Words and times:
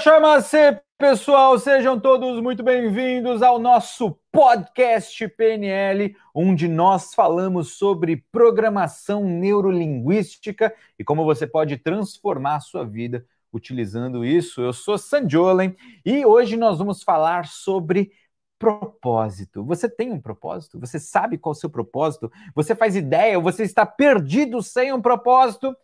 chama-se, 0.00 0.80
pessoal, 0.96 1.58
sejam 1.58 2.00
todos 2.00 2.40
muito 2.40 2.62
bem-vindos 2.62 3.42
ao 3.42 3.58
nosso 3.58 4.18
podcast 4.32 5.28
PNL, 5.28 6.16
onde 6.34 6.66
nós 6.66 7.12
falamos 7.12 7.76
sobre 7.76 8.24
programação 8.32 9.22
neurolinguística 9.28 10.74
e 10.98 11.04
como 11.04 11.22
você 11.22 11.46
pode 11.46 11.76
transformar 11.76 12.56
a 12.56 12.60
sua 12.60 12.82
vida 12.82 13.26
utilizando 13.52 14.24
isso. 14.24 14.62
Eu 14.62 14.72
sou 14.72 14.96
Sanjolen 14.96 15.76
e 16.02 16.24
hoje 16.24 16.56
nós 16.56 16.78
vamos 16.78 17.02
falar 17.02 17.46
sobre 17.46 18.10
propósito. 18.58 19.62
Você 19.66 19.86
tem 19.86 20.10
um 20.10 20.20
propósito? 20.20 20.80
Você 20.80 20.98
sabe 20.98 21.36
qual 21.36 21.52
é 21.52 21.56
o 21.56 21.60
seu 21.60 21.68
propósito? 21.68 22.32
Você 22.54 22.74
faz 22.74 22.96
ideia? 22.96 23.38
Você 23.38 23.64
está 23.64 23.84
perdido 23.84 24.62
sem 24.62 24.94
um 24.94 25.02
propósito? 25.02 25.76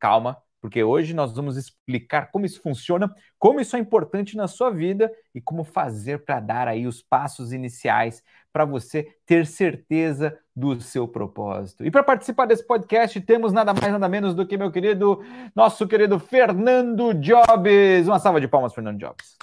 Calma, 0.00 0.42
porque 0.62 0.84
hoje 0.84 1.12
nós 1.12 1.34
vamos 1.34 1.56
explicar 1.56 2.30
como 2.30 2.46
isso 2.46 2.62
funciona, 2.62 3.12
como 3.36 3.60
isso 3.60 3.74
é 3.74 3.80
importante 3.80 4.36
na 4.36 4.46
sua 4.46 4.70
vida 4.70 5.12
e 5.34 5.40
como 5.40 5.64
fazer 5.64 6.24
para 6.24 6.38
dar 6.38 6.68
aí 6.68 6.86
os 6.86 7.02
passos 7.02 7.52
iniciais 7.52 8.22
para 8.52 8.64
você 8.64 9.08
ter 9.26 9.44
certeza 9.44 10.38
do 10.54 10.80
seu 10.80 11.08
propósito. 11.08 11.84
E 11.84 11.90
para 11.90 12.04
participar 12.04 12.46
desse 12.46 12.64
podcast, 12.64 13.20
temos 13.22 13.52
nada 13.52 13.74
mais 13.74 13.92
nada 13.92 14.08
menos 14.08 14.36
do 14.36 14.46
que 14.46 14.56
meu 14.56 14.70
querido, 14.70 15.20
nosso 15.52 15.88
querido 15.88 16.20
Fernando 16.20 17.12
Jobs. 17.14 18.06
Uma 18.06 18.20
salva 18.20 18.40
de 18.40 18.46
palmas, 18.46 18.72
Fernando 18.72 19.00
Jobs. 19.00 19.36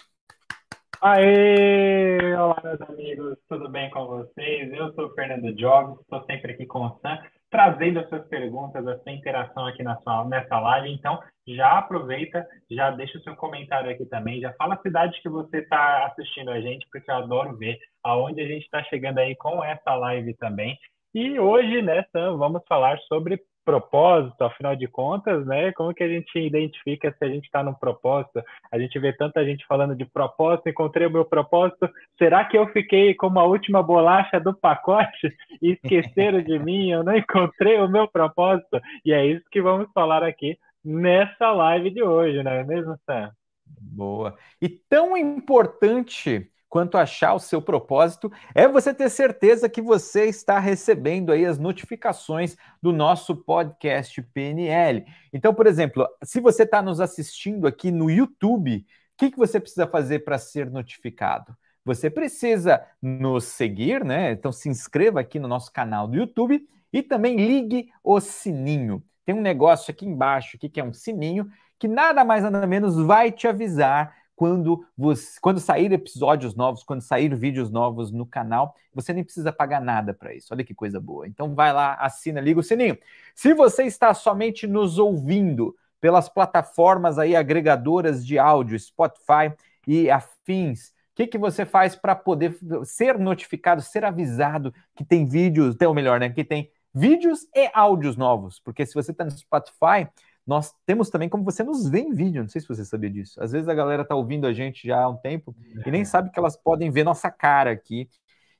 Aê! 1.02 2.33
Olá, 2.33 2.61
meus 2.64 2.81
amigos, 2.81 3.38
tudo 3.50 3.70
bem 3.70 3.89
com 3.89 4.06
vocês? 4.06 4.72
Eu 4.72 4.94
sou 4.94 5.08
o 5.08 5.14
Fernando 5.16 5.54
Jobs, 5.54 6.00
estou 6.02 6.23
sempre 6.26 6.54
aqui 6.54 6.66
com 6.66 6.86
o 6.86 7.00
Sam, 7.00 7.17
trazendo 7.50 8.00
as 8.00 8.09
suas 8.09 8.28
perguntas, 8.28 8.86
a 8.88 8.97
sua 9.00 9.11
interação 9.11 9.66
aqui 9.66 9.83
na 9.83 9.97
sua, 10.02 10.25
nessa 10.25 10.59
live. 10.59 10.92
Então, 10.92 11.19
já 11.47 11.78
aproveita, 11.78 12.45
já 12.69 12.92
deixa 12.92 13.17
o 13.17 13.22
seu 13.22 13.36
comentário 13.36 13.89
aqui 13.89 14.05
também, 14.05 14.39
já 14.39 14.53
fala 14.53 14.75
a 14.75 14.81
cidade 14.81 15.19
que 15.22 15.30
você 15.30 15.58
está 15.58 16.05
assistindo 16.05 16.52
a 16.52 16.61
gente, 16.61 16.88
porque 16.92 17.09
eu 17.09 17.16
adoro 17.16 17.58
ver 17.58 17.77
aonde 18.03 18.42
a 18.42 18.47
gente 18.47 18.64
está 18.64 18.83
chegando 18.83 19.17
aí 19.17 19.36
com 19.36 19.64
essa 19.64 19.95
live 19.95 20.33
também. 20.36 20.77
E 21.14 21.39
hoje, 21.39 21.81
né, 21.81 22.05
Sam, 22.11 22.38
vamos 22.38 22.61
falar 22.67 23.00
sobre 23.08 23.42
propósito, 23.70 24.42
afinal 24.44 24.75
de 24.75 24.88
contas, 24.88 25.45
né? 25.45 25.72
Como 25.73 25.94
que 25.94 26.03
a 26.03 26.08
gente 26.08 26.39
identifica 26.39 27.14
se 27.16 27.23
a 27.23 27.28
gente 27.28 27.45
está 27.45 27.62
num 27.62 27.73
propósito? 27.73 28.42
A 28.72 28.80
gente 28.80 28.98
vê 28.98 29.14
tanta 29.14 29.45
gente 29.45 29.64
falando 29.67 29.95
de 29.95 30.06
propósito, 30.06 30.67
encontrei 30.67 31.06
o 31.06 31.11
meu 31.11 31.23
propósito. 31.23 31.88
Será 32.17 32.44
que 32.44 32.58
eu 32.58 32.66
fiquei 32.70 33.14
como 33.14 33.39
a 33.39 33.45
última 33.45 33.84
bolacha 33.84 34.39
do 34.39 34.56
pacote 34.56 35.31
e 35.61 35.73
esqueceram 35.73 36.42
de 36.42 36.58
mim? 36.58 36.89
Eu 36.89 37.03
não 37.03 37.16
encontrei 37.16 37.80
o 37.80 37.88
meu 37.88 38.08
propósito. 38.08 38.81
E 39.06 39.14
é 39.14 39.23
isso 39.23 39.45
que 39.52 39.61
vamos 39.61 39.88
falar 39.94 40.23
aqui 40.23 40.58
nessa 40.83 41.52
live 41.52 41.92
de 41.92 42.02
hoje, 42.02 42.42
não 42.42 42.52
é 42.52 42.64
mesmo, 42.64 42.98
Sam? 43.06 43.31
Boa. 43.80 44.36
E 44.59 44.67
tão 44.67 45.16
importante 45.16 46.50
quanto 46.70 46.98
achar 46.98 47.34
o 47.34 47.39
seu 47.39 47.62
propósito 47.62 48.31
é 48.53 48.67
você 48.67 48.94
ter 48.94 49.09
certeza 49.09 49.67
que 49.67 49.81
você 49.81 50.25
está 50.25 50.59
recebendo 50.59 51.31
aí 51.31 51.45
as 51.45 51.58
notificações 51.58 52.56
do 52.81 52.94
nosso 52.94 53.36
podcast 53.36 54.22
PNL. 54.22 55.06
Então, 55.34 55.53
por 55.53 55.66
exemplo, 55.66 56.08
se 56.23 56.39
você 56.39 56.64
está 56.64 56.82
nos 56.82 57.02
assistindo 57.02 57.67
aqui 57.67 57.92
no 57.92 58.10
YouTube, 58.10 58.77
o 58.77 58.86
que, 59.17 59.32
que 59.32 59.38
você 59.38 59.60
precisa 59.60 59.88
fazer 59.88 60.20
para 60.20 60.38
ser 60.38 60.70
notificado? 60.70 61.58
Você 61.83 62.10
precisa 62.10 62.86
nos 63.02 63.45
seguir, 63.45 64.05
né? 64.05 64.32
Então 64.32 64.52
se 64.52 64.70
inscreva 64.70 65.20
aqui 65.21 65.39
no 65.39 65.48
nosso 65.48 65.71
canal 65.73 66.08
do 66.08 66.15
YouTube 66.15 66.67
e 66.94 67.02
também 67.02 67.36
ligue 67.36 67.89
o 68.04 68.20
sininho. 68.20 69.04
Tem 69.26 69.33
um 69.33 69.42
negócio 69.42 69.92
aqui 69.92 70.05
embaixo 70.05 70.55
aqui 70.55 70.70
que 70.70 70.80
é 70.80 70.83
um 70.83 70.94
sininho 70.94 71.49
que 71.80 71.88
nada 71.88 72.26
mais 72.26 72.44
nada 72.44 72.67
menos 72.67 72.98
vai 72.98 73.32
te 73.32 73.48
avisar 73.48 74.14
quando, 74.39 74.86
você, 74.98 75.38
quando 75.42 75.60
sair 75.60 75.92
episódios 75.92 76.55
novos, 76.55 76.82
quando 76.82 77.02
sair 77.02 77.36
vídeos 77.36 77.70
novos 77.70 78.10
no 78.10 78.26
canal, 78.26 78.73
você 78.94 79.11
nem 79.11 79.22
precisa 79.22 79.52
pagar 79.52 79.82
nada 79.82 80.14
para 80.14 80.33
isso. 80.33 80.54
Olha 80.54 80.64
que 80.64 80.73
coisa 80.73 80.98
boa. 80.98 81.27
Então 81.27 81.54
vai 81.54 81.73
lá, 81.73 81.95
assina, 81.95 82.39
liga 82.39 82.58
o 82.58 82.64
sininho. 82.64 82.98
Se 83.36 83.54
você 83.54 83.83
está 83.83 84.14
somente 84.14 84.66
nos 84.66 84.98
ouvindo 84.98 85.76
pelas 86.00 86.30
plataformas 86.30 87.20
aí 87.20 87.36
agregadoras 87.36 88.26
de 88.26 88.39
áudio, 88.39 88.80
Spotify 88.80 89.52
e 89.86 90.10
afins, 90.10 90.88
o 90.88 90.94
que, 91.16 91.27
que 91.27 91.38
você 91.38 91.66
faz 91.66 91.98
para 91.98 92.16
poder 92.16 92.58
ser 92.86 93.20
notificado, 93.20 93.82
ser 93.82 94.06
avisado 94.06 94.73
que 94.95 95.04
tem 95.04 95.26
vídeos, 95.26 95.76
ou 95.86 95.94
melhor, 95.94 96.17
né, 96.17 96.30
que 96.30 96.45
tem 96.45 96.71
vídeos 96.94 97.45
e 97.54 97.70
áudios 97.73 98.16
novos? 98.16 98.58
Porque 98.61 98.86
se 98.86 98.94
você 98.94 99.11
está 99.11 99.26
no 99.26 99.32
Spotify, 99.32 100.08
nós 100.49 100.73
temos 100.83 101.11
também 101.11 101.30
como 101.30 101.43
você 101.43 101.64
nos 101.64 101.87
vê 101.87 101.99
em 101.99 102.11
vídeo. 102.11 102.42
Não 102.42 102.49
sei 102.49 102.60
se 102.60 102.67
você 102.67 102.83
sabia 102.83 103.11
disso. 103.11 103.39
Às 103.39 103.52
vezes 103.52 103.70
a 103.70 103.73
galera 103.76 104.02
está 104.02 104.15
ouvindo 104.15 104.48
a 104.48 104.52
gente 104.52 104.87
já 104.87 105.04
há 105.04 105.08
um 105.08 105.15
tempo 105.15 105.55
e 105.86 105.92
nem 105.92 106.04
sabe 106.04 106.32
que 106.32 106.39
elas 106.39 106.58
podem 106.58 106.89
ver 106.89 107.04
nossa 107.04 107.30
cara 107.30 107.70
aqui. 107.70 108.10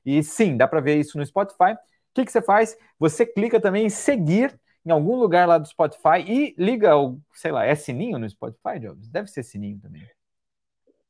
E 0.06 0.22
sim, 0.22 0.56
dá 0.56 0.68
para 0.68 0.80
ver 0.80 1.00
isso 1.00 1.18
no 1.18 1.26
Spotify. 1.26 1.72
O 1.72 1.78
que, 2.14 2.24
que 2.24 2.30
você 2.30 2.40
faz? 2.40 2.78
Você 2.96 3.26
clica 3.26 3.60
também 3.60 3.86
em 3.86 3.90
seguir 3.90 4.56
em 4.86 4.92
algum 4.92 5.16
lugar 5.16 5.48
lá 5.48 5.58
do 5.58 5.66
Spotify 5.66 6.20
e 6.24 6.54
liga 6.56 6.96
o, 6.96 7.18
sei 7.34 7.50
lá, 7.50 7.66
é 7.66 7.74
sininho 7.74 8.20
no 8.20 8.30
Spotify, 8.30 8.78
Jobs? 8.78 9.08
Deve 9.08 9.26
ser 9.26 9.42
sininho 9.42 9.80
também. 9.80 10.06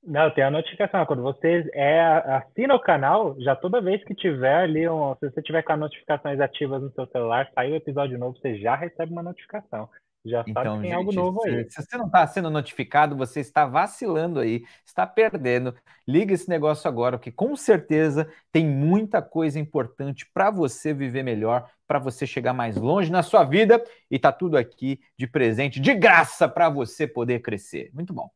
Não, 0.02 0.30
tem 0.30 0.42
a 0.42 0.50
notificação. 0.50 1.04
Quando 1.04 1.22
você 1.22 1.70
é, 1.74 2.00
assina 2.00 2.74
o 2.74 2.80
canal, 2.80 3.38
já 3.38 3.54
toda 3.54 3.82
vez 3.82 4.02
que 4.02 4.14
tiver 4.14 4.62
ali, 4.62 4.88
um, 4.88 5.14
se 5.16 5.30
você 5.30 5.42
tiver 5.42 5.62
com 5.62 5.74
as 5.74 5.78
notificações 5.78 6.40
ativas 6.40 6.80
no 6.80 6.90
seu 6.92 7.06
celular, 7.08 7.50
sai 7.54 7.70
o 7.70 7.76
episódio 7.76 8.18
novo, 8.18 8.38
você 8.38 8.56
já 8.58 8.74
recebe 8.74 9.12
uma 9.12 9.22
notificação. 9.22 9.86
Já 10.24 10.44
então, 10.46 10.62
sabe 10.62 10.76
que 10.76 10.82
tem 10.82 10.90
gente, 10.90 10.98
algo 10.98 11.12
novo 11.12 11.42
aí. 11.44 11.64
Se, 11.64 11.70
se 11.70 11.82
você 11.82 11.96
não 11.96 12.06
está 12.06 12.26
sendo 12.26 12.50
notificado, 12.50 13.16
você 13.16 13.40
está 13.40 13.64
vacilando 13.64 14.40
aí, 14.40 14.64
está 14.84 15.06
perdendo. 15.06 15.74
Liga 16.06 16.34
esse 16.34 16.48
negócio 16.48 16.88
agora, 16.88 17.16
porque 17.16 17.32
com 17.32 17.56
certeza 17.56 18.30
tem 18.52 18.66
muita 18.66 19.22
coisa 19.22 19.58
importante 19.58 20.26
para 20.32 20.50
você 20.50 20.92
viver 20.92 21.22
melhor, 21.22 21.70
para 21.86 21.98
você 21.98 22.26
chegar 22.26 22.52
mais 22.52 22.76
longe 22.76 23.10
na 23.10 23.22
sua 23.22 23.44
vida 23.44 23.82
e 24.10 24.18
tá 24.18 24.30
tudo 24.30 24.56
aqui 24.56 25.00
de 25.16 25.26
presente, 25.26 25.80
de 25.80 25.94
graça 25.94 26.48
para 26.48 26.68
você 26.68 27.06
poder 27.06 27.40
crescer. 27.40 27.90
Muito 27.94 28.12
bom. 28.12 28.30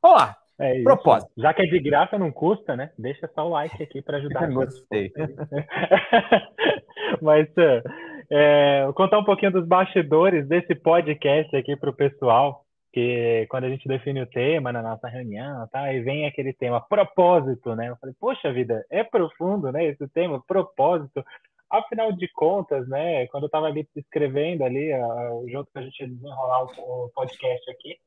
Vamos 0.00 0.20
lá. 0.20 0.36
É 0.58 0.82
Propósito. 0.82 1.30
Já 1.36 1.52
que 1.52 1.62
é 1.62 1.66
de 1.66 1.78
graça, 1.78 2.18
não 2.18 2.32
custa, 2.32 2.74
né? 2.74 2.90
Deixa 2.98 3.30
só 3.34 3.46
o 3.46 3.50
like 3.50 3.82
aqui 3.82 4.00
para 4.00 4.16
ajudar. 4.16 4.48
Gostei. 4.50 5.12
Mas 7.20 7.46
uh, 7.50 7.82
é, 8.30 8.88
contar 8.94 9.18
um 9.18 9.24
pouquinho 9.24 9.52
dos 9.52 9.66
bastidores 9.66 10.46
desse 10.48 10.74
podcast 10.74 11.54
aqui 11.56 11.76
para 11.76 11.90
o 11.90 11.96
pessoal, 11.96 12.64
que 12.92 13.46
quando 13.50 13.64
a 13.64 13.68
gente 13.68 13.86
define 13.86 14.22
o 14.22 14.26
tema 14.26 14.72
na 14.72 14.82
nossa 14.82 15.08
reunião, 15.08 15.68
tá, 15.68 15.92
e 15.92 16.00
vem 16.00 16.26
aquele 16.26 16.52
tema 16.52 16.80
propósito, 16.80 17.74
né? 17.74 17.90
Eu 17.90 17.96
falei, 17.96 18.14
poxa 18.18 18.52
vida, 18.52 18.84
é 18.90 19.04
profundo, 19.04 19.70
né? 19.70 19.84
Esse 19.84 20.08
tema, 20.08 20.42
propósito. 20.46 21.24
Afinal 21.68 22.12
de 22.12 22.28
contas, 22.28 22.88
né? 22.88 23.26
Quando 23.26 23.44
eu 23.44 23.48
estava 23.48 23.66
ali 23.66 23.86
escrevendo 23.96 24.62
ali, 24.62 24.90
junto 25.50 25.70
com 25.72 25.78
a 25.78 25.82
gente 25.82 26.06
desenrolar 26.06 26.64
o, 26.64 27.10
podcast 27.14 27.70
aqui, 27.70 27.98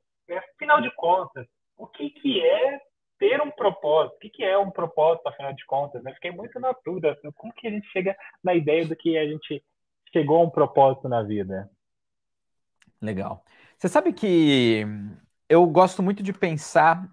afinal 0.56 0.81
de 0.81 0.90
contas, 0.96 1.46
o 1.78 1.85
que 1.85 2.09
que 2.09 2.41
é 2.41 2.79
ter 3.19 3.41
um 3.41 3.52
propósito. 3.52 4.16
O 4.16 4.19
que, 4.19 4.29
que 4.29 4.44
é 4.44 4.58
um 4.58 4.72
propósito, 4.72 5.28
afinal 5.28 5.53
de 5.53 5.66
contas? 5.66 6.02
Né? 6.02 6.13
Fiquei 6.13 6.31
muito 6.31 6.58
na 6.59 6.74
dúvida. 6.84 7.12
Assim, 7.12 7.29
como 7.34 7.53
que 7.53 7.68
a 7.68 7.72
gente 7.72 7.88
chega 7.91 8.16
na 8.43 8.55
ideia 8.55 8.88
do 8.88 8.96
que 8.96 9.17
a 9.17 9.28
gente 9.28 9.61
chegou 10.11 10.38
a 10.38 10.44
um 10.44 10.50
propósito 10.50 11.08
na 11.08 11.23
vida? 11.23 11.70
Legal. 13.02 13.44
Você 13.78 13.88
sabe 13.88 14.11
que 14.11 14.85
eu 15.47 15.66
gosto 15.67 16.03
muito 16.03 16.22
de 16.22 16.34
pensar 16.34 17.09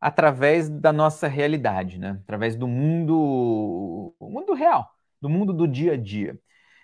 através 0.00 0.68
da 0.68 0.92
nossa 0.92 1.26
realidade, 1.26 1.98
né? 1.98 2.20
Através 2.22 2.56
do 2.56 2.68
mundo, 2.68 4.14
mundo 4.20 4.54
real, 4.54 4.88
do 5.20 5.28
mundo 5.28 5.52
do 5.52 5.66
dia 5.66 5.94
a 5.94 5.96
dia. 5.96 6.38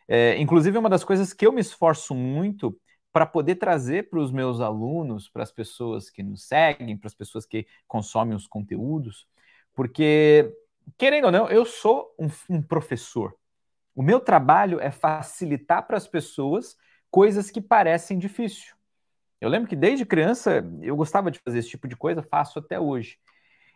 É, 0.08 0.36
inclusive, 0.38 0.76
uma 0.76 0.90
das 0.90 1.04
coisas 1.04 1.32
que 1.32 1.46
eu 1.46 1.52
me 1.52 1.60
esforço 1.60 2.14
muito 2.14 2.76
para 3.12 3.26
poder 3.26 3.56
trazer 3.56 4.08
para 4.08 4.20
os 4.20 4.32
meus 4.32 4.60
alunos, 4.60 5.28
para 5.28 5.42
as 5.42 5.52
pessoas 5.52 6.10
que 6.10 6.22
nos 6.22 6.46
seguem, 6.46 6.96
para 6.96 7.08
as 7.08 7.14
pessoas 7.14 7.46
que 7.46 7.66
consomem 7.86 8.36
os 8.36 8.46
conteúdos, 8.46 9.26
porque, 9.74 10.52
querendo 10.98 11.26
ou 11.26 11.32
não, 11.32 11.48
eu 11.48 11.64
sou 11.64 12.14
um, 12.18 12.28
um 12.48 12.62
professor. 12.62 13.34
O 14.00 14.02
meu 14.02 14.18
trabalho 14.18 14.80
é 14.80 14.90
facilitar 14.90 15.86
para 15.86 15.98
as 15.98 16.08
pessoas 16.08 16.74
coisas 17.10 17.50
que 17.50 17.60
parecem 17.60 18.18
difícil. 18.18 18.74
Eu 19.38 19.50
lembro 19.50 19.68
que 19.68 19.76
desde 19.76 20.06
criança 20.06 20.66
eu 20.80 20.96
gostava 20.96 21.30
de 21.30 21.38
fazer 21.38 21.58
esse 21.58 21.68
tipo 21.68 21.86
de 21.86 21.94
coisa, 21.94 22.22
faço 22.22 22.58
até 22.58 22.80
hoje. 22.80 23.18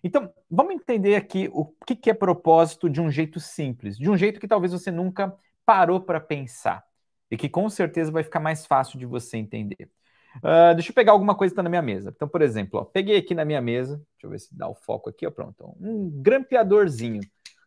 Então, 0.03 0.33
vamos 0.51 0.77
entender 0.77 1.17
aqui 1.17 1.51
o 1.53 1.67
que, 1.87 1.95
que 1.95 2.09
é 2.09 2.15
propósito 2.15 2.89
de 2.89 3.03
um 3.03 3.11
jeito 3.11 3.39
simples, 3.39 3.99
de 3.99 4.09
um 4.09 4.17
jeito 4.17 4.41
que 4.41 4.49
talvez 4.49 4.73
você 4.73 4.91
nunca 4.91 5.37
parou 5.67 6.01
para 6.01 6.19
pensar 6.19 6.83
e 7.31 7.37
que 7.37 7.51
com 7.51 7.69
certeza 7.69 8.11
vai 8.11 8.23
ficar 8.23 8.41
mais 8.41 8.65
fácil 8.65 8.99
de 8.99 9.05
você 9.05 9.37
entender. 9.37 9.91
Uh, 10.39 10.73
deixa 10.73 10.89
eu 10.91 10.95
pegar 10.95 11.13
alguma 11.13 11.35
coisa 11.35 11.51
que 11.51 11.53
está 11.53 11.63
na 11.63 11.69
minha 11.69 11.83
mesa. 11.83 12.11
Então, 12.17 12.27
por 12.27 12.41
exemplo, 12.41 12.81
ó, 12.81 12.85
peguei 12.87 13.19
aqui 13.19 13.35
na 13.35 13.45
minha 13.45 13.61
mesa, 13.61 13.97
deixa 14.15 14.25
eu 14.25 14.31
ver 14.31 14.39
se 14.39 14.57
dá 14.57 14.67
o 14.67 14.75
foco 14.75 15.11
aqui, 15.11 15.27
ó, 15.27 15.31
pronto. 15.31 15.77
Um 15.79 16.09
grampeadorzinho. 16.23 17.21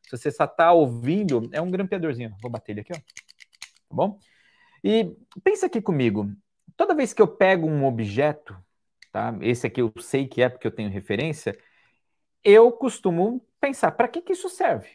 Se 0.08 0.18
você 0.18 0.32
só 0.32 0.46
está 0.46 0.72
ouvindo, 0.72 1.50
é 1.52 1.62
um 1.62 1.70
grampeadorzinho. 1.70 2.34
Vou 2.42 2.50
bater 2.50 2.72
ele 2.72 2.82
aqui, 2.82 2.94
ó. 2.94 2.96
Tá 2.96 3.96
bom? 3.96 4.18
E 4.84 5.14
pensa 5.44 5.66
aqui 5.66 5.82
comigo. 5.82 6.32
Toda 6.78 6.96
vez 6.96 7.14
que 7.14 7.22
eu 7.22 7.28
pego 7.28 7.68
um 7.68 7.86
objeto, 7.86 8.56
tá? 9.12 9.38
Esse 9.42 9.68
aqui 9.68 9.82
eu 9.82 9.92
sei 10.00 10.26
que 10.28 10.42
é 10.42 10.48
porque 10.48 10.66
eu 10.66 10.72
tenho 10.72 10.90
referência. 10.90 11.58
Eu 12.42 12.72
costumo 12.72 13.46
pensar, 13.60 13.92
para 13.92 14.08
que, 14.08 14.22
que 14.22 14.32
isso 14.32 14.50
serve? 14.50 14.88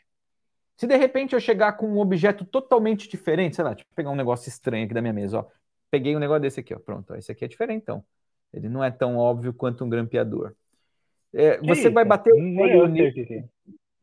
Se 0.77 0.87
de 0.87 0.97
repente 0.97 1.35
eu 1.35 1.41
chegar 1.41 1.75
com 1.75 1.87
um 1.87 1.99
objeto 1.99 2.45
totalmente 2.45 3.07
diferente, 3.09 3.57
sei 3.57 3.65
lá, 3.65 3.75
tipo, 3.75 3.91
pegar 3.95 4.11
um 4.11 4.17
negócio 4.17 4.49
estranho 4.49 4.85
aqui 4.85 4.95
da 4.95 5.03
minha 5.03 5.13
mesa, 5.13 5.41
ó. 5.41 5.47
Peguei 5.91 6.17
um 6.17 6.19
negócio 6.19 6.41
desse 6.43 6.61
aqui, 6.61 6.75
ó. 6.75 6.79
Pronto, 6.79 7.13
ó, 7.13 7.17
esse 7.17 7.31
aqui 7.31 7.45
é 7.45 7.49
diferentão. 7.49 8.03
Ele 8.51 8.69
não 8.69 8.83
é 8.83 8.91
tão 8.91 9.17
óbvio 9.19 9.53
quanto 9.53 9.85
um 9.85 9.91
grampeador. 9.91 10.55
É, 11.35 11.59
você 11.59 11.91
vai 11.91 12.05
bater 12.05 12.33
o 12.33 12.59
olho 12.59 12.87
nisso. 12.87 13.21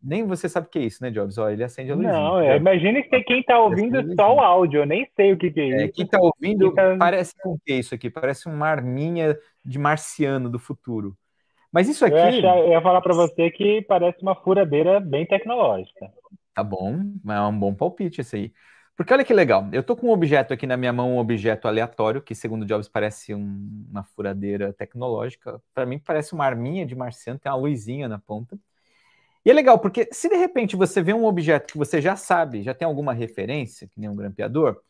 Nem 0.01 0.25
você 0.25 0.47
sabe 0.47 0.67
o 0.67 0.69
que 0.69 0.79
é 0.79 0.83
isso, 0.83 1.03
né, 1.03 1.11
Jobs? 1.11 1.37
Ó, 1.37 1.49
ele 1.49 1.63
acende 1.63 1.91
a 1.91 1.95
luz. 1.95 2.07
Não, 2.07 2.39
é, 2.39 2.55
imagine 2.55 3.03
que 3.03 3.21
quem 3.23 3.41
está 3.41 3.59
ouvindo 3.59 4.15
só 4.15 4.33
o 4.33 4.39
áudio, 4.39 4.81
eu 4.81 4.85
nem 4.85 5.05
sei 5.15 5.33
o 5.33 5.37
que, 5.37 5.51
que 5.51 5.59
é, 5.59 5.63
é 5.63 5.85
isso. 5.85 5.93
quem 5.93 6.05
está 6.05 6.19
ouvindo 6.19 6.73
tá... 6.73 6.95
parece 6.97 7.33
com 7.41 7.53
o 7.53 7.59
que 7.59 7.73
é 7.73 7.75
isso 7.75 7.93
aqui? 7.93 8.09
Parece 8.09 8.47
uma 8.47 8.67
arminha 8.67 9.37
de 9.63 9.77
marciano 9.77 10.49
do 10.49 10.57
futuro. 10.57 11.17
Mas 11.71 11.87
isso 11.87 12.05
aqui. 12.05 12.15
Eu, 12.15 12.23
achar, 12.23 12.57
eu 12.59 12.69
ia 12.69 12.81
falar 12.81 13.01
para 13.01 13.13
você 13.13 13.51
que 13.51 13.81
parece 13.83 14.21
uma 14.21 14.35
furadeira 14.35 14.99
bem 14.99 15.25
tecnológica. 15.25 16.11
Tá 16.53 16.63
bom, 16.63 16.99
é 17.27 17.41
um 17.41 17.57
bom 17.57 17.73
palpite 17.73 18.21
esse 18.21 18.35
aí. 18.35 18.53
Porque 18.95 19.13
olha 19.13 19.23
que 19.23 19.33
legal, 19.33 19.65
eu 19.71 19.81
tô 19.81 19.95
com 19.95 20.07
um 20.07 20.11
objeto 20.11 20.53
aqui 20.53 20.67
na 20.67 20.75
minha 20.75 20.91
mão, 20.91 21.15
um 21.15 21.19
objeto 21.19 21.69
aleatório, 21.69 22.21
que 22.21 22.35
segundo 22.35 22.65
Jobs 22.65 22.89
parece 22.89 23.33
um, 23.33 23.85
uma 23.89 24.03
furadeira 24.03 24.73
tecnológica. 24.73 25.61
Para 25.73 25.85
mim 25.85 25.97
parece 25.99 26.33
uma 26.33 26.45
arminha 26.45 26.85
de 26.85 26.95
marciano, 26.95 27.39
tem 27.39 27.49
uma 27.49 27.57
luzinha 27.57 28.09
na 28.09 28.19
ponta. 28.19 28.59
E 29.45 29.49
é 29.51 29.53
legal, 29.53 29.79
porque 29.79 30.09
se 30.11 30.27
de 30.29 30.35
repente 30.35 30.75
você 30.75 31.01
vê 31.01 31.13
um 31.13 31.25
objeto 31.25 31.71
que 31.71 31.77
você 31.77 32.01
já 32.01 32.15
sabe, 32.15 32.63
já 32.63 32.73
tem 32.73 32.85
alguma 32.85 33.13
referência, 33.13 33.87
que 33.87 33.99
nem 33.99 34.09
um 34.09 34.15
grampeador, 34.15 34.81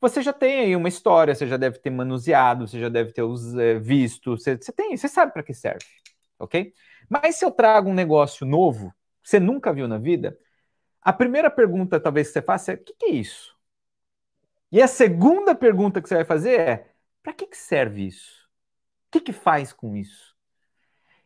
você 0.00 0.22
já 0.22 0.32
tem 0.32 0.60
aí 0.60 0.76
uma 0.76 0.88
história, 0.88 1.34
você 1.34 1.46
já 1.46 1.56
deve 1.56 1.78
ter 1.78 1.90
manuseado, 1.90 2.66
você 2.66 2.78
já 2.80 2.88
deve 2.88 3.12
ter 3.12 3.22
é, 3.60 3.78
visto, 3.78 4.36
você, 4.36 4.56
você 4.56 4.72
tem, 4.72 4.96
você 4.96 5.08
sabe 5.08 5.32
para 5.32 5.42
que 5.42 5.54
serve, 5.54 5.84
ok? 6.38 6.72
Mas 7.08 7.36
se 7.36 7.44
eu 7.44 7.50
trago 7.50 7.88
um 7.90 7.94
negócio 7.94 8.46
novo, 8.46 8.94
que 9.22 9.30
você 9.30 9.40
nunca 9.40 9.72
viu 9.72 9.88
na 9.88 9.98
vida, 9.98 10.38
a 11.02 11.12
primeira 11.12 11.50
pergunta 11.50 12.00
talvez 12.00 12.28
que 12.28 12.34
você 12.34 12.42
faça 12.42 12.72
é: 12.72 12.74
o 12.76 12.78
que, 12.78 12.94
que 12.94 13.06
é 13.06 13.10
isso? 13.10 13.56
E 14.70 14.82
a 14.82 14.86
segunda 14.88 15.54
pergunta 15.54 16.00
que 16.02 16.08
você 16.08 16.16
vai 16.16 16.24
fazer 16.24 16.60
é: 16.60 16.94
para 17.22 17.32
que, 17.32 17.46
que 17.46 17.56
serve 17.56 18.06
isso? 18.06 18.46
O 19.08 19.10
que, 19.12 19.20
que 19.20 19.32
faz 19.32 19.72
com 19.72 19.96
isso? 19.96 20.27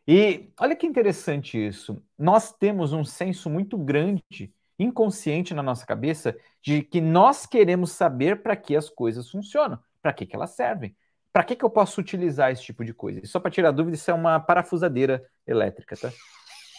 E 0.07 0.51
olha 0.59 0.75
que 0.75 0.87
interessante 0.87 1.57
isso. 1.57 2.03
Nós 2.19 2.53
temos 2.53 2.93
um 2.93 3.05
senso 3.05 3.49
muito 3.49 3.79
grande, 3.79 4.53
inconsciente 4.79 5.55
na 5.55 5.63
nossa 5.63 5.87
cabeça, 5.87 6.37
de 6.61 6.83
que 6.83 7.01
nós 7.01 7.47
queremos 7.47 7.93
saber 7.93 8.43
para 8.43 8.57
que 8.57 8.77
as 8.77 8.89
coisas 8.89 9.31
funcionam, 9.31 9.79
para 10.01 10.13
que, 10.13 10.27
que 10.27 10.35
elas 10.35 10.51
servem. 10.51 10.97
Para 11.33 11.45
que, 11.45 11.57
que 11.57 11.65
eu 11.65 11.71
posso 11.71 12.01
utilizar 12.01 12.51
esse 12.51 12.63
tipo 12.63 12.85
de 12.85 12.93
coisa? 12.93 13.21
E 13.23 13.27
só 13.27 13.41
para 13.41 13.51
tirar 13.51 13.71
dúvida, 13.71 13.97
isso 13.97 14.11
é 14.11 14.15
uma 14.15 14.39
parafusadeira 14.39 15.25
elétrica, 15.47 15.97
tá? 15.97 16.13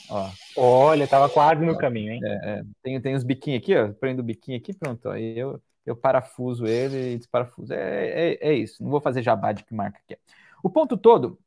Ó. 0.10 0.30
Olha, 0.58 1.08
tava 1.08 1.30
quase 1.30 1.66
no 1.66 1.78
caminho, 1.78 2.14
hein? 2.14 2.20
É, 2.24 2.50
é. 2.50 2.64
Tem, 2.84 3.02
tem 3.02 3.16
os 3.16 3.24
biquinhos 3.24 3.62
aqui, 3.62 3.75
ó. 3.75 3.92
Prendo 3.94 4.20
o 4.20 4.24
biquinho 4.24 4.58
aqui, 4.58 4.74
pronto. 4.74 5.10
Aí 5.10 5.40
eu, 5.40 5.62
eu 5.86 5.96
parafuso 5.96 6.68
ele 6.68 7.14
e 7.14 7.18
desparafuso. 7.18 7.74
É, 7.74 8.34
é, 8.34 8.50
é 8.50 8.54
isso. 8.54 8.84
Não 8.84 8.92
vou 8.92 9.02
fazer 9.02 9.24
jabá 9.24 9.54
de 9.54 9.64
que 9.64 9.74
marca 9.74 10.00
que 10.06 10.14
é. 10.14 10.18
O 10.62 10.70
ponto 10.70 10.98
todo 10.98 11.40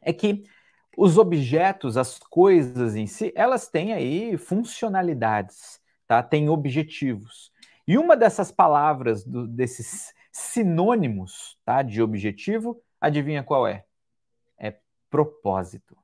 é 0.00 0.12
que 0.12 0.44
os 1.00 1.16
objetos, 1.16 1.96
as 1.96 2.18
coisas 2.18 2.96
em 2.96 3.06
si, 3.06 3.32
elas 3.36 3.68
têm 3.68 3.92
aí 3.92 4.36
funcionalidades, 4.36 5.80
tá? 6.08 6.20
Tem 6.24 6.48
objetivos. 6.48 7.52
E 7.86 7.96
uma 7.96 8.16
dessas 8.16 8.50
palavras, 8.50 9.24
do, 9.24 9.46
desses 9.46 10.12
sinônimos, 10.32 11.56
tá? 11.64 11.82
De 11.82 12.02
objetivo, 12.02 12.82
adivinha 13.00 13.44
qual 13.44 13.64
é? 13.64 13.84
É 14.58 14.74
propósito. 15.08 15.96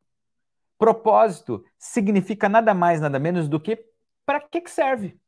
Propósito 0.79 1.65
significa 1.77 2.49
nada 2.49 2.73
mais, 2.73 3.01
nada 3.01 3.19
menos 3.19 3.49
do 3.49 3.59
que 3.59 3.85
para 4.25 4.39
que, 4.39 4.61
que 4.61 4.71
serve? 4.71 5.19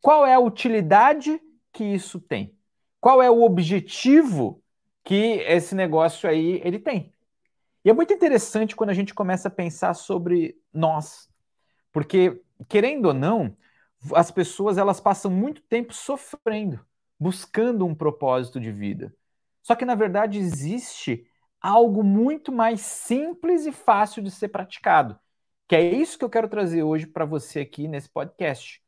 Qual 0.00 0.26
é 0.26 0.34
a 0.34 0.40
utilidade 0.40 1.40
que 1.72 1.84
isso 1.84 2.20
tem? 2.20 2.58
Qual 3.00 3.22
é 3.22 3.30
o 3.30 3.44
objetivo 3.44 4.60
que 5.04 5.44
esse 5.46 5.76
negócio 5.76 6.28
aí 6.28 6.60
ele 6.64 6.80
tem? 6.80 7.14
E 7.86 7.88
é 7.88 7.92
muito 7.92 8.12
interessante 8.12 8.74
quando 8.74 8.90
a 8.90 8.94
gente 8.94 9.14
começa 9.14 9.46
a 9.46 9.50
pensar 9.50 9.94
sobre 9.94 10.60
nós, 10.74 11.30
porque 11.92 12.42
querendo 12.68 13.06
ou 13.06 13.14
não, 13.14 13.56
as 14.12 14.28
pessoas 14.28 14.76
elas 14.76 14.98
passam 14.98 15.30
muito 15.30 15.62
tempo 15.62 15.94
sofrendo, 15.94 16.84
buscando 17.16 17.86
um 17.86 17.94
propósito 17.94 18.58
de 18.58 18.72
vida. 18.72 19.14
Só 19.62 19.76
que 19.76 19.84
na 19.84 19.94
verdade 19.94 20.36
existe 20.36 21.28
algo 21.60 22.02
muito 22.02 22.50
mais 22.50 22.80
simples 22.80 23.66
e 23.66 23.70
fácil 23.70 24.20
de 24.20 24.32
ser 24.32 24.48
praticado, 24.48 25.16
que 25.68 25.76
é 25.76 25.80
isso 25.80 26.18
que 26.18 26.24
eu 26.24 26.30
quero 26.30 26.48
trazer 26.48 26.82
hoje 26.82 27.06
para 27.06 27.24
você 27.24 27.60
aqui 27.60 27.86
nesse 27.86 28.08
podcast. 28.08 28.82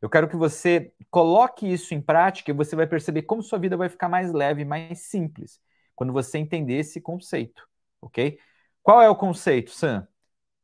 Eu 0.00 0.08
quero 0.08 0.28
que 0.28 0.36
você 0.36 0.92
coloque 1.10 1.66
isso 1.66 1.94
em 1.94 2.00
prática 2.00 2.52
e 2.52 2.54
você 2.54 2.76
vai 2.76 2.86
perceber 2.86 3.22
como 3.22 3.42
sua 3.42 3.58
vida 3.58 3.76
vai 3.76 3.88
ficar 3.88 4.08
mais 4.08 4.32
leve, 4.32 4.64
mais 4.64 5.00
simples, 5.00 5.60
quando 5.96 6.12
você 6.12 6.38
entender 6.38 6.74
esse 6.74 7.00
conceito 7.00 7.66
ok? 8.06 8.38
Qual 8.82 9.02
é 9.02 9.08
o 9.08 9.16
conceito, 9.16 9.70
Sam? 9.70 10.06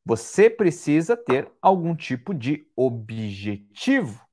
Você 0.04 0.48
precisa 0.48 1.16
ter 1.16 1.50
algum 1.60 1.94
tipo 1.94 2.34
de 2.34 2.66
objetivo, 2.74 4.24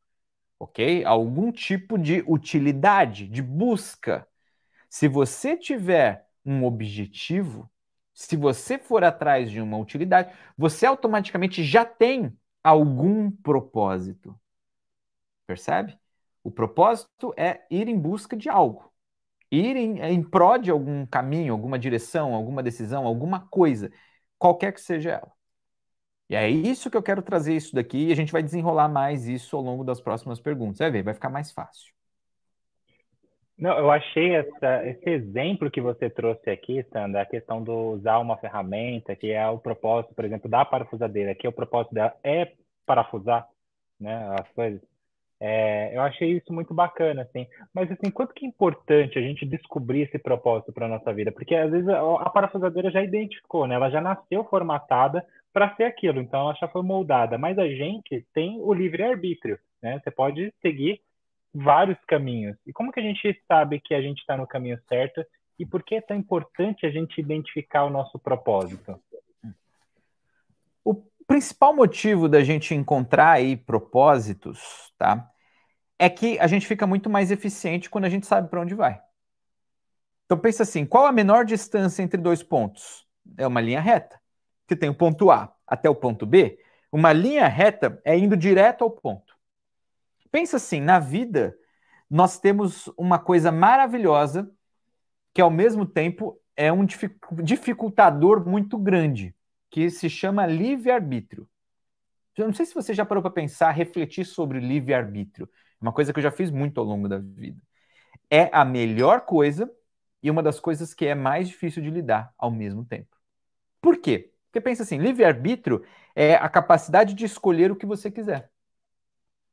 ok? 0.59 1.03
Algum 1.05 1.51
tipo 1.51 1.97
de 1.97 2.23
utilidade, 2.27 3.27
de 3.27 3.41
busca. 3.41 4.27
Se 4.89 5.07
você 5.07 5.57
tiver 5.57 6.27
um 6.45 6.65
objetivo, 6.65 7.69
se 8.13 8.35
você 8.35 8.77
for 8.77 9.03
atrás 9.03 9.51
de 9.51 9.61
uma 9.61 9.77
utilidade, 9.77 10.33
você 10.57 10.85
automaticamente 10.85 11.63
já 11.63 11.85
tem 11.85 12.35
algum 12.63 13.31
propósito. 13.31 14.39
Percebe? 15.47 15.97
O 16.43 16.51
propósito 16.51 17.33
é 17.37 17.65
ir 17.69 17.87
em 17.87 17.99
busca 17.99 18.35
de 18.35 18.49
algo 18.49 18.88
ir 19.51 19.75
em, 19.75 19.99
em 20.01 20.23
pró 20.23 20.57
de 20.57 20.71
algum 20.71 21.05
caminho, 21.05 21.53
alguma 21.53 21.79
direção, 21.79 22.33
alguma 22.33 22.63
decisão, 22.63 23.05
alguma 23.05 23.47
coisa, 23.47 23.91
qualquer 24.37 24.73
que 24.73 24.81
seja 24.81 25.11
ela. 25.11 25.31
E 26.29 26.35
é 26.35 26.47
isso 26.47 26.91
que 26.91 26.97
eu 26.97 27.01
quero 27.01 27.23
trazer 27.23 27.55
isso 27.55 27.73
daqui 27.73 28.07
e 28.07 28.11
a 28.11 28.15
gente 28.15 28.31
vai 28.31 28.43
desenrolar 28.43 28.87
mais 28.87 29.27
isso 29.27 29.55
ao 29.55 29.63
longo 29.63 29.83
das 29.83 29.99
próximas 29.99 30.39
perguntas. 30.39 30.77
Vai 30.77 30.91
ver, 30.91 31.03
vai 31.03 31.13
ficar 31.13 31.29
mais 31.29 31.51
fácil. 31.51 31.91
Não, 33.57 33.77
eu 33.77 33.91
achei 33.91 34.35
essa, 34.35 34.87
esse 34.87 35.09
exemplo 35.09 35.69
que 35.69 35.81
você 35.81 36.09
trouxe 36.09 36.49
aqui, 36.49 36.85
Sandra, 36.93 37.23
a 37.23 37.25
questão 37.25 37.61
de 37.61 37.69
usar 37.69 38.19
uma 38.19 38.37
ferramenta, 38.37 39.15
que 39.17 39.31
é 39.31 39.45
o 39.49 39.57
propósito, 39.57 40.13
por 40.15 40.23
exemplo, 40.23 40.49
da 40.49 40.63
parafusadeira, 40.63 41.35
que 41.35 41.45
o 41.45 41.51
propósito 41.51 41.93
dela 41.93 42.15
é 42.23 42.53
parafusar 42.85 43.45
né, 43.99 44.33
as 44.39 44.47
coisas. 44.53 44.81
É, 45.41 45.95
eu 45.95 46.01
achei 46.01 46.31
isso 46.31 46.51
muito 46.51 46.73
bacana, 46.73 47.21
assim. 47.21 47.47
Mas, 47.73 47.89
assim, 47.91 48.11
quanto 48.11 48.33
que 48.33 48.45
é 48.45 48.49
importante 48.49 49.17
a 49.17 49.21
gente 49.21 49.45
descobrir 49.45 50.01
esse 50.01 50.19
propósito 50.19 50.73
para 50.73 50.87
nossa 50.87 51.13
vida? 51.13 51.31
Porque, 51.31 51.55
às 51.55 51.71
vezes, 51.71 51.87
a, 51.87 51.99
a 51.99 52.29
parafusadeira 52.29 52.91
já 52.91 53.01
identificou, 53.01 53.65
né? 53.65 53.75
Ela 53.75 53.89
já 53.89 54.01
nasceu 54.01 54.43
formatada 54.45 55.25
para 55.53 55.73
ser 55.75 55.83
aquilo, 55.83 56.19
então 56.19 56.41
ela 56.41 56.53
já 56.55 56.67
foi 56.67 56.81
moldada. 56.83 57.37
Mas 57.37 57.57
a 57.57 57.67
gente 57.67 58.25
tem 58.33 58.59
o 58.61 58.73
livre-arbítrio, 58.73 59.57
né? 59.81 59.99
Você 60.03 60.11
pode 60.11 60.53
seguir 60.61 60.99
vários 61.53 61.97
caminhos. 62.05 62.57
E 62.67 62.73
como 62.73 62.91
que 62.91 62.99
a 62.99 63.03
gente 63.03 63.41
sabe 63.47 63.79
que 63.79 63.93
a 63.93 64.01
gente 64.01 64.19
está 64.19 64.37
no 64.37 64.47
caminho 64.47 64.79
certo? 64.87 65.23
E 65.57 65.65
por 65.65 65.83
que 65.83 65.95
é 65.95 66.01
tão 66.01 66.15
importante 66.15 66.85
a 66.85 66.89
gente 66.89 67.19
identificar 67.19 67.83
o 67.83 67.89
nosso 67.89 68.17
propósito? 68.19 68.99
O 71.29 71.33
principal 71.39 71.75
motivo 71.75 72.27
da 72.27 72.43
gente 72.43 72.73
encontrar 72.73 73.33
aí 73.33 73.55
propósitos, 73.55 74.91
tá? 74.97 75.29
É 75.99 76.09
que 76.09 76.39
a 76.39 76.47
gente 76.47 76.65
fica 76.65 76.87
muito 76.87 77.07
mais 77.07 77.29
eficiente 77.29 77.87
quando 77.87 78.05
a 78.05 78.09
gente 78.09 78.25
sabe 78.25 78.49
para 78.49 78.59
onde 78.59 78.73
vai. 78.73 78.99
Então 80.25 80.39
pensa 80.39 80.63
assim, 80.63 80.87
qual 80.87 81.05
a 81.05 81.11
menor 81.11 81.45
distância 81.45 82.01
entre 82.01 82.19
dois 82.19 82.41
pontos? 82.41 83.07
É 83.37 83.45
uma 83.45 83.61
linha 83.61 83.79
reta. 83.79 84.19
Você 84.67 84.75
tem 84.75 84.89
o 84.89 84.93
ponto 84.95 85.29
A 85.29 85.53
até 85.67 85.87
o 85.87 85.93
ponto 85.93 86.25
B, 86.25 86.57
uma 86.91 87.13
linha 87.13 87.47
reta 87.47 88.01
é 88.03 88.17
indo 88.17 88.35
direto 88.35 88.83
ao 88.83 88.89
ponto. 88.89 89.37
Pensa 90.31 90.57
assim, 90.57 90.81
na 90.81 90.97
vida 90.97 91.55
nós 92.09 92.39
temos 92.39 92.87
uma 92.97 93.19
coisa 93.19 93.51
maravilhosa 93.51 94.51
que 95.31 95.41
ao 95.41 95.51
mesmo 95.51 95.85
tempo 95.85 96.41
é 96.55 96.73
um 96.73 96.87
dificultador 97.43 98.43
muito 98.49 98.79
grande 98.79 99.35
que 99.69 99.89
se 99.89 100.09
chama 100.09 100.45
livre-arbítrio. 100.45 101.47
Eu 102.37 102.47
não 102.47 102.53
sei 102.53 102.65
se 102.65 102.73
você 102.73 102.93
já 102.93 103.05
parou 103.05 103.21
para 103.21 103.31
pensar, 103.31 103.71
refletir 103.71 104.25
sobre 104.25 104.59
livre-arbítrio. 104.59 105.49
É 105.79 105.83
uma 105.83 105.91
coisa 105.91 106.13
que 106.13 106.19
eu 106.19 106.23
já 106.23 106.31
fiz 106.31 106.49
muito 106.49 106.79
ao 106.79 106.85
longo 106.85 107.07
da 107.07 107.17
vida. 107.17 107.59
É 108.29 108.49
a 108.53 108.63
melhor 108.63 109.21
coisa 109.21 109.69
e 110.23 110.31
uma 110.31 110.41
das 110.41 110.59
coisas 110.59 110.93
que 110.93 111.05
é 111.05 111.15
mais 111.15 111.47
difícil 111.49 111.83
de 111.83 111.89
lidar 111.89 112.33
ao 112.37 112.49
mesmo 112.49 112.85
tempo. 112.85 113.15
Por 113.81 113.97
quê? 113.97 114.31
Porque 114.45 114.61
pensa 114.61 114.83
assim, 114.83 114.97
livre-arbítrio 114.97 115.85
é 116.15 116.35
a 116.35 116.49
capacidade 116.49 117.13
de 117.13 117.25
escolher 117.25 117.71
o 117.71 117.75
que 117.75 117.85
você 117.85 118.09
quiser. 118.09 118.49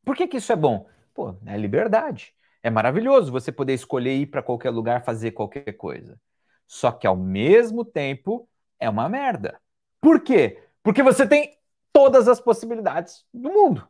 Por 0.05 0.17
que, 0.17 0.29
que 0.29 0.37
isso 0.37 0.53
é 0.53 0.57
bom? 0.57 0.89
Pô, 1.13 1.37
é 1.47 1.57
liberdade. 1.57 2.35
É 2.63 2.71
maravilhoso 2.71 3.33
você 3.33 3.51
poder 3.53 3.75
escolher 3.75 4.15
ir 4.15 4.27
para 4.27 4.43
qualquer 4.43 4.71
lugar, 4.71 5.05
fazer 5.05 5.33
qualquer 5.33 5.73
coisa. 5.77 6.21
Só 6.67 6.91
que 6.91 7.07
ao 7.07 7.17
mesmo 7.17 7.85
tempo, 7.85 8.49
é 8.79 8.89
uma 8.89 9.09
merda. 9.09 9.61
Por 10.01 10.21
quê? 10.21 10.63
Porque 10.83 11.03
você 11.03 11.27
tem 11.27 11.57
todas 11.93 12.29
as 12.29 12.41
possibilidades 12.41 13.25
do 13.33 13.51
mundo. 13.51 13.89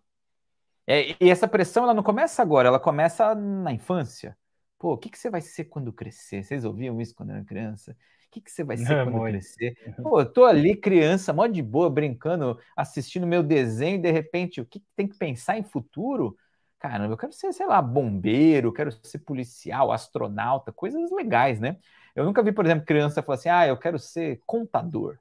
É, 0.87 1.17
e 1.21 1.29
essa 1.29 1.49
pressão 1.49 1.83
ela 1.83 1.93
não 1.93 2.03
começa 2.03 2.41
agora, 2.41 2.69
ela 2.69 2.79
começa 2.79 3.35
na 3.35 3.73
infância. 3.73 4.37
Pô, 4.79 4.93
o 4.93 4.99
que, 4.99 5.11
que 5.11 5.19
você 5.19 5.29
vai 5.29 5.41
ser 5.41 5.65
quando 5.65 5.93
crescer? 5.93 6.45
Vocês 6.45 6.65
ouviam 6.65 7.01
isso 7.01 7.15
quando 7.15 7.33
era 7.33 7.45
criança? 7.45 7.93
O 7.93 8.31
que, 8.31 8.41
que 8.41 8.51
você 8.51 8.63
vai 8.63 8.77
ser 8.77 8.93
é, 8.93 9.05
quando 9.05 9.21
crescer? 9.25 9.77
Pô, 10.03 10.21
eu 10.21 10.33
tô 10.33 10.45
ali 10.45 10.77
criança, 10.77 11.33
mó 11.33 11.47
de 11.47 11.63
boa, 11.63 11.91
brincando, 11.91 12.59
assistindo 12.77 13.27
meu 13.27 13.43
desenho, 13.43 13.97
e 13.97 14.03
de 14.03 14.11
repente, 14.13 14.61
o 14.61 14.67
que, 14.67 14.79
que 14.79 14.87
tem 14.95 15.09
que 15.09 15.17
pensar 15.17 15.59
em 15.59 15.65
futuro? 15.65 16.37
Caramba, 16.79 17.15
eu 17.15 17.19
quero 17.19 17.33
ser, 17.33 17.53
sei 17.53 17.67
lá, 17.67 17.83
bombeiro, 17.83 18.73
quero 18.73 18.93
ser 19.05 19.19
policial, 19.21 19.91
astronauta, 19.91 20.71
coisas 20.71 21.11
legais, 21.11 21.59
né? 21.59 21.79
Eu 22.15 22.25
nunca 22.25 22.43
vi, 22.43 22.53
por 22.53 22.65
exemplo, 22.65 22.87
criança 22.87 23.23
falar 23.23 23.37
assim: 23.37 23.49
ah, 23.49 23.67
eu 23.67 23.77
quero 23.77 23.99
ser 23.99 24.41
contador 24.47 25.19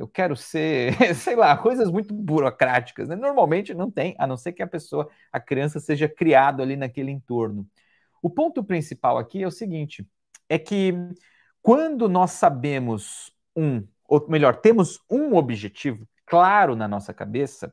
eu 0.00 0.08
quero 0.08 0.34
ser, 0.34 0.94
sei 1.14 1.36
lá, 1.36 1.54
coisas 1.58 1.90
muito 1.90 2.14
burocráticas. 2.14 3.06
Né? 3.06 3.14
Normalmente 3.14 3.74
não 3.74 3.90
tem, 3.90 4.14
a 4.18 4.26
não 4.26 4.36
ser 4.36 4.52
que 4.52 4.62
a 4.62 4.66
pessoa, 4.66 5.10
a 5.30 5.38
criança 5.38 5.78
seja 5.78 6.08
criado 6.08 6.62
ali 6.62 6.74
naquele 6.74 7.10
entorno. 7.10 7.68
O 8.22 8.30
ponto 8.30 8.64
principal 8.64 9.18
aqui 9.18 9.42
é 9.42 9.46
o 9.46 9.50
seguinte: 9.50 10.06
é 10.48 10.58
que 10.58 10.94
quando 11.60 12.08
nós 12.08 12.30
sabemos 12.30 13.30
um, 13.54 13.86
ou 14.08 14.26
melhor, 14.26 14.56
temos 14.56 14.98
um 15.10 15.34
objetivo 15.34 16.08
claro 16.24 16.74
na 16.74 16.88
nossa 16.88 17.12
cabeça, 17.12 17.70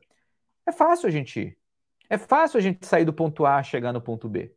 é 0.66 0.72
fácil 0.72 1.08
a 1.08 1.10
gente 1.10 1.40
ir. 1.40 1.58
É 2.10 2.18
fácil 2.18 2.58
a 2.58 2.60
gente 2.60 2.86
sair 2.86 3.06
do 3.06 3.12
ponto 3.12 3.46
A 3.46 3.62
chegar 3.62 3.92
no 3.92 4.02
ponto 4.02 4.28
B. 4.28 4.54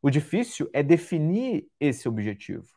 O 0.00 0.08
difícil 0.08 0.70
é 0.72 0.84
definir 0.84 1.66
esse 1.80 2.08
objetivo. 2.08 2.68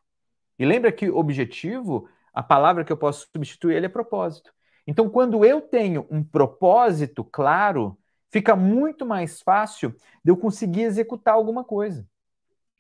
E 0.57 0.65
lembra 0.65 0.91
que 0.91 1.09
objetivo 1.11 2.09
a 2.33 2.43
palavra 2.43 2.83
que 2.83 2.91
eu 2.91 2.97
posso 2.97 3.27
substituir 3.31 3.75
ele 3.75 3.85
é 3.85 3.89
propósito. 3.89 4.53
Então, 4.87 5.09
quando 5.09 5.45
eu 5.45 5.61
tenho 5.61 6.07
um 6.09 6.23
propósito 6.23 7.23
claro, 7.23 7.97
fica 8.31 8.55
muito 8.55 9.05
mais 9.05 9.41
fácil 9.41 9.95
de 10.23 10.31
eu 10.31 10.37
conseguir 10.37 10.83
executar 10.83 11.33
alguma 11.33 11.63
coisa. 11.63 12.07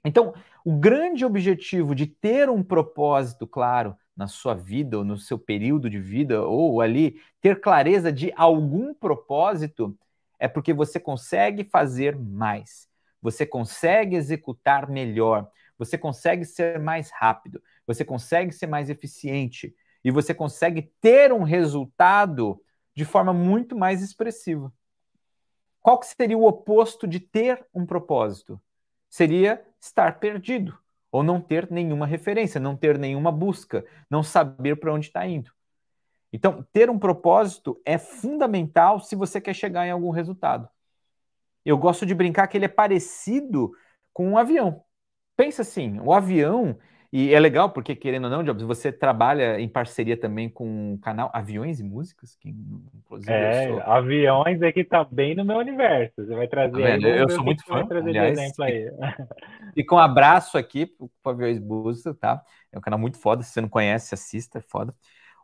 Então, 0.03 0.33
o 0.65 0.77
grande 0.77 1.23
objetivo 1.25 1.93
de 1.93 2.07
ter 2.07 2.49
um 2.49 2.63
propósito 2.63 3.45
claro 3.45 3.95
na 4.15 4.27
sua 4.27 4.53
vida 4.53 4.97
ou 4.97 5.03
no 5.03 5.17
seu 5.17 5.37
período 5.37 5.89
de 5.89 5.99
vida 5.99 6.43
ou 6.43 6.81
ali 6.81 7.21
ter 7.39 7.59
clareza 7.59 8.11
de 8.11 8.33
algum 8.35 8.93
propósito 8.93 9.97
é 10.39 10.47
porque 10.47 10.73
você 10.73 10.99
consegue 10.99 11.63
fazer 11.63 12.17
mais. 12.17 12.87
Você 13.21 13.45
consegue 13.45 14.15
executar 14.15 14.89
melhor, 14.89 15.47
você 15.77 15.97
consegue 15.97 16.45
ser 16.45 16.79
mais 16.79 17.11
rápido, 17.11 17.61
você 17.93 18.05
consegue 18.05 18.51
ser 18.51 18.67
mais 18.67 18.89
eficiente 18.89 19.75
e 20.03 20.11
você 20.11 20.33
consegue 20.33 20.91
ter 20.99 21.31
um 21.31 21.43
resultado 21.43 22.61
de 22.95 23.05
forma 23.05 23.33
muito 23.33 23.77
mais 23.77 24.01
expressiva. 24.01 24.71
Qual 25.81 25.99
que 25.99 26.07
seria 26.07 26.37
o 26.37 26.45
oposto 26.45 27.07
de 27.07 27.19
ter 27.19 27.65
um 27.73 27.85
propósito? 27.85 28.61
Seria 29.09 29.63
estar 29.79 30.19
perdido 30.19 30.77
ou 31.11 31.23
não 31.23 31.41
ter 31.41 31.69
nenhuma 31.69 32.05
referência, 32.05 32.59
não 32.59 32.77
ter 32.77 32.97
nenhuma 32.97 33.31
busca, 33.31 33.85
não 34.09 34.23
saber 34.23 34.77
para 34.77 34.93
onde 34.93 35.07
está 35.07 35.25
indo. 35.27 35.51
Então, 36.31 36.65
ter 36.71 36.89
um 36.89 36.97
propósito 36.97 37.81
é 37.85 37.97
fundamental 37.97 38.99
se 39.01 39.15
você 39.15 39.41
quer 39.41 39.53
chegar 39.53 39.85
em 39.85 39.91
algum 39.91 40.11
resultado. 40.11 40.69
Eu 41.65 41.77
gosto 41.77 42.05
de 42.05 42.15
brincar 42.15 42.47
que 42.47 42.57
ele 42.57 42.65
é 42.65 42.69
parecido 42.69 43.71
com 44.13 44.29
um 44.29 44.37
avião. 44.37 44.83
Pensa 45.35 45.63
assim, 45.63 45.99
o 45.99 46.13
avião 46.13 46.77
e 47.11 47.33
é 47.33 47.39
legal 47.39 47.69
porque, 47.69 47.93
querendo 47.93 48.25
ou 48.25 48.29
não, 48.29 48.43
Jobs, 48.43 48.63
você 48.63 48.89
trabalha 48.89 49.59
em 49.59 49.67
parceria 49.67 50.15
também 50.15 50.49
com 50.49 50.93
o 50.93 50.99
canal 50.99 51.29
Aviões 51.33 51.79
e 51.81 51.83
Músicas, 51.83 52.35
que 52.35 52.47
inclusive 52.47 53.31
É, 53.31 53.67
sou... 53.67 53.81
aviões 53.81 54.61
é 54.61 54.71
que 54.71 54.85
tá 54.85 55.03
bem 55.03 55.35
no 55.35 55.43
meu 55.43 55.57
universo. 55.57 56.13
Você 56.15 56.33
vai 56.33 56.47
trazer 56.47 56.83
aí, 56.83 57.03
eu 57.03 57.29
sou 57.29 57.43
muito 57.43 57.65
fã, 57.65 57.85
aliás, 57.89 58.39
exemplo 58.39 58.63
aí. 58.63 58.89
E 59.75 59.83
com 59.83 59.95
um 59.95 59.99
abraço 59.99 60.57
aqui 60.57 60.85
pro 60.85 61.31
Aviões 61.31 61.57
e 61.57 61.61
Músicas, 61.61 62.17
tá? 62.17 62.41
É 62.71 62.77
um 62.77 62.81
canal 62.81 62.99
muito 62.99 63.17
foda, 63.17 63.43
se 63.43 63.51
você 63.51 63.61
não 63.61 63.69
conhece, 63.69 64.13
assista, 64.13 64.59
é 64.59 64.61
foda. 64.61 64.93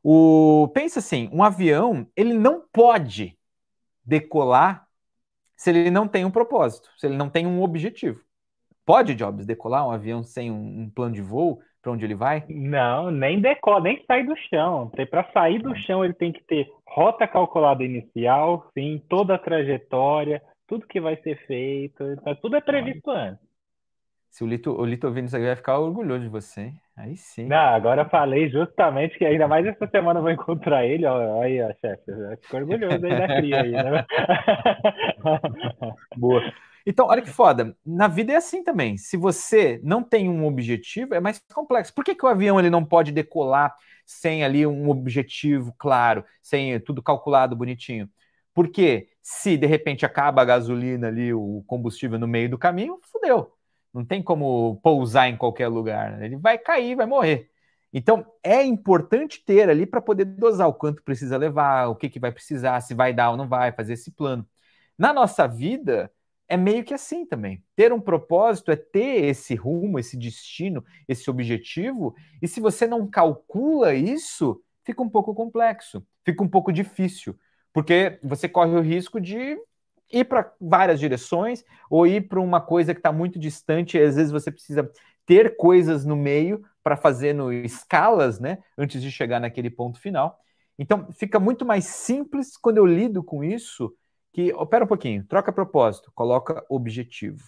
O... 0.02 0.70
Pensa 0.74 1.00
assim, 1.00 1.30
um 1.34 1.44
avião, 1.44 2.08
ele 2.16 2.34
não 2.34 2.64
pode 2.72 3.38
decolar 4.06 4.88
se 5.58 5.70
ele 5.70 5.92
não 5.92 6.08
tem 6.08 6.24
um 6.24 6.32
propósito, 6.32 6.90
se 6.98 7.08
ele 7.08 7.18
não 7.18 7.30
tem 7.30 7.46
um 7.46 7.62
objetivo. 7.62 8.22
Pode, 8.88 9.16
Jobs, 9.16 9.46
decolar 9.46 9.86
um 9.86 9.92
avião 9.92 10.24
sem 10.24 10.50
um, 10.50 10.84
um 10.84 10.90
plano 10.90 11.14
de 11.14 11.22
voo 11.22 11.60
para 11.82 11.92
onde 11.92 12.06
ele 12.06 12.16
vai? 12.16 12.46
Não, 12.48 13.12
nem 13.12 13.42
decola, 13.42 13.82
nem 13.82 14.02
sai 14.08 14.24
do 14.24 14.34
chão. 14.50 14.90
Para 15.10 15.30
sair 15.34 15.62
do 15.62 15.76
chão, 15.76 16.06
ele 16.06 16.14
tem 16.14 16.32
que 16.32 16.42
ter 16.46 16.72
rota 16.88 17.28
calculada 17.28 17.84
inicial, 17.84 18.70
sim, 18.74 19.04
toda 19.10 19.36
a 19.36 19.38
trajetória, 19.38 20.42
tudo 20.66 20.88
que 20.88 21.02
vai 21.02 21.18
ser 21.18 21.36
feito, 21.46 22.16
tá, 22.22 22.34
tudo 22.36 22.56
é 22.56 22.62
previsto 22.62 23.12
antes. 23.12 23.46
Se 24.30 24.46
o 24.46 24.48
Lito, 24.48 24.72
o 24.72 24.86
Lito 24.86 25.06
ouvindo 25.06 25.28
isso 25.28 25.36
aqui, 25.36 25.46
vai 25.46 25.56
ficar 25.58 25.80
orgulhoso 25.80 26.22
de 26.22 26.30
você? 26.30 26.72
Aí 26.96 27.18
sim. 27.18 27.46
Não, 27.46 27.58
agora 27.58 28.08
falei 28.08 28.50
justamente 28.50 29.18
que 29.18 29.26
ainda 29.26 29.50
mais 29.50 29.66
essa 29.66 29.86
semana 29.88 30.20
eu 30.20 30.24
vou 30.24 30.32
encontrar 30.32 30.86
ele, 30.86 31.06
ó, 31.06 31.42
aí, 31.42 31.58
chefe, 31.82 32.06
ficou 32.42 32.62
orgulhoso 32.62 33.06
aí 33.06 33.18
da 33.18 33.28
cria 33.28 33.62
aí, 33.62 33.72
né? 33.72 34.06
Boa. 36.16 36.42
Então, 36.90 37.08
olha 37.08 37.22
que 37.22 37.30
foda. 37.30 37.76
Na 37.86 38.08
vida 38.08 38.32
é 38.32 38.38
assim 38.38 38.64
também. 38.64 38.98
Se 38.98 39.18
você 39.18 39.78
não 39.84 40.02
tem 40.02 40.30
um 40.30 40.46
objetivo, 40.46 41.14
é 41.14 41.20
mais 41.20 41.38
complexo. 41.54 41.94
Por 41.94 42.02
que, 42.06 42.16
que 42.16 42.26
o 42.26 42.30
avião 42.30 42.58
ele 42.58 42.70
não 42.70 42.86
pode 42.86 43.12
decolar 43.12 43.76
sem 44.06 44.42
ali 44.42 44.66
um 44.66 44.90
objetivo 44.90 45.76
claro, 45.78 46.24
sem 46.42 46.80
tudo 46.80 47.04
calculado 47.04 47.58
bonitinho? 47.58 48.10
Porque 48.54 49.10
se 49.22 49.58
de 49.58 49.68
repente 49.68 50.06
acaba 50.06 50.42
a 50.42 50.46
gasolina 50.46 51.08
ali, 51.10 51.34
o 51.34 51.62
combustível 51.68 52.18
no 52.18 52.26
meio 52.26 52.50
do 52.50 52.58
caminho, 52.58 53.00
fudeu. 53.04 53.52
Não 53.94 54.06
tem 54.06 54.24
como 54.24 54.80
pousar 54.82 55.28
em 55.30 55.36
qualquer 55.36 55.68
lugar. 55.68 56.22
Ele 56.24 56.38
vai 56.38 56.58
cair, 56.58 56.96
vai 56.96 57.06
morrer. 57.06 57.50
Então, 57.92 58.26
é 58.42 58.64
importante 58.64 59.44
ter 59.46 59.70
ali 59.70 59.86
para 59.86 60.02
poder 60.02 60.24
dosar 60.24 60.70
o 60.70 60.74
quanto 60.74 61.04
precisa 61.04 61.36
levar, 61.38 61.88
o 61.90 61.96
que, 61.96 62.10
que 62.10 62.20
vai 62.20 62.32
precisar, 62.32 62.80
se 62.82 62.94
vai 62.94 63.14
dar 63.14 63.32
ou 63.32 63.38
não 63.38 63.48
vai, 63.48 63.74
fazer 63.74 63.94
esse 63.94 64.12
plano. 64.12 64.48
Na 64.98 65.14
nossa 65.14 65.48
vida, 65.48 66.12
é 66.48 66.56
meio 66.56 66.84
que 66.84 66.94
assim 66.94 67.26
também. 67.26 67.64
Ter 67.76 67.92
um 67.92 68.00
propósito 68.00 68.72
é 68.72 68.76
ter 68.76 69.26
esse 69.26 69.56
rumo, 69.56 70.00
esse 70.00 70.18
destino, 70.18 70.84
esse 71.08 71.30
objetivo, 71.30 72.16
e 72.42 72.48
se 72.48 72.60
você 72.60 72.88
não 72.88 73.08
calcula 73.08 73.94
isso, 73.94 74.62
fica 74.84 75.02
um 75.02 75.10
pouco 75.10 75.34
complexo, 75.36 76.06
fica 76.24 76.44
um 76.44 76.48
pouco 76.48 76.72
difícil, 76.72 77.38
porque 77.74 78.20
você 78.24 78.48
corre 78.48 78.76
o 78.76 78.82
risco 78.82 79.20
de 79.20 79.58
ir 80.12 80.26
para 80.26 80.54
várias 80.60 81.00
direções 81.00 81.64
ou 81.90 82.08
ir 82.08 82.28
para 82.28 82.40
uma 82.40 82.62
coisa 82.62 82.94
que 82.94 83.00
está 83.00 83.12
muito 83.12 83.38
distante, 83.38 84.00
às 84.00 84.16
vezes 84.16 84.32
você 84.32 84.50
precisa 84.50 84.90
ter 85.26 85.58
coisas 85.58 86.06
no 86.06 86.16
meio 86.16 86.64
para 86.82 86.96
fazer 86.96 87.34
no 87.34 87.52
escalas, 87.52 88.40
né, 88.40 88.60
antes 88.78 89.02
de 89.02 89.12
chegar 89.12 89.42
naquele 89.42 89.70
ponto 89.70 90.00
final. 90.00 90.40
Então, 90.80 91.12
fica 91.12 91.40
muito 91.40 91.66
mais 91.66 91.86
simples 91.86 92.56
quando 92.56 92.78
eu 92.78 92.86
lido 92.86 93.22
com 93.22 93.44
isso 93.44 93.94
que, 94.38 94.54
opera 94.54 94.86
um 94.86 94.88
pouquinho, 94.88 95.24
troca 95.24 95.52
propósito, 95.52 96.12
coloca 96.14 96.64
objetivo. 96.70 97.44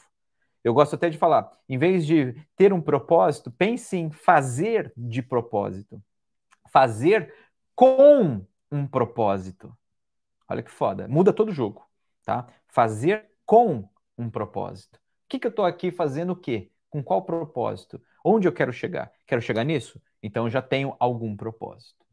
Eu 0.63 0.73
gosto 0.73 0.95
até 0.95 1.07
de 1.07 1.19
falar, 1.19 1.47
em 1.69 1.77
vez 1.77 2.03
de 2.03 2.33
ter 2.55 2.73
um 2.73 2.81
propósito, 2.81 3.51
pense 3.51 3.95
em 3.95 4.09
fazer 4.09 4.91
de 4.97 5.21
propósito. 5.21 6.01
Fazer 6.71 7.31
com 7.75 8.43
um 8.71 8.87
propósito. 8.87 9.71
Olha 10.49 10.63
que 10.63 10.71
foda. 10.71 11.07
Muda 11.07 11.31
todo 11.31 11.49
o 11.49 11.53
jogo, 11.53 11.85
tá? 12.25 12.47
Fazer 12.67 13.29
com 13.45 13.87
um 14.17 14.27
propósito. 14.27 14.95
O 14.95 15.29
que, 15.29 15.37
que 15.37 15.45
eu 15.45 15.51
estou 15.51 15.65
aqui 15.65 15.91
fazendo 15.91 16.31
o 16.31 16.35
quê? 16.35 16.71
Com 16.89 17.03
qual 17.03 17.21
propósito? 17.21 18.01
Onde 18.25 18.47
eu 18.47 18.51
quero 18.51 18.73
chegar? 18.73 19.11
Quero 19.27 19.43
chegar 19.43 19.63
nisso? 19.63 20.01
Então 20.23 20.45
eu 20.45 20.49
já 20.49 20.61
tenho 20.61 20.95
algum 20.99 21.37
propósito. 21.37 22.03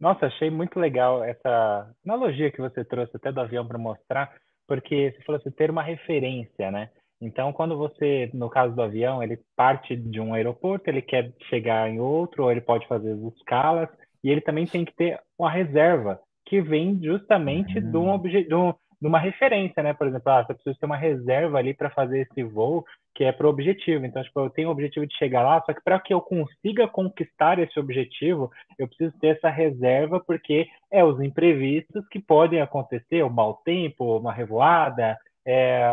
Nossa, 0.00 0.26
achei 0.26 0.50
muito 0.50 0.78
legal 0.78 1.24
essa 1.24 1.90
analogia 2.04 2.50
que 2.52 2.60
você 2.60 2.84
trouxe 2.84 3.16
até 3.16 3.32
do 3.32 3.40
avião 3.40 3.66
para 3.66 3.78
mostrar, 3.78 4.32
porque 4.66 5.12
você 5.12 5.24
falou 5.24 5.40
assim, 5.40 5.50
ter 5.50 5.70
uma 5.70 5.82
referência, 5.82 6.70
né? 6.70 6.90
Então, 7.20 7.52
quando 7.52 7.76
você, 7.76 8.30
no 8.32 8.48
caso 8.48 8.74
do 8.76 8.82
avião, 8.82 9.22
ele 9.22 9.40
parte 9.56 9.96
de 9.96 10.20
um 10.20 10.34
aeroporto, 10.34 10.88
ele 10.88 11.02
quer 11.02 11.32
chegar 11.48 11.88
em 11.88 11.98
outro, 11.98 12.44
ou 12.44 12.52
ele 12.52 12.60
pode 12.60 12.86
fazer 12.86 13.12
as 13.12 13.34
escalas, 13.34 13.88
e 14.22 14.30
ele 14.30 14.40
também 14.40 14.66
tem 14.66 14.84
que 14.84 14.94
ter 14.94 15.20
uma 15.36 15.50
reserva, 15.50 16.20
que 16.46 16.60
vem 16.60 17.00
justamente 17.02 17.78
uhum. 17.78 17.90
de, 17.90 17.96
um 17.96 18.08
obje, 18.10 18.44
de, 18.44 18.54
um, 18.54 18.72
de 19.00 19.06
uma 19.06 19.18
referência, 19.18 19.82
né? 19.82 19.92
Por 19.94 20.06
exemplo, 20.06 20.30
ah, 20.30 20.44
você 20.44 20.54
precisa 20.54 20.76
ter 20.78 20.86
uma 20.86 20.96
reserva 20.96 21.58
ali 21.58 21.72
para 21.72 21.90
fazer 21.90 22.20
esse 22.20 22.42
voo, 22.42 22.84
que 23.14 23.24
é 23.24 23.32
para 23.32 23.46
o 23.46 23.50
objetivo. 23.50 24.04
Então, 24.04 24.22
tipo, 24.22 24.40
eu 24.40 24.50
tenho 24.50 24.68
o 24.68 24.72
objetivo 24.72 25.06
de 25.06 25.16
chegar 25.16 25.42
lá, 25.42 25.62
só 25.64 25.72
que 25.72 25.82
para 25.82 26.00
que 26.00 26.12
eu 26.12 26.20
consiga 26.20 26.88
conquistar 26.88 27.58
esse 27.58 27.78
objetivo, 27.78 28.50
eu 28.78 28.88
preciso 28.88 29.16
ter 29.18 29.36
essa 29.36 29.48
reserva, 29.48 30.20
porque 30.20 30.66
é 30.90 31.04
os 31.04 31.20
imprevistos 31.20 32.06
que 32.08 32.20
podem 32.20 32.60
acontecer, 32.60 33.22
o 33.22 33.30
mau 33.30 33.54
tempo, 33.64 34.18
uma 34.18 34.32
revoada, 34.32 35.16
é, 35.46 35.88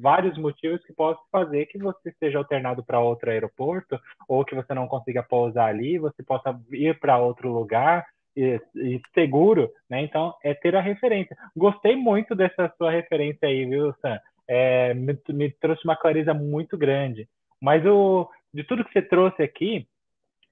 vários 0.00 0.38
motivos 0.38 0.80
que 0.84 0.92
possam 0.92 1.22
fazer 1.30 1.66
que 1.66 1.78
você 1.78 2.14
seja 2.20 2.38
alternado 2.38 2.84
para 2.84 3.00
outro 3.00 3.30
aeroporto 3.30 3.98
ou 4.28 4.44
que 4.44 4.54
você 4.54 4.72
não 4.74 4.86
consiga 4.86 5.22
pousar 5.24 5.68
ali, 5.68 5.98
você 5.98 6.22
possa 6.22 6.56
ir 6.70 6.98
para 7.00 7.18
outro 7.18 7.50
lugar 7.50 8.06
e, 8.36 8.60
e, 8.76 9.00
seguro, 9.14 9.70
né? 9.88 10.02
Então, 10.02 10.34
é 10.42 10.54
ter 10.54 10.74
a 10.76 10.80
referência. 10.80 11.36
Gostei 11.56 11.96
muito 11.96 12.34
dessa 12.34 12.72
sua 12.76 12.90
referência 12.90 13.48
aí, 13.48 13.64
viu, 13.64 13.94
Sam? 14.00 14.18
É, 14.48 14.94
me, 14.94 15.18
me, 15.28 15.50
trouxe 15.50 15.84
uma 15.84 15.96
clareza 15.96 16.34
muito 16.34 16.76
grande. 16.76 17.28
Mas 17.60 17.84
o, 17.86 18.28
de 18.52 18.64
tudo 18.64 18.84
que 18.84 18.92
você 18.92 19.02
trouxe 19.02 19.42
aqui, 19.42 19.86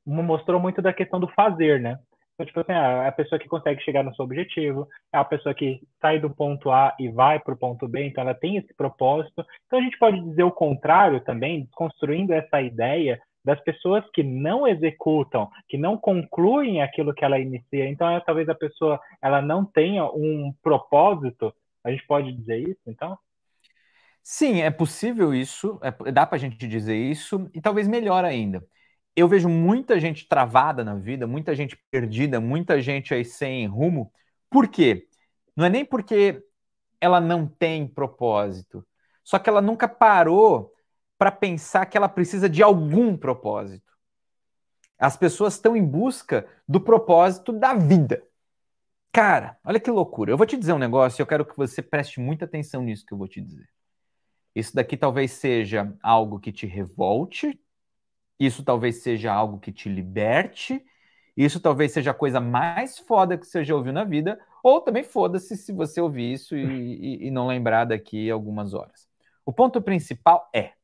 mostrou 0.07 0.61
muito 0.61 0.81
da 0.81 0.93
questão 0.93 1.21
do 1.21 1.29
fazer, 1.29 1.81
né? 1.81 1.99
Então, 2.41 2.47
tipo 2.47 2.61
assim, 2.61 2.73
a 2.73 3.13
pessoa 3.13 3.39
que 3.39 3.49
consegue 3.49 3.83
chegar 3.83 4.03
no 4.03 4.15
seu 4.15 4.25
objetivo, 4.25 4.89
é 5.13 5.19
a 5.19 5.25
pessoa 5.25 5.55
que 5.55 5.81
sai 6.01 6.19
do 6.19 6.31
ponto 6.31 6.71
A 6.71 6.97
e 6.99 7.11
vai 7.11 7.39
para 7.39 7.53
o 7.53 7.59
ponto 7.59 7.87
B, 7.87 8.07
então 8.07 8.23
ela 8.23 8.33
tem 8.33 8.57
esse 8.57 8.75
propósito. 8.75 9.45
Então 9.67 9.79
a 9.79 9.83
gente 9.83 9.99
pode 9.99 10.19
dizer 10.23 10.45
o 10.45 10.51
contrário 10.51 11.21
também, 11.21 11.69
construindo 11.75 12.33
essa 12.33 12.63
ideia 12.63 13.21
das 13.45 13.61
pessoas 13.63 14.05
que 14.13 14.23
não 14.23 14.67
executam, 14.67 15.51
que 15.69 15.79
não 15.79 15.97
concluem 15.97 16.83
aquilo 16.83 17.15
que 17.15 17.25
ela 17.25 17.39
inicia. 17.39 17.89
Então, 17.89 18.09
é, 18.11 18.21
talvez 18.21 18.49
a 18.49 18.55
pessoa 18.55 19.01
ela 19.23 19.41
não 19.41 19.65
tenha 19.65 20.05
um 20.05 20.55
propósito. 20.63 21.53
A 21.83 21.91
gente 21.91 22.07
pode 22.07 22.33
dizer 22.33 22.59
isso, 22.59 22.81
então? 22.87 23.19
Sim, 24.23 24.61
é 24.61 24.71
possível 24.71 25.35
isso, 25.35 25.81
é, 25.83 26.13
dá 26.13 26.27
para 26.27 26.37
a 26.37 26.39
gente 26.39 26.67
dizer 26.67 26.97
isso, 26.97 27.51
e 27.55 27.61
talvez 27.61 27.89
melhor 27.89 28.25
ainda 28.25 28.63
eu 29.17 29.29
vejo 29.29 29.49
muita 29.49 29.99
gente 29.99 30.29
travada 30.29 30.85
na 30.85 30.95
vida, 30.95 31.27
muita 31.27 31.55
gente 31.55 31.77
perdida, 31.91 32.41
muita 32.41 32.81
gente 32.81 33.13
aí 33.13 33.25
sem 33.25 33.67
rumo. 33.67 34.13
Por 34.49 34.69
quê? 34.69 35.07
Não 35.57 35.65
é 35.67 35.69
nem 35.69 35.85
porque 35.85 36.43
ela 37.01 37.21
não 37.21 37.47
tem 37.47 37.87
propósito, 37.87 38.87
só 39.25 39.39
que 39.39 39.49
ela 39.49 39.61
nunca 39.61 39.89
parou 39.89 40.73
para 41.21 41.31
pensar 41.31 41.85
que 41.85 41.99
ela 41.99 42.09
precisa 42.09 42.49
de 42.49 42.63
algum 42.63 43.15
propósito. 43.15 43.93
As 44.99 45.19
pessoas 45.19 45.53
estão 45.53 45.77
em 45.77 45.85
busca 45.85 46.49
do 46.67 46.81
propósito 46.81 47.53
da 47.53 47.75
vida. 47.75 48.27
Cara, 49.13 49.59
olha 49.63 49.79
que 49.79 49.91
loucura. 49.91 50.33
Eu 50.33 50.39
vou 50.39 50.47
te 50.47 50.57
dizer 50.57 50.73
um 50.73 50.79
negócio 50.79 51.21
e 51.21 51.23
eu 51.23 51.27
quero 51.27 51.45
que 51.45 51.55
você 51.55 51.83
preste 51.83 52.19
muita 52.21 52.47
atenção 52.47 52.83
nisso 52.83 53.05
que 53.05 53.13
eu 53.13 53.19
vou 53.19 53.29
te 53.29 53.39
dizer. 53.39 53.69
Isso 54.55 54.75
daqui 54.75 54.97
talvez 54.97 55.33
seja 55.33 55.95
algo 56.03 56.41
que 56.41 56.51
te 56.51 56.67
revolte, 56.67 57.61
isso 58.39 58.65
talvez 58.65 59.03
seja 59.03 59.31
algo 59.31 59.61
que 59.61 59.71
te 59.71 59.91
liberte. 59.91 60.83
Isso 61.37 61.61
talvez 61.61 61.93
seja 61.93 62.13
a 62.13 62.15
coisa 62.15 62.41
mais 62.41 62.99
foda 62.99 63.37
que 63.37 63.47
você 63.47 63.63
já 63.63 63.75
ouviu 63.75 63.93
na 63.93 64.05
vida. 64.05 64.41
Ou 64.63 64.81
também 64.81 65.03
foda-se 65.03 65.55
se 65.55 65.71
você 65.71 66.01
ouvir 66.01 66.33
isso 66.33 66.57
e, 66.57 66.65
e, 66.65 67.27
e, 67.27 67.31
não 67.31 67.47
lembrar 67.47 67.85
daqui 67.85 68.31
algumas 68.31 68.73
horas. 68.73 69.07
O 69.45 69.53
ponto 69.53 69.83
principal 69.83 70.49
é. 70.55 70.80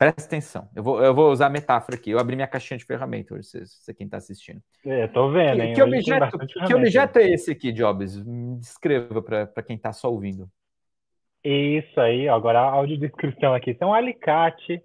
Presta 0.00 0.22
atenção. 0.22 0.66
Eu 0.74 0.82
vou, 0.82 1.04
eu 1.04 1.14
vou 1.14 1.30
usar 1.30 1.48
a 1.48 1.50
metáfora 1.50 1.94
aqui. 1.94 2.10
Eu 2.10 2.18
abri 2.18 2.34
minha 2.34 2.48
caixinha 2.48 2.78
de 2.78 2.86
ferramentas 2.86 3.32
hoje, 3.32 3.46
você, 3.46 3.66
você 3.66 3.92
quem 3.92 4.06
está 4.06 4.16
assistindo. 4.16 4.62
É, 4.82 5.06
tô 5.08 5.30
vendo, 5.30 5.60
hein? 5.60 5.74
Que, 5.74 5.74
que 5.74 5.82
objeto, 5.82 6.38
que 6.38 6.74
objeto 6.74 7.18
é 7.18 7.28
esse 7.28 7.50
aqui, 7.50 7.70
Jobs? 7.70 8.16
Me 8.24 8.56
descreva 8.56 9.20
para 9.20 9.62
quem 9.62 9.76
está 9.76 9.92
só 9.92 10.10
ouvindo. 10.10 10.48
Isso 11.44 12.00
aí, 12.00 12.26
agora 12.30 12.60
a 12.60 12.70
audiodescrição 12.70 13.52
aqui. 13.52 13.72
Isso 13.72 13.84
é 13.84 13.86
um 13.86 13.92
alicate 13.92 14.82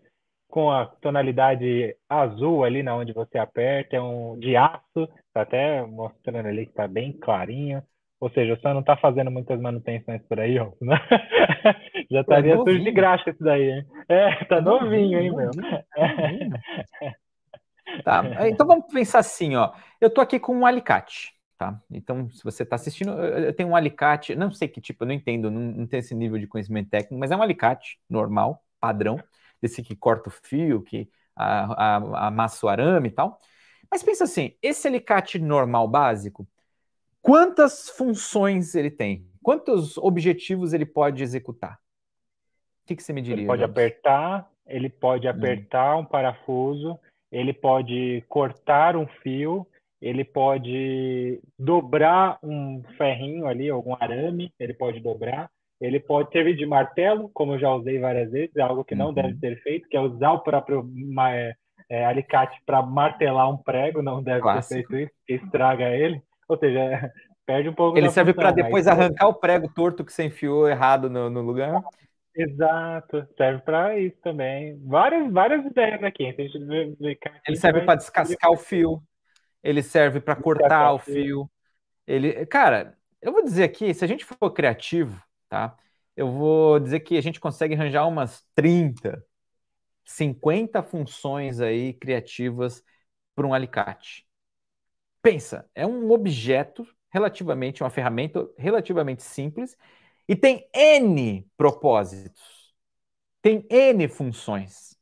com 0.50 0.70
a 0.70 0.86
tonalidade 0.86 1.96
azul 2.10 2.66
ali 2.66 2.84
na 2.84 2.94
onde 2.94 3.14
você 3.14 3.38
aperta, 3.38 3.96
é 3.96 4.02
um 4.02 4.38
de 4.38 4.58
aço, 4.58 5.08
tá 5.34 5.44
até 5.44 5.82
mostrando 5.86 6.50
ali 6.50 6.66
que 6.66 6.74
tá 6.74 6.90
bem 6.90 7.14
clarinho. 7.14 7.82
Ou 8.26 8.32
seja, 8.32 8.56
você 8.56 8.74
não 8.74 8.82
tá 8.82 8.98
fazendo 8.98 9.30
muitas 9.30 9.62
manutenções 9.62 10.20
por 10.24 10.40
aí, 10.40 10.58
ó. 10.58 10.72
Né? 10.82 10.98
Já 12.10 12.22
estaria 12.22 12.56
é 12.56 12.58
sujo 12.58 12.84
de 12.84 12.92
graxa 12.92 13.30
isso 13.30 13.44
daí, 13.44 13.70
hein? 13.70 13.86
É, 14.10 14.44
tá 14.46 14.60
novinho, 14.60 15.20
hein, 15.20 15.32
meu? 15.32 15.52
Tá, 18.04 18.24
então 18.48 18.66
vamos 18.66 18.92
pensar 18.92 19.20
assim, 19.20 19.56
ó. 19.56 19.72
Eu 20.02 20.10
tô 20.10 20.20
aqui 20.20 20.40
com 20.40 20.56
um 20.58 20.66
alicate, 20.66 21.36
tá? 21.56 21.80
Então, 21.90 22.28
se 22.32 22.44
você 22.44 22.64
está 22.64 22.76
assistindo, 22.76 23.12
eu 23.12 23.54
tenho 23.54 23.70
um 23.70 23.76
alicate, 23.76 24.36
não 24.36 24.52
sei 24.52 24.68
que 24.68 24.82
tipo, 24.82 25.04
eu 25.04 25.08
não 25.08 25.14
entendo, 25.14 25.52
não, 25.52 25.62
não 25.62 25.88
tenho 25.88 26.00
esse 26.00 26.16
nível 26.16 26.40
de 26.40 26.48
conhecimento 26.48 26.90
técnico, 26.90 27.20
mas 27.20 27.30
é 27.30 27.36
um 27.36 27.44
alicate 27.44 28.00
normal, 28.10 28.66
padrão 28.80 29.20
desse 29.62 29.84
que 29.84 29.96
corta 29.96 30.30
o 30.30 30.32
fio, 30.32 30.82
que 30.82 31.08
amassa 31.36 32.66
o 32.66 32.70
arame 32.70 33.10
e 33.10 33.12
tal. 33.12 33.40
Mas 33.90 34.02
pensa 34.02 34.24
assim, 34.24 34.56
esse 34.64 34.88
alicate 34.88 35.38
normal 35.38 35.88
básico, 35.88 36.48
quantas 37.26 37.90
funções 37.90 38.76
ele 38.76 38.92
tem? 38.92 39.26
Quantos 39.42 39.98
objetivos 39.98 40.74
ele 40.74 40.86
pode 40.86 41.24
executar? 41.24 41.74
O 42.84 42.88
que, 42.88 42.96
que 42.96 43.02
você 43.02 43.12
me 43.12 43.22
diria? 43.22 43.42
Ele 43.42 43.48
pode 43.48 43.64
apertar, 43.64 44.48
ele 44.68 44.90
pode 44.90 45.28
hum. 45.28 45.32
apertar 45.32 45.96
hum. 45.96 46.02
um 46.02 46.06
parafuso, 46.06 47.00
ele 47.32 47.52
pode 47.52 48.24
cortar 48.30 48.96
um 48.96 49.08
fio, 49.24 49.66
ele 50.00 50.24
pode 50.24 51.42
dobrar 51.58 52.38
um 52.44 52.84
ferrinho 52.96 53.48
ali, 53.48 53.72
algum 53.72 53.96
arame, 54.00 54.54
ele 54.60 54.74
pode 54.74 55.00
dobrar, 55.00 55.50
ele 55.82 56.00
pode 56.00 56.32
servir 56.32 56.56
de 56.56 56.66
martelo, 56.66 57.30
como 57.34 57.54
eu 57.54 57.60
já 57.60 57.74
usei 57.74 57.98
várias 57.98 58.32
vezes, 58.32 58.56
é 58.56 58.62
algo 58.62 58.84
que 58.84 58.94
não 58.94 59.08
uhum. 59.08 59.14
deve 59.14 59.40
ser 59.40 59.62
feito, 59.64 59.90
que 59.90 59.98
é 59.98 60.00
usar 60.00 60.32
o 60.34 60.42
próprio 60.42 60.88
é, 61.32 61.56
é, 61.90 62.06
alicate 62.06 62.62
para 62.68 62.84
martelar 62.84 63.50
um 63.50 63.58
prego, 63.58 64.04
não 64.04 64.22
deve 64.22 64.42
Clássico. 64.42 64.80
ser 64.82 64.88
feito 64.88 65.14
isso, 65.28 65.46
estraga 65.46 65.90
ele. 65.90 66.22
Ou 66.48 66.58
seja, 66.58 67.12
perde 67.46 67.70
um 67.70 67.74
pouco. 67.74 67.98
Ele 67.98 68.10
serve 68.10 68.34
para 68.34 68.52
depois 68.52 68.88
arrancar 68.88 69.28
o 69.28 69.34
prego 69.34 69.72
torto 69.74 70.04
que 70.04 70.12
você 70.12 70.26
enfiou 70.26 70.68
errado 70.68 71.10
no, 71.10 71.30
no 71.30 71.42
lugar. 71.42 71.82
Exato, 72.36 73.26
serve 73.38 73.62
para 73.62 73.98
isso 73.98 74.18
também. 74.22 74.78
Várias, 74.86 75.32
várias 75.32 75.66
ideias 75.66 76.04
aqui. 76.04 76.36
ele 77.48 77.56
serve 77.56 77.82
para 77.82 77.96
descascar 77.96 78.52
o 78.52 78.58
fio. 78.58 79.02
Ele 79.64 79.82
serve 79.82 80.20
para 80.20 80.36
cortar 80.36 80.94
o 80.94 81.00
fio. 81.00 81.50
Ele, 82.06 82.46
cara, 82.46 82.98
eu 83.22 83.32
vou 83.32 83.42
dizer 83.42 83.64
aqui, 83.64 83.94
se 83.94 84.04
a 84.04 84.08
gente 84.08 84.26
for 84.26 84.52
criativo, 84.52 85.20
tá? 85.48 85.76
Eu 86.16 86.30
vou 86.30 86.80
dizer 86.80 87.00
que 87.00 87.18
a 87.18 87.22
gente 87.22 87.40
consegue 87.40 87.74
arranjar 87.74 88.06
umas 88.06 88.46
30, 88.54 89.24
50 90.04 90.84
funções 90.84 91.62
aí 91.62 91.94
criativas 91.94 92.84
para 93.34 93.48
um 93.48 93.54
alicate. 93.54 94.25
Pensa, 95.26 95.68
é 95.74 95.88
um 95.88 96.12
objeto 96.12 96.88
relativamente, 97.10 97.82
uma 97.82 97.90
ferramenta 97.90 98.48
relativamente 98.56 99.24
simples 99.24 99.76
e 100.30 100.36
tem 100.36 100.70
N 100.72 101.44
propósitos. 101.58 102.76
Tem 103.42 103.66
N 103.68 104.08
funções. 104.08 104.96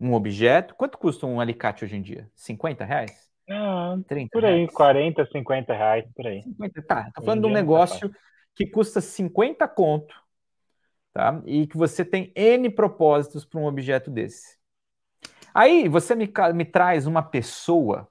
Um 0.00 0.14
objeto, 0.14 0.74
quanto 0.74 0.98
custa 0.98 1.26
um 1.26 1.40
alicate 1.40 1.84
hoje 1.84 1.94
em 1.94 2.02
dia? 2.02 2.28
50 2.34 2.84
reais? 2.84 3.30
Ah, 3.48 3.96
30 4.08 4.30
por 4.32 4.44
aí, 4.44 4.56
reais. 4.56 4.74
40, 4.74 5.28
50 5.30 5.72
reais, 5.72 6.04
por 6.12 6.26
aí. 6.26 6.42
50, 6.42 6.82
tá, 6.82 7.04
tá 7.14 7.22
falando 7.22 7.42
de 7.42 7.46
um 7.46 7.52
negócio 7.52 8.10
que 8.52 8.66
custa 8.66 9.00
50 9.00 9.68
conto, 9.68 10.12
tá? 11.12 11.40
E 11.46 11.68
que 11.68 11.76
você 11.76 12.04
tem 12.04 12.32
N 12.34 12.68
propósitos 12.68 13.44
para 13.44 13.60
um 13.60 13.66
objeto 13.66 14.10
desse. 14.10 14.58
Aí 15.54 15.88
você 15.88 16.16
me, 16.16 16.28
me 16.52 16.64
traz 16.64 17.06
uma 17.06 17.22
pessoa, 17.22 18.10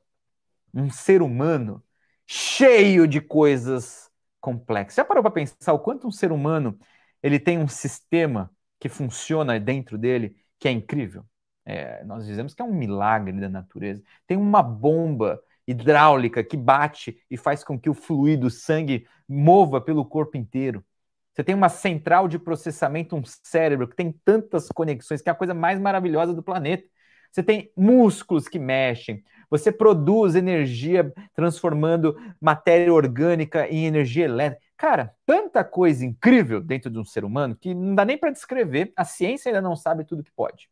um 0.76 0.90
ser 0.90 1.22
humano, 1.22 1.84
cheio 2.28 3.08
de 3.08 3.22
coisas 3.22 4.12
complexas. 4.42 4.96
Já 4.96 5.06
parou 5.06 5.24
para 5.24 5.32
pensar 5.32 5.74
o 5.74 5.80
quanto 5.80 6.08
um 6.08 6.12
ser 6.12 6.32
humano 6.32 6.78
ele 7.24 7.40
tem 7.40 7.58
um 7.58 7.68
sistema 7.68 8.52
que 8.80 8.90
funciona 8.90 9.60
dentro 9.60 9.98
dele 9.98 10.36
que 10.60 10.68
é 10.68 10.72
incrível? 10.72 11.26
É, 11.66 12.04
nós 12.04 12.26
dizemos 12.26 12.54
que 12.54 12.62
é 12.62 12.66
um 12.66 12.74
milagre 12.74 13.40
da 13.40 13.50
natureza. 13.50 14.04
Tem 14.28 14.38
uma 14.38 14.62
bomba 14.62 15.42
hidráulica 15.68 16.44
que 16.44 16.56
bate 16.56 17.20
e 17.30 17.38
faz 17.38 17.64
com 17.64 17.80
que 17.80 17.90
o 17.90 17.94
fluido, 17.94 18.48
o 18.48 18.52
sangue, 18.52 19.08
mova 19.28 19.82
pelo 19.82 20.06
corpo 20.06 20.38
inteiro. 20.38 20.86
Você 21.34 21.44
tem 21.44 21.56
uma 21.56 21.70
central 21.70 22.28
de 22.28 22.40
processamento, 22.40 23.16
um 23.16 23.24
cérebro 23.26 23.88
que 23.88 23.96
tem 23.96 24.12
tantas 24.24 24.70
conexões, 24.70 25.22
que 25.22 25.30
é 25.30 25.32
a 25.32 25.36
coisa 25.36 25.54
mais 25.54 25.80
maravilhosa 25.80 26.34
do 26.34 26.44
planeta. 26.44 26.88
Você 27.36 27.44
tem 27.44 27.70
músculos 27.76 28.48
que 28.48 28.58
mexem, 28.58 29.22
você 29.50 29.70
produz 29.70 30.36
energia 30.36 31.14
transformando 31.34 32.16
matéria 32.40 32.94
orgânica 32.94 33.68
em 33.68 33.86
energia 33.86 34.24
elétrica. 34.24 34.66
Cara, 34.78 35.14
tanta 35.26 35.62
coisa 35.62 36.06
incrível 36.06 36.62
dentro 36.62 36.90
de 36.90 36.98
um 36.98 37.04
ser 37.04 37.26
humano 37.26 37.54
que 37.54 37.74
não 37.74 37.94
dá 37.94 38.06
nem 38.06 38.18
para 38.18 38.32
descrever, 38.32 38.94
a 38.96 39.04
ciência 39.04 39.50
ainda 39.50 39.62
não 39.62 39.76
sabe 39.76 40.06
tudo 40.06 40.24
que 40.24 40.32
pode. 40.32 40.70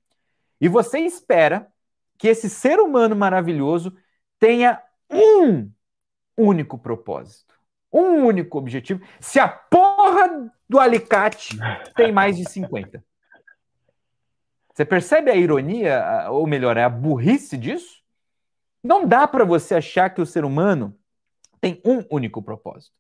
E 0.62 0.70
você 0.70 1.00
espera 1.00 1.68
que 2.18 2.30
esse 2.30 2.50
ser 2.50 2.80
humano 2.80 3.14
maravilhoso 3.14 3.94
tenha 4.40 4.82
um 5.12 5.70
único 6.38 6.78
propósito, 6.78 7.56
um 7.92 8.26
único 8.26 8.58
objetivo. 8.58 9.02
Se 9.20 9.38
a 9.38 9.50
porra 9.50 10.50
do 10.70 10.80
alicate 10.80 11.58
tem 11.94 12.14
mais 12.14 12.38
de 12.38 12.50
50. 12.50 13.04
Você 14.74 14.84
percebe 14.84 15.30
a 15.30 15.36
ironia, 15.36 16.28
ou 16.32 16.48
melhor, 16.48 16.78
a 16.78 16.90
burrice 16.90 17.58
disso? 17.58 18.02
Não 18.84 19.08
dá 19.08 19.28
para 19.28 19.46
você 19.46 19.76
achar 19.76 20.10
que 20.10 20.22
o 20.22 20.26
ser 20.26 20.44
humano 20.44 20.98
tem 21.62 21.82
um 21.86 22.04
único 22.10 22.42
propósito. 22.42 22.96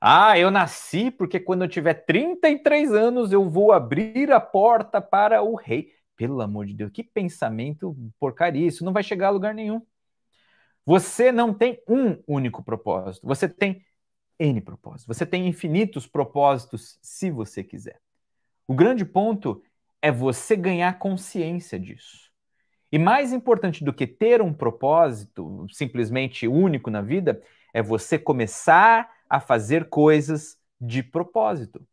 Ah, 0.00 0.38
eu 0.38 0.50
nasci 0.50 1.10
porque 1.10 1.40
quando 1.40 1.62
eu 1.64 1.68
tiver 1.68 1.94
33 1.94 2.92
anos 2.92 3.32
eu 3.32 3.48
vou 3.48 3.72
abrir 3.72 4.30
a 4.30 4.40
porta 4.40 5.00
para 5.00 5.42
o 5.42 5.54
rei. 5.54 5.92
Pelo 6.16 6.40
amor 6.40 6.66
de 6.66 6.74
Deus, 6.74 6.90
que 6.90 7.02
pensamento 7.02 7.96
porcaria, 8.18 8.66
isso 8.66 8.84
não 8.84 8.92
vai 8.92 9.02
chegar 9.02 9.28
a 9.28 9.30
lugar 9.30 9.54
nenhum. 9.54 9.80
Você 10.84 11.32
não 11.32 11.52
tem 11.52 11.82
um 11.88 12.22
único 12.26 12.62
propósito, 12.62 13.26
você 13.26 13.48
tem 13.48 13.84
N 14.38 14.60
propósitos, 14.60 15.06
você 15.06 15.26
tem 15.26 15.46
infinitos 15.46 16.06
propósitos 16.06 16.98
se 17.02 17.30
você 17.30 17.64
quiser. 17.64 18.00
O 18.68 18.74
grande 18.74 19.04
ponto 19.04 19.62
é 20.06 20.12
você 20.12 20.54
ganhar 20.54 21.00
consciência 21.00 21.80
disso. 21.80 22.30
E 22.92 22.96
mais 22.96 23.32
importante 23.32 23.82
do 23.82 23.92
que 23.92 24.06
ter 24.06 24.40
um 24.40 24.52
propósito 24.52 25.66
simplesmente 25.72 26.46
único 26.46 26.92
na 26.92 27.02
vida, 27.02 27.42
é 27.74 27.82
você 27.82 28.16
começar 28.16 29.10
a 29.28 29.40
fazer 29.40 29.88
coisas 29.88 30.60
de 30.80 31.02
propósito. 31.02 31.84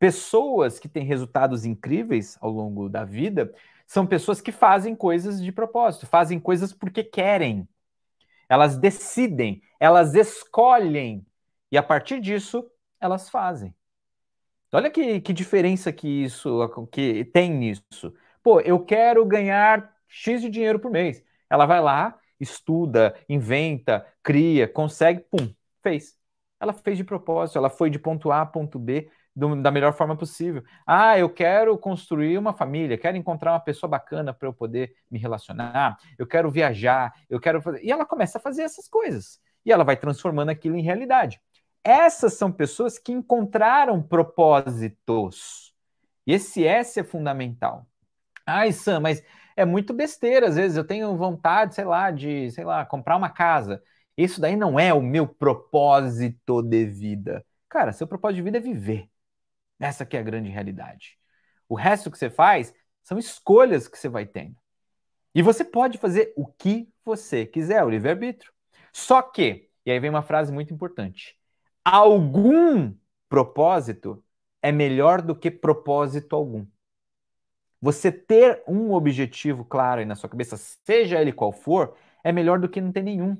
Pessoas 0.00 0.80
que 0.80 0.88
têm 0.88 1.04
resultados 1.04 1.64
incríveis 1.64 2.36
ao 2.40 2.50
longo 2.50 2.88
da 2.88 3.04
vida 3.04 3.54
são 3.86 4.04
pessoas 4.04 4.40
que 4.40 4.50
fazem 4.50 4.96
coisas 4.96 5.40
de 5.40 5.52
propósito, 5.52 6.08
fazem 6.08 6.40
coisas 6.40 6.72
porque 6.72 7.04
querem. 7.04 7.68
Elas 8.48 8.76
decidem, 8.76 9.62
elas 9.78 10.16
escolhem, 10.16 11.24
e 11.70 11.78
a 11.78 11.84
partir 11.84 12.20
disso, 12.20 12.68
elas 13.00 13.30
fazem. 13.30 13.72
Olha 14.72 14.90
que, 14.90 15.20
que 15.20 15.32
diferença 15.32 15.92
que 15.92 16.06
isso 16.08 16.68
que 16.92 17.24
tem 17.26 17.50
nisso. 17.50 18.14
Pô, 18.42 18.60
eu 18.60 18.84
quero 18.84 19.24
ganhar 19.26 19.92
X 20.06 20.40
de 20.40 20.48
dinheiro 20.48 20.78
por 20.78 20.90
mês. 20.90 21.22
Ela 21.48 21.66
vai 21.66 21.80
lá, 21.80 22.16
estuda, 22.38 23.14
inventa, 23.28 24.06
cria, 24.22 24.68
consegue, 24.68 25.20
pum, 25.30 25.52
fez. 25.82 26.16
Ela 26.60 26.72
fez 26.72 26.96
de 26.96 27.04
propósito, 27.04 27.58
ela 27.58 27.70
foi 27.70 27.90
de 27.90 27.98
ponto 27.98 28.30
A 28.30 28.42
a 28.42 28.46
ponto 28.46 28.78
B 28.78 29.10
do, 29.34 29.60
da 29.60 29.70
melhor 29.72 29.92
forma 29.92 30.16
possível. 30.16 30.62
Ah, 30.86 31.18
eu 31.18 31.28
quero 31.30 31.76
construir 31.76 32.38
uma 32.38 32.52
família, 32.52 32.98
quero 32.98 33.16
encontrar 33.16 33.52
uma 33.52 33.60
pessoa 33.60 33.90
bacana 33.90 34.32
para 34.32 34.46
eu 34.46 34.52
poder 34.52 34.94
me 35.10 35.18
relacionar, 35.18 35.98
eu 36.18 36.26
quero 36.26 36.50
viajar, 36.50 37.12
eu 37.28 37.40
quero 37.40 37.60
fazer. 37.60 37.82
E 37.82 37.90
ela 37.90 38.06
começa 38.06 38.38
a 38.38 38.40
fazer 38.40 38.62
essas 38.62 38.86
coisas. 38.88 39.40
E 39.64 39.72
ela 39.72 39.84
vai 39.84 39.96
transformando 39.96 40.50
aquilo 40.50 40.76
em 40.76 40.82
realidade. 40.82 41.40
Essas 41.82 42.34
são 42.34 42.52
pessoas 42.52 42.98
que 42.98 43.12
encontraram 43.12 44.02
propósitos. 44.02 45.74
E 46.26 46.34
esse 46.34 46.64
S 46.64 47.00
é 47.00 47.04
fundamental. 47.04 47.86
Ai, 48.46 48.72
Sam, 48.72 49.00
mas 49.00 49.22
é 49.56 49.64
muito 49.64 49.92
besteira. 49.94 50.48
Às 50.48 50.56
vezes 50.56 50.76
eu 50.76 50.84
tenho 50.84 51.16
vontade, 51.16 51.74
sei 51.74 51.84
lá, 51.84 52.10
de, 52.10 52.50
sei 52.50 52.64
lá, 52.64 52.84
comprar 52.84 53.16
uma 53.16 53.30
casa. 53.30 53.82
Isso 54.16 54.40
daí 54.40 54.56
não 54.56 54.78
é 54.78 54.92
o 54.92 55.00
meu 55.00 55.26
propósito 55.26 56.62
de 56.62 56.84
vida. 56.86 57.44
Cara, 57.68 57.92
seu 57.92 58.06
propósito 58.06 58.36
de 58.36 58.42
vida 58.42 58.58
é 58.58 58.60
viver. 58.60 59.08
Essa 59.78 60.04
que 60.04 60.16
é 60.16 60.20
a 60.20 60.22
grande 60.22 60.50
realidade. 60.50 61.18
O 61.68 61.74
resto 61.74 62.10
que 62.10 62.18
você 62.18 62.28
faz 62.28 62.74
são 63.02 63.18
escolhas 63.18 63.88
que 63.88 63.98
você 63.98 64.08
vai 64.08 64.26
tendo. 64.26 64.56
E 65.34 65.42
você 65.42 65.64
pode 65.64 65.96
fazer 65.96 66.32
o 66.36 66.46
que 66.46 66.92
você 67.04 67.46
quiser, 67.46 67.82
o 67.84 67.88
livre-arbítrio. 67.88 68.52
Só 68.92 69.22
que, 69.22 69.70
e 69.86 69.90
aí 69.90 69.98
vem 70.00 70.10
uma 70.10 70.22
frase 70.22 70.52
muito 70.52 70.74
importante: 70.74 71.38
algum 71.84 72.94
propósito 73.28 74.22
é 74.62 74.70
melhor 74.72 75.22
do 75.22 75.34
que 75.34 75.50
propósito 75.50 76.36
algum. 76.36 76.66
Você 77.80 78.12
ter 78.12 78.62
um 78.68 78.92
objetivo 78.92 79.64
claro 79.64 80.00
aí 80.00 80.06
na 80.06 80.14
sua 80.14 80.28
cabeça, 80.28 80.56
seja 80.56 81.20
ele 81.20 81.32
qual 81.32 81.50
for, 81.50 81.96
é 82.22 82.30
melhor 82.30 82.58
do 82.58 82.68
que 82.68 82.80
não 82.80 82.92
ter 82.92 83.02
nenhum. 83.02 83.36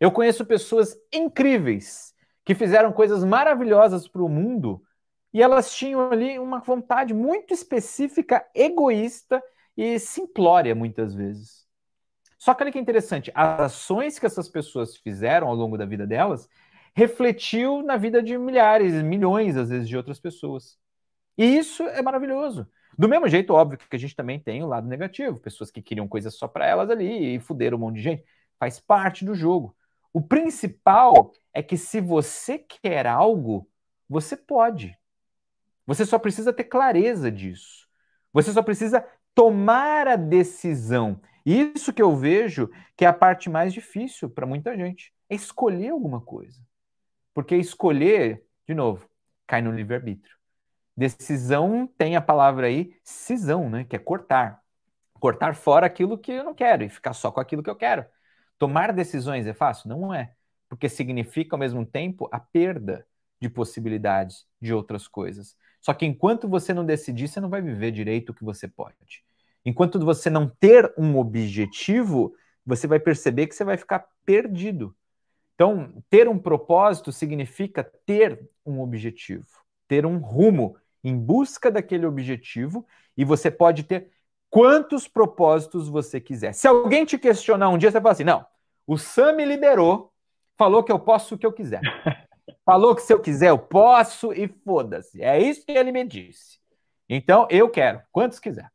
Eu 0.00 0.10
conheço 0.10 0.44
pessoas 0.44 0.96
incríveis 1.12 2.12
que 2.44 2.54
fizeram 2.54 2.92
coisas 2.92 3.24
maravilhosas 3.24 4.08
para 4.08 4.22
o 4.22 4.28
mundo 4.28 4.82
e 5.32 5.40
elas 5.40 5.72
tinham 5.72 6.10
ali 6.10 6.38
uma 6.38 6.58
vontade 6.58 7.14
muito 7.14 7.54
específica, 7.54 8.44
egoísta 8.54 9.42
e 9.76 9.98
simplória 9.98 10.74
muitas 10.74 11.14
vezes. 11.14 11.64
Só 12.36 12.52
que 12.52 12.64
olha 12.64 12.72
que 12.72 12.78
interessante, 12.78 13.30
as 13.32 13.60
ações 13.60 14.18
que 14.18 14.26
essas 14.26 14.48
pessoas 14.48 14.96
fizeram 14.96 15.46
ao 15.46 15.54
longo 15.54 15.78
da 15.78 15.86
vida 15.86 16.04
delas 16.04 16.48
refletiu 16.94 17.82
na 17.82 17.96
vida 17.96 18.22
de 18.22 18.36
milhares, 18.36 19.02
milhões 19.02 19.56
às 19.56 19.70
vezes 19.70 19.88
de 19.88 19.96
outras 19.96 20.20
pessoas. 20.20 20.78
E 21.36 21.44
isso 21.44 21.82
é 21.84 22.02
maravilhoso. 22.02 22.68
Do 22.98 23.08
mesmo 23.08 23.26
jeito, 23.26 23.54
óbvio 23.54 23.78
que 23.78 23.96
a 23.96 23.98
gente 23.98 24.14
também 24.14 24.38
tem 24.38 24.62
o 24.62 24.66
lado 24.66 24.86
negativo, 24.86 25.40
pessoas 25.40 25.70
que 25.70 25.80
queriam 25.80 26.06
coisas 26.06 26.34
só 26.34 26.46
para 26.46 26.66
elas 26.66 26.90
ali 26.90 27.36
e 27.36 27.40
fuderam 27.40 27.78
um 27.78 27.80
monte 27.80 27.96
de 27.96 28.02
gente. 28.02 28.24
Faz 28.58 28.78
parte 28.78 29.24
do 29.24 29.34
jogo. 29.34 29.74
O 30.12 30.20
principal 30.20 31.32
é 31.54 31.62
que 31.62 31.76
se 31.76 32.00
você 32.00 32.58
quer 32.58 33.06
algo, 33.06 33.68
você 34.08 34.36
pode. 34.36 34.96
Você 35.86 36.04
só 36.04 36.18
precisa 36.18 36.52
ter 36.52 36.64
clareza 36.64 37.30
disso. 37.30 37.88
Você 38.32 38.52
só 38.52 38.62
precisa 38.62 39.04
tomar 39.34 40.06
a 40.06 40.16
decisão. 40.16 41.20
Isso 41.44 41.92
que 41.92 42.02
eu 42.02 42.14
vejo 42.14 42.70
que 42.96 43.04
é 43.04 43.08
a 43.08 43.12
parte 43.12 43.48
mais 43.50 43.72
difícil 43.72 44.30
para 44.30 44.46
muita 44.46 44.76
gente, 44.76 45.12
é 45.28 45.34
escolher 45.34 45.88
alguma 45.88 46.20
coisa. 46.20 46.60
Porque 47.34 47.56
escolher, 47.56 48.44
de 48.66 48.74
novo, 48.74 49.08
cai 49.46 49.62
no 49.62 49.72
livre-arbítrio. 49.72 50.36
Decisão 50.96 51.86
tem 51.96 52.16
a 52.16 52.20
palavra 52.20 52.66
aí, 52.66 52.94
cisão, 53.02 53.70
né? 53.70 53.84
Que 53.84 53.96
é 53.96 53.98
cortar. 53.98 54.62
Cortar 55.14 55.54
fora 55.54 55.86
aquilo 55.86 56.18
que 56.18 56.32
eu 56.32 56.44
não 56.44 56.54
quero 56.54 56.84
e 56.84 56.88
ficar 56.88 57.12
só 57.12 57.30
com 57.30 57.40
aquilo 57.40 57.62
que 57.62 57.70
eu 57.70 57.76
quero. 57.76 58.04
Tomar 58.58 58.92
decisões 58.92 59.46
é 59.46 59.54
fácil? 59.54 59.88
Não 59.88 60.12
é. 60.12 60.32
Porque 60.68 60.88
significa, 60.88 61.54
ao 61.54 61.60
mesmo 61.60 61.84
tempo, 61.84 62.28
a 62.30 62.38
perda 62.38 63.06
de 63.40 63.48
possibilidades 63.48 64.46
de 64.60 64.72
outras 64.72 65.08
coisas. 65.08 65.56
Só 65.80 65.92
que 65.92 66.06
enquanto 66.06 66.48
você 66.48 66.72
não 66.72 66.84
decidir, 66.84 67.26
você 67.26 67.40
não 67.40 67.48
vai 67.48 67.60
viver 67.60 67.90
direito 67.90 68.30
o 68.30 68.34
que 68.34 68.44
você 68.44 68.68
pode. 68.68 69.24
Enquanto 69.64 69.98
você 69.98 70.30
não 70.30 70.48
ter 70.48 70.92
um 70.96 71.18
objetivo, 71.18 72.34
você 72.64 72.86
vai 72.86 73.00
perceber 73.00 73.46
que 73.46 73.54
você 73.54 73.64
vai 73.64 73.76
ficar 73.76 74.06
perdido. 74.24 74.94
Então, 75.54 76.02
ter 76.08 76.28
um 76.28 76.38
propósito 76.38 77.12
significa 77.12 77.84
ter 78.06 78.48
um 78.64 78.80
objetivo, 78.80 79.46
ter 79.86 80.06
um 80.06 80.18
rumo 80.18 80.76
em 81.04 81.16
busca 81.16 81.70
daquele 81.70 82.06
objetivo, 82.06 82.86
e 83.16 83.24
você 83.24 83.50
pode 83.50 83.82
ter 83.82 84.10
quantos 84.48 85.08
propósitos 85.08 85.88
você 85.88 86.20
quiser. 86.20 86.52
Se 86.52 86.66
alguém 86.66 87.04
te 87.04 87.18
questionar 87.18 87.68
um 87.68 87.78
dia, 87.78 87.90
você 87.90 88.00
fala 88.00 88.12
assim: 88.12 88.24
não, 88.24 88.44
o 88.86 88.96
Sam 88.96 89.32
me 89.32 89.44
liberou, 89.44 90.12
falou 90.56 90.82
que 90.82 90.92
eu 90.92 90.98
posso 90.98 91.34
o 91.34 91.38
que 91.38 91.46
eu 91.46 91.52
quiser. 91.52 91.80
Falou 92.64 92.94
que 92.94 93.02
se 93.02 93.12
eu 93.12 93.20
quiser 93.20 93.50
eu 93.50 93.58
posso 93.58 94.32
e 94.32 94.46
foda-se. 94.46 95.22
É 95.22 95.40
isso 95.40 95.64
que 95.64 95.72
ele 95.72 95.90
me 95.90 96.04
disse. 96.04 96.58
Então 97.08 97.46
eu 97.50 97.68
quero, 97.68 98.00
quantos 98.12 98.38
quiser. 98.38 98.71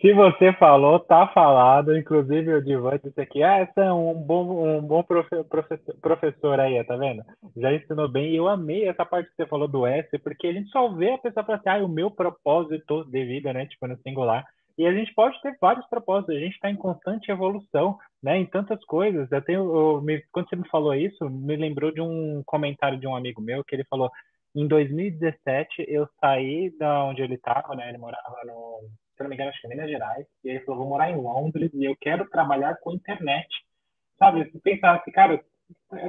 Se 0.00 0.12
você 0.12 0.52
falou, 0.54 1.00
tá 1.00 1.26
falado. 1.28 1.96
Inclusive 1.96 2.54
o 2.54 2.62
Divan 2.62 2.98
disse 3.02 3.20
aqui, 3.20 3.42
ah, 3.42 3.58
essa 3.58 3.80
é 3.80 3.92
um 3.92 4.14
bom, 4.14 4.78
um 4.78 4.80
bom 4.80 5.02
profe 5.02 5.42
professor, 5.44 5.94
professor 6.00 6.60
aí, 6.60 6.82
tá 6.84 6.96
vendo? 6.96 7.22
Já 7.56 7.72
ensinou 7.72 8.08
bem. 8.08 8.30
E 8.32 8.36
eu 8.36 8.48
amei 8.48 8.88
essa 8.88 9.04
parte 9.04 9.28
que 9.30 9.36
você 9.36 9.46
falou 9.46 9.66
do 9.66 9.86
S, 9.86 10.18
porque 10.18 10.46
a 10.46 10.52
gente 10.52 10.70
só 10.70 10.88
vê 10.88 11.12
a 11.12 11.18
pessoa 11.18 11.44
falar 11.44 11.58
assim, 11.58 11.68
ah, 11.68 11.84
o 11.84 11.88
meu 11.88 12.10
propósito 12.10 13.04
de 13.04 13.24
vida, 13.24 13.52
né? 13.52 13.66
Tipo, 13.66 13.86
no 13.86 13.98
singular. 13.98 14.44
E 14.78 14.86
a 14.86 14.92
gente 14.92 15.12
pode 15.14 15.40
ter 15.40 15.56
vários 15.58 15.86
propósitos, 15.88 16.36
a 16.36 16.38
gente 16.38 16.52
está 16.54 16.70
em 16.70 16.76
constante 16.76 17.30
evolução, 17.30 17.96
né, 18.22 18.36
em 18.36 18.44
tantas 18.44 18.84
coisas. 18.84 19.30
Eu 19.32 19.42
tenho, 19.42 19.74
eu, 19.74 20.02
me, 20.02 20.22
quando 20.30 20.48
você 20.50 20.56
me 20.56 20.68
falou 20.68 20.94
isso, 20.94 21.30
me 21.30 21.56
lembrou 21.56 21.90
de 21.90 22.02
um 22.02 22.42
comentário 22.44 23.00
de 23.00 23.06
um 23.06 23.16
amigo 23.16 23.40
meu 23.40 23.64
que 23.64 23.74
ele 23.74 23.84
falou: 23.88 24.10
em 24.54 24.68
2017 24.68 25.86
eu 25.88 26.06
saí 26.20 26.70
da 26.78 27.04
onde 27.04 27.22
ele 27.22 27.36
estava, 27.36 27.74
né, 27.74 27.88
ele 27.88 27.96
morava 27.96 28.36
no, 28.44 28.90
se 29.16 29.22
não 29.22 29.30
me 29.30 29.34
engano, 29.34 29.50
acho 29.50 29.60
que 29.60 29.66
em 29.66 29.70
Minas 29.70 29.88
Gerais, 29.88 30.26
e 30.44 30.48
ele 30.50 30.60
falou: 30.60 30.80
vou 30.80 30.88
morar 30.90 31.10
em 31.10 31.16
Londres 31.16 31.70
e 31.74 31.84
eu 31.84 31.96
quero 32.00 32.28
trabalhar 32.28 32.76
com 32.76 32.92
internet. 32.92 33.48
Sabe, 34.18 34.44
pensar 34.62 34.96
assim, 34.96 35.10
cara, 35.10 35.42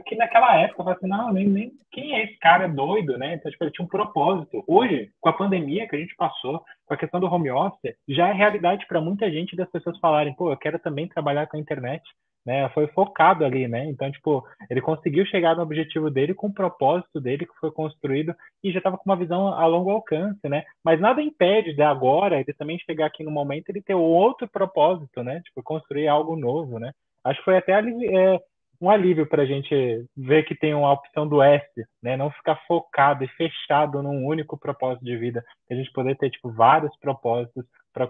que 0.05 0.15
naquela 0.15 0.55
época 0.57 0.81
eu 0.81 0.85
falei 0.85 0.97
assim, 0.97 1.07
não, 1.07 1.33
nem, 1.33 1.47
nem 1.47 1.71
quem 1.91 2.13
é 2.15 2.23
esse 2.23 2.37
cara 2.37 2.67
doido, 2.67 3.17
né? 3.17 3.33
Então, 3.33 3.51
tipo, 3.51 3.63
ele 3.63 3.71
tinha 3.71 3.85
um 3.85 3.89
propósito. 3.89 4.63
Hoje, 4.67 5.11
com 5.19 5.29
a 5.29 5.33
pandemia 5.33 5.87
que 5.87 5.95
a 5.95 5.99
gente 5.99 6.15
passou, 6.15 6.63
com 6.85 6.93
a 6.93 6.97
questão 6.97 7.19
do 7.19 7.27
home 7.27 7.49
office, 7.51 7.95
já 8.07 8.29
é 8.29 8.33
realidade 8.33 8.85
para 8.87 9.01
muita 9.01 9.29
gente 9.31 9.55
das 9.55 9.69
pessoas 9.69 9.99
falarem, 9.99 10.33
pô, 10.35 10.51
eu 10.51 10.57
quero 10.57 10.79
também 10.79 11.07
trabalhar 11.07 11.47
com 11.47 11.57
a 11.57 11.59
internet, 11.59 12.03
né? 12.47 12.69
Foi 12.69 12.87
focado 12.87 13.43
ali, 13.43 13.67
né? 13.67 13.85
Então, 13.87 14.09
tipo, 14.09 14.41
ele 14.69 14.79
conseguiu 14.79 15.25
chegar 15.25 15.53
no 15.53 15.61
objetivo 15.61 16.09
dele 16.09 16.33
com 16.33 16.47
o 16.47 16.53
propósito 16.53 17.19
dele 17.19 17.45
que 17.45 17.59
foi 17.59 17.69
construído 17.69 18.33
e 18.63 18.71
já 18.71 18.77
estava 18.77 18.97
com 18.97 19.03
uma 19.05 19.17
visão 19.17 19.49
a 19.49 19.65
longo 19.65 19.91
alcance, 19.91 20.47
né? 20.47 20.63
Mas 20.81 20.97
nada 20.97 21.21
impede 21.21 21.73
de 21.73 21.81
agora 21.81 22.39
ele 22.39 22.53
também 22.53 22.79
chegar 22.79 23.07
aqui 23.07 23.21
no 23.21 23.29
momento 23.31 23.67
ele 23.67 23.81
ter 23.81 23.95
outro 23.95 24.47
propósito, 24.47 25.21
né? 25.21 25.41
Tipo, 25.41 25.61
construir 25.61 26.07
algo 26.07 26.37
novo, 26.37 26.79
né? 26.79 26.93
Acho 27.21 27.39
que 27.39 27.45
foi 27.45 27.57
até 27.57 27.73
é, 27.73 28.39
um 28.79 28.89
alívio 28.89 29.27
para 29.27 29.43
a 29.43 29.45
gente 29.45 30.05
ver 30.15 30.43
que 30.43 30.55
tem 30.55 30.73
uma 30.73 30.93
opção 30.93 31.27
do 31.27 31.41
S, 31.41 31.67
né? 32.01 32.15
Não 32.15 32.31
ficar 32.31 32.55
focado 32.65 33.25
e 33.25 33.27
fechado 33.27 34.01
num 34.01 34.25
único 34.25 34.57
propósito 34.57 35.03
de 35.03 35.17
vida. 35.17 35.43
A 35.69 35.75
gente 35.75 35.91
poder 35.91 36.15
ter 36.15 36.29
tipo 36.29 36.49
vários 36.49 36.95
propósitos 36.97 37.65
para 37.93 38.07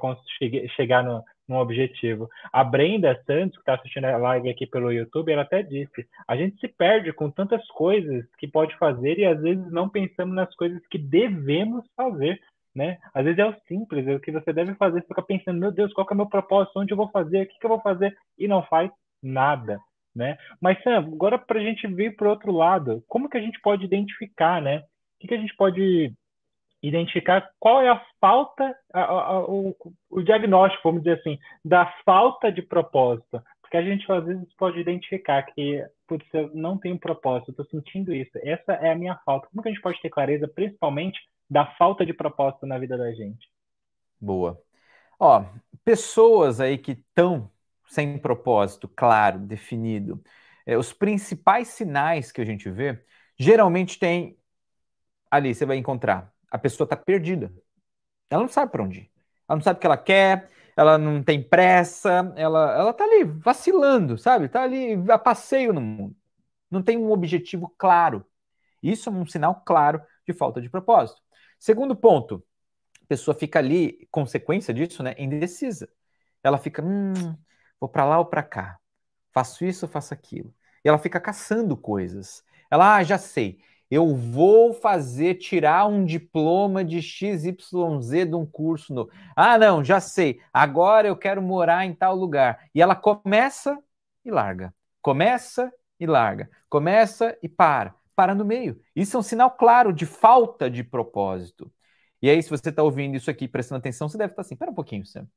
chegar 0.76 1.04
no, 1.04 1.23
num 1.48 1.58
objetivo. 1.58 2.30
A 2.52 2.64
Brenda 2.64 3.20
Santos, 3.26 3.56
que 3.56 3.62
está 3.62 3.76
assistindo 3.76 4.06
a 4.06 4.18
live 4.18 4.50
aqui 4.50 4.68
pelo 4.68 4.92
YouTube, 4.92 5.32
ela 5.32 5.44
até 5.44 5.64
disse: 5.64 6.08
a 6.28 6.36
gente 6.36 6.60
se 6.60 6.68
perde 6.68 7.14
com 7.14 7.32
tantas 7.32 7.66
coisas 7.70 8.26
que 8.38 8.48
pode 8.48 8.76
fazer 8.78 9.18
e 9.18 9.26
às 9.26 9.42
vezes 9.42 9.72
não 9.72 9.88
pensamos 9.88 10.36
nas 10.36 10.54
coisas 10.56 10.86
que 10.88 10.98
devemos 10.98 11.86
fazer. 11.96 12.40
Né? 12.76 13.00
Às 13.12 13.26
vezes 13.26 13.40
é 13.40 13.46
o 13.46 13.56
simples, 13.68 14.08
é 14.08 14.14
o 14.14 14.20
que 14.20 14.32
você 14.32 14.54
deve 14.54 14.76
fazer. 14.76 15.02
Você 15.02 15.08
fica 15.08 15.24
pensando, 15.24 15.60
meu 15.60 15.72
Deus, 15.72 15.92
qual 15.94 16.06
é 16.08 16.14
o 16.14 16.18
meu 16.18 16.30
propósito? 16.30 16.80
Onde 16.80 16.94
eu 16.94 16.98
vou 16.98 17.10
fazer? 17.10 17.42
O 17.42 17.48
que, 17.48 17.58
que 17.58 17.66
eu 17.66 17.72
vou 17.72 17.82
fazer? 17.82 18.16
E 18.38 18.48
não 18.48 18.62
faz 18.64 18.92
nada. 19.24 19.80
Né? 20.16 20.38
Mas, 20.62 20.82
Sam, 20.84 20.98
agora 20.98 21.40
para 21.40 21.60
a 21.60 21.64
gente 21.64 21.88
vir 21.88 22.16
para 22.16 22.28
o 22.28 22.30
outro 22.30 22.52
lado, 22.52 23.04
como 23.08 23.30
que 23.30 23.38
a 23.38 23.42
gente 23.42 23.60
pode 23.62 23.86
identificar, 23.86 24.62
né? 24.62 24.80
O 24.80 24.84
que, 25.20 25.28
que 25.28 25.34
a 25.34 25.40
gente 25.40 25.56
pode 25.56 26.14
identificar 26.82 27.50
qual 27.60 27.82
é 27.82 27.90
a 27.90 28.06
falta, 28.22 28.76
a, 28.94 29.02
a, 29.02 29.40
o, 29.46 29.76
o, 30.10 30.22
diagnóstico, 30.22 30.84
vamos 30.84 31.04
dizer 31.04 31.20
assim, 31.20 31.40
da 31.63 31.86
falta 32.06 32.52
de 32.52 32.62
propósito. 32.62 33.42
Porque 33.62 33.78
a 33.78 33.82
gente 33.82 34.10
às 34.12 34.26
vezes 34.26 34.54
pode 34.56 34.80
identificar 34.80 35.44
que, 35.44 35.86
putz, 36.08 36.26
eu 36.34 36.52
não 36.54 36.78
tenho 36.78 36.98
propósito, 36.98 37.52
estou 37.52 37.66
sentindo 37.66 38.13
isso, 38.13 38.32
essa 38.42 38.74
é 38.74 38.92
a 38.92 38.96
minha 38.96 39.20
falta. 39.26 39.48
Como 39.48 39.62
que 39.62 39.70
a 39.70 39.72
gente 39.72 39.82
pode 39.82 40.02
ter 40.02 40.10
clareza, 40.10 40.48
principalmente, 40.48 41.20
da 41.50 41.66
falta 41.78 42.06
de 42.06 42.13
propósito 42.13 42.66
na 42.66 42.78
vida 42.78 42.98
da 42.98 43.12
gente? 43.12 43.50
Boa. 44.20 44.58
Ó, 45.20 45.44
pessoas 45.84 46.62
aí 46.62 46.78
que 46.78 46.92
estão 46.92 47.52
sem 47.88 48.18
propósito 48.18 48.88
claro, 48.88 49.40
definido, 49.40 50.22
é, 50.66 50.78
os 50.78 50.94
principais 50.94 51.70
sinais 51.70 52.32
que 52.32 52.42
a 52.42 52.46
gente 52.46 52.70
vê, 52.70 53.02
geralmente 53.38 53.98
tem 53.98 54.38
ali, 55.32 55.54
você 55.54 55.66
vai 55.66 55.78
encontrar 55.78 56.34
a 56.52 56.58
pessoa 56.58 56.86
está 56.86 56.96
perdida. 56.96 57.52
Ela 58.30 58.44
não 58.44 58.50
sabe 58.50 58.72
para 58.72 58.84
onde 58.84 59.00
ir. 59.02 59.12
Ela 59.48 59.58
não 59.58 59.64
sabe 59.64 59.78
o 59.78 59.80
que 59.82 59.88
ela 59.88 59.98
quer, 59.98 60.50
ela 60.76 60.98
não 60.98 61.24
tem 61.24 61.42
pressa, 61.42 62.34
ela, 62.36 62.78
ela 62.78 62.94
tá 62.94 63.04
ali 63.04 63.24
vacilando, 63.24 64.18
sabe? 64.18 64.50
Tá 64.50 64.64
ali 64.64 64.94
a 65.10 65.18
passeio 65.18 65.74
no 65.74 65.82
mundo. 65.82 66.16
Não 66.70 66.84
tem 66.84 66.98
um 66.98 67.12
objetivo 67.12 67.74
claro. 67.78 68.26
Isso 68.82 69.10
é 69.10 69.12
um 69.12 69.26
sinal 69.26 69.62
claro 69.66 70.02
de 70.26 70.34
falta 70.34 70.62
de 70.62 70.70
propósito. 70.70 71.22
Segundo 71.60 71.96
ponto, 71.96 72.44
a 73.02 73.06
pessoa 73.08 73.34
fica 73.34 73.60
ali, 73.60 74.08
consequência 74.12 74.74
disso, 74.74 75.02
né, 75.02 75.16
indecisa. 75.18 75.90
Ela 76.44 76.58
fica, 76.58 76.84
hum, 76.84 77.14
vou 77.80 77.90
para 77.90 78.06
lá 78.06 78.20
ou 78.20 78.26
para 78.26 78.44
cá. 78.44 78.80
Faço 79.32 79.66
isso 79.66 79.86
ou 79.86 79.92
faço 79.92 80.14
aquilo. 80.14 80.54
E 80.84 80.90
ela 80.90 80.98
fica 80.98 81.20
caçando 81.20 81.76
coisas. 81.78 82.44
Ela, 82.70 82.98
ah, 82.98 83.04
já 83.04 83.18
sei 83.18 83.60
eu 83.89 84.15
vou 84.15 84.73
fazer, 84.73 85.36
tirar 85.36 85.88
um 85.88 86.04
diploma 86.04 86.84
de 86.84 87.02
XYZ 87.02 88.28
de 88.28 88.36
um 88.36 88.45
curso 88.45 88.93
novo. 88.93 89.10
Ah, 89.36 89.58
não, 89.58 89.84
já 89.84 90.00
sei, 90.00 90.39
agora 90.52 91.08
eu 91.08 91.15
quero 91.15 91.41
morar 91.41 91.86
em 91.86 91.93
tal 91.93 92.15
lugar. 92.15 92.67
E 92.76 92.82
ela 92.82 92.95
começa 92.95 93.78
e 94.26 94.32
larga, 94.32 94.73
começa 95.02 95.71
e 96.00 96.06
larga, 96.06 96.50
começa 96.69 97.38
e 97.41 97.47
para, 97.47 97.95
para 98.15 98.36
no 98.36 98.43
meio. 98.43 98.80
Isso 98.95 99.15
é 99.15 99.19
um 99.19 99.23
sinal 99.23 99.52
claro 99.52 99.93
de 99.93 100.06
falta 100.06 100.69
de 100.69 100.84
propósito. 100.84 101.71
E 102.21 102.30
aí, 102.30 102.41
se 102.41 102.50
você 102.50 102.69
está 102.69 102.84
ouvindo 102.84 103.15
isso 103.15 103.30
aqui, 103.30 103.47
prestando 103.47 103.80
atenção, 103.80 104.10
você 104.10 104.17
deve 104.17 104.32
estar 104.32 104.43
tá 104.43 104.45
assim: 104.45 104.56
pera 104.56 104.71
um 104.71 104.73
pouquinho, 104.73 105.06
Sam. 105.06 105.28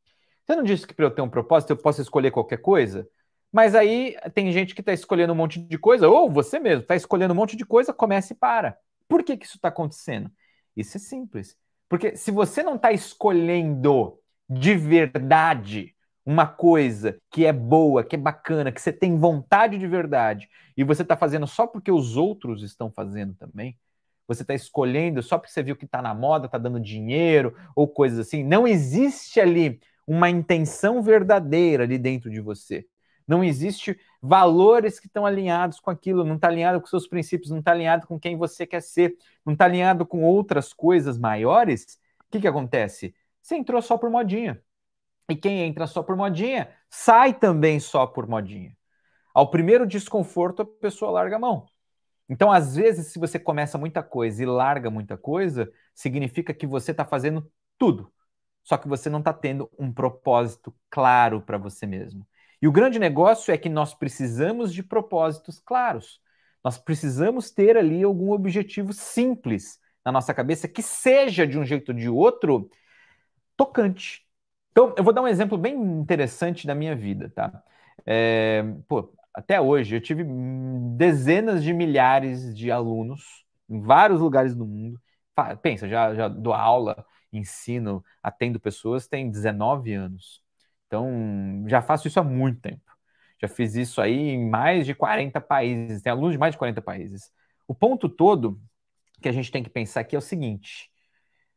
Você 0.46 0.56
não 0.56 0.62
disse 0.64 0.86
que 0.86 0.94
para 0.94 1.04
eu 1.04 1.10
ter 1.10 1.22
um 1.22 1.28
propósito 1.28 1.70
eu 1.70 1.76
posso 1.76 2.00
escolher 2.00 2.30
qualquer 2.30 2.58
coisa? 2.58 3.08
Mas 3.52 3.74
aí 3.74 4.16
tem 4.32 4.52
gente 4.52 4.74
que 4.74 4.80
está 4.80 4.92
escolhendo 4.92 5.32
um 5.32 5.36
monte 5.36 5.58
de 5.58 5.78
coisa, 5.78 6.08
ou 6.08 6.30
você 6.30 6.58
mesmo 6.60 6.82
está 6.82 6.94
escolhendo 6.94 7.32
um 7.34 7.36
monte 7.36 7.56
de 7.56 7.64
coisa, 7.64 7.92
comece 7.92 8.32
e 8.32 8.36
para. 8.36 8.78
Por 9.08 9.24
que, 9.24 9.36
que 9.36 9.44
isso 9.44 9.56
está 9.56 9.68
acontecendo? 9.68 10.30
Isso 10.76 10.96
é 10.96 11.00
simples. 11.00 11.56
Porque 11.88 12.16
se 12.16 12.30
você 12.30 12.62
não 12.62 12.76
está 12.76 12.92
escolhendo 12.92 14.16
de 14.48 14.76
verdade 14.76 15.94
uma 16.24 16.46
coisa 16.46 17.18
que 17.28 17.44
é 17.44 17.52
boa, 17.52 18.04
que 18.04 18.14
é 18.14 18.18
bacana, 18.18 18.70
que 18.70 18.80
você 18.80 18.92
tem 18.92 19.16
vontade 19.16 19.78
de 19.78 19.86
verdade, 19.88 20.48
e 20.76 20.84
você 20.84 21.02
está 21.02 21.16
fazendo 21.16 21.46
só 21.46 21.66
porque 21.66 21.90
os 21.90 22.16
outros 22.16 22.62
estão 22.62 22.90
fazendo 22.90 23.34
também, 23.34 23.76
você 24.28 24.42
está 24.42 24.54
escolhendo 24.54 25.22
só 25.24 25.38
porque 25.38 25.52
você 25.52 25.62
viu 25.62 25.74
que 25.74 25.86
está 25.86 26.00
na 26.00 26.14
moda, 26.14 26.46
está 26.46 26.56
dando 26.56 26.78
dinheiro 26.78 27.56
ou 27.74 27.88
coisas 27.88 28.20
assim, 28.20 28.44
não 28.44 28.66
existe 28.68 29.40
ali 29.40 29.80
uma 30.06 30.30
intenção 30.30 31.02
verdadeira 31.02 31.82
ali 31.82 31.98
dentro 31.98 32.30
de 32.30 32.40
você 32.40 32.86
não 33.30 33.44
existe 33.44 33.96
valores 34.20 34.98
que 34.98 35.06
estão 35.06 35.24
alinhados 35.24 35.78
com 35.78 35.88
aquilo, 35.88 36.24
não 36.24 36.34
está 36.34 36.48
alinhado 36.48 36.80
com 36.80 36.86
seus 36.88 37.06
princípios, 37.06 37.48
não 37.48 37.60
está 37.60 37.70
alinhado 37.70 38.04
com 38.08 38.18
quem 38.18 38.36
você 38.36 38.66
quer 38.66 38.82
ser, 38.82 39.16
não 39.46 39.52
está 39.52 39.66
alinhado 39.66 40.04
com 40.04 40.24
outras 40.24 40.72
coisas 40.72 41.16
maiores, 41.16 42.00
o 42.24 42.24
que, 42.28 42.40
que 42.40 42.48
acontece? 42.48 43.14
Você 43.40 43.54
entrou 43.54 43.80
só 43.80 43.96
por 43.96 44.10
modinha. 44.10 44.60
E 45.28 45.36
quem 45.36 45.60
entra 45.60 45.86
só 45.86 46.02
por 46.02 46.16
modinha, 46.16 46.70
sai 46.88 47.32
também 47.32 47.78
só 47.78 48.04
por 48.04 48.26
modinha. 48.26 48.76
Ao 49.32 49.48
primeiro 49.48 49.86
desconforto, 49.86 50.62
a 50.62 50.66
pessoa 50.66 51.12
larga 51.12 51.36
a 51.36 51.38
mão. 51.38 51.66
Então, 52.28 52.50
às 52.50 52.74
vezes, 52.74 53.12
se 53.12 53.18
você 53.20 53.38
começa 53.38 53.78
muita 53.78 54.02
coisa 54.02 54.42
e 54.42 54.46
larga 54.46 54.90
muita 54.90 55.16
coisa, 55.16 55.70
significa 55.94 56.52
que 56.52 56.66
você 56.66 56.90
está 56.90 57.04
fazendo 57.04 57.48
tudo. 57.78 58.12
Só 58.64 58.76
que 58.76 58.88
você 58.88 59.08
não 59.08 59.20
está 59.20 59.32
tendo 59.32 59.70
um 59.78 59.92
propósito 59.92 60.74
claro 60.90 61.40
para 61.40 61.58
você 61.58 61.86
mesmo. 61.86 62.26
E 62.60 62.68
o 62.68 62.72
grande 62.72 62.98
negócio 62.98 63.52
é 63.52 63.58
que 63.58 63.68
nós 63.68 63.94
precisamos 63.94 64.72
de 64.72 64.82
propósitos 64.82 65.58
claros. 65.60 66.20
Nós 66.62 66.78
precisamos 66.78 67.50
ter 67.50 67.76
ali 67.76 68.02
algum 68.02 68.32
objetivo 68.32 68.92
simples 68.92 69.78
na 70.04 70.12
nossa 70.12 70.34
cabeça 70.34 70.68
que 70.68 70.82
seja 70.82 71.46
de 71.46 71.58
um 71.58 71.64
jeito 71.64 71.90
ou 71.90 71.94
de 71.94 72.08
outro 72.08 72.70
tocante. 73.56 74.26
Então, 74.72 74.94
eu 74.96 75.04
vou 75.04 75.12
dar 75.12 75.22
um 75.22 75.28
exemplo 75.28 75.58
bem 75.58 75.74
interessante 75.74 76.66
da 76.66 76.74
minha 76.74 76.94
vida, 76.94 77.30
tá? 77.34 77.62
É, 78.06 78.62
pô, 78.88 79.12
até 79.34 79.60
hoje 79.60 79.96
eu 79.96 80.00
tive 80.00 80.24
dezenas 80.96 81.62
de 81.62 81.72
milhares 81.72 82.54
de 82.56 82.70
alunos 82.70 83.44
em 83.68 83.80
vários 83.80 84.20
lugares 84.20 84.54
do 84.54 84.66
mundo. 84.66 85.00
Pensa, 85.62 85.88
já, 85.88 86.14
já 86.14 86.28
dou 86.28 86.52
aula, 86.52 87.04
ensino, 87.32 88.04
atendo 88.22 88.60
pessoas, 88.60 89.06
tem 89.08 89.30
19 89.30 89.92
anos. 89.94 90.42
Então, 90.90 91.64
já 91.68 91.80
faço 91.80 92.08
isso 92.08 92.18
há 92.18 92.24
muito 92.24 92.60
tempo. 92.60 92.82
Já 93.40 93.46
fiz 93.46 93.76
isso 93.76 94.00
aí 94.00 94.30
em 94.30 94.50
mais 94.50 94.84
de 94.84 94.92
40 94.92 95.40
países, 95.40 96.02
tem 96.02 96.10
alunos 96.10 96.32
de 96.32 96.38
mais 96.38 96.52
de 96.52 96.58
40 96.58 96.82
países. 96.82 97.30
O 97.68 97.72
ponto 97.72 98.08
todo 98.08 98.60
que 99.22 99.28
a 99.28 99.32
gente 99.32 99.52
tem 99.52 99.62
que 99.62 99.70
pensar 99.70 100.00
aqui 100.00 100.16
é 100.16 100.18
o 100.18 100.22
seguinte: 100.22 100.90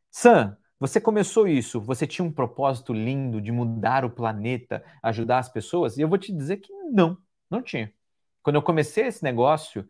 Sam, 0.08 0.56
você 0.78 1.00
começou 1.00 1.48
isso, 1.48 1.80
você 1.80 2.06
tinha 2.06 2.24
um 2.24 2.30
propósito 2.30 2.92
lindo 2.92 3.40
de 3.40 3.50
mudar 3.50 4.04
o 4.04 4.10
planeta, 4.10 4.84
ajudar 5.02 5.38
as 5.38 5.48
pessoas? 5.48 5.98
E 5.98 6.02
eu 6.02 6.08
vou 6.08 6.16
te 6.18 6.32
dizer 6.32 6.58
que 6.58 6.72
não, 6.92 7.18
não 7.50 7.60
tinha. 7.60 7.92
Quando 8.40 8.54
eu 8.56 8.62
comecei 8.62 9.06
esse 9.06 9.24
negócio, 9.24 9.84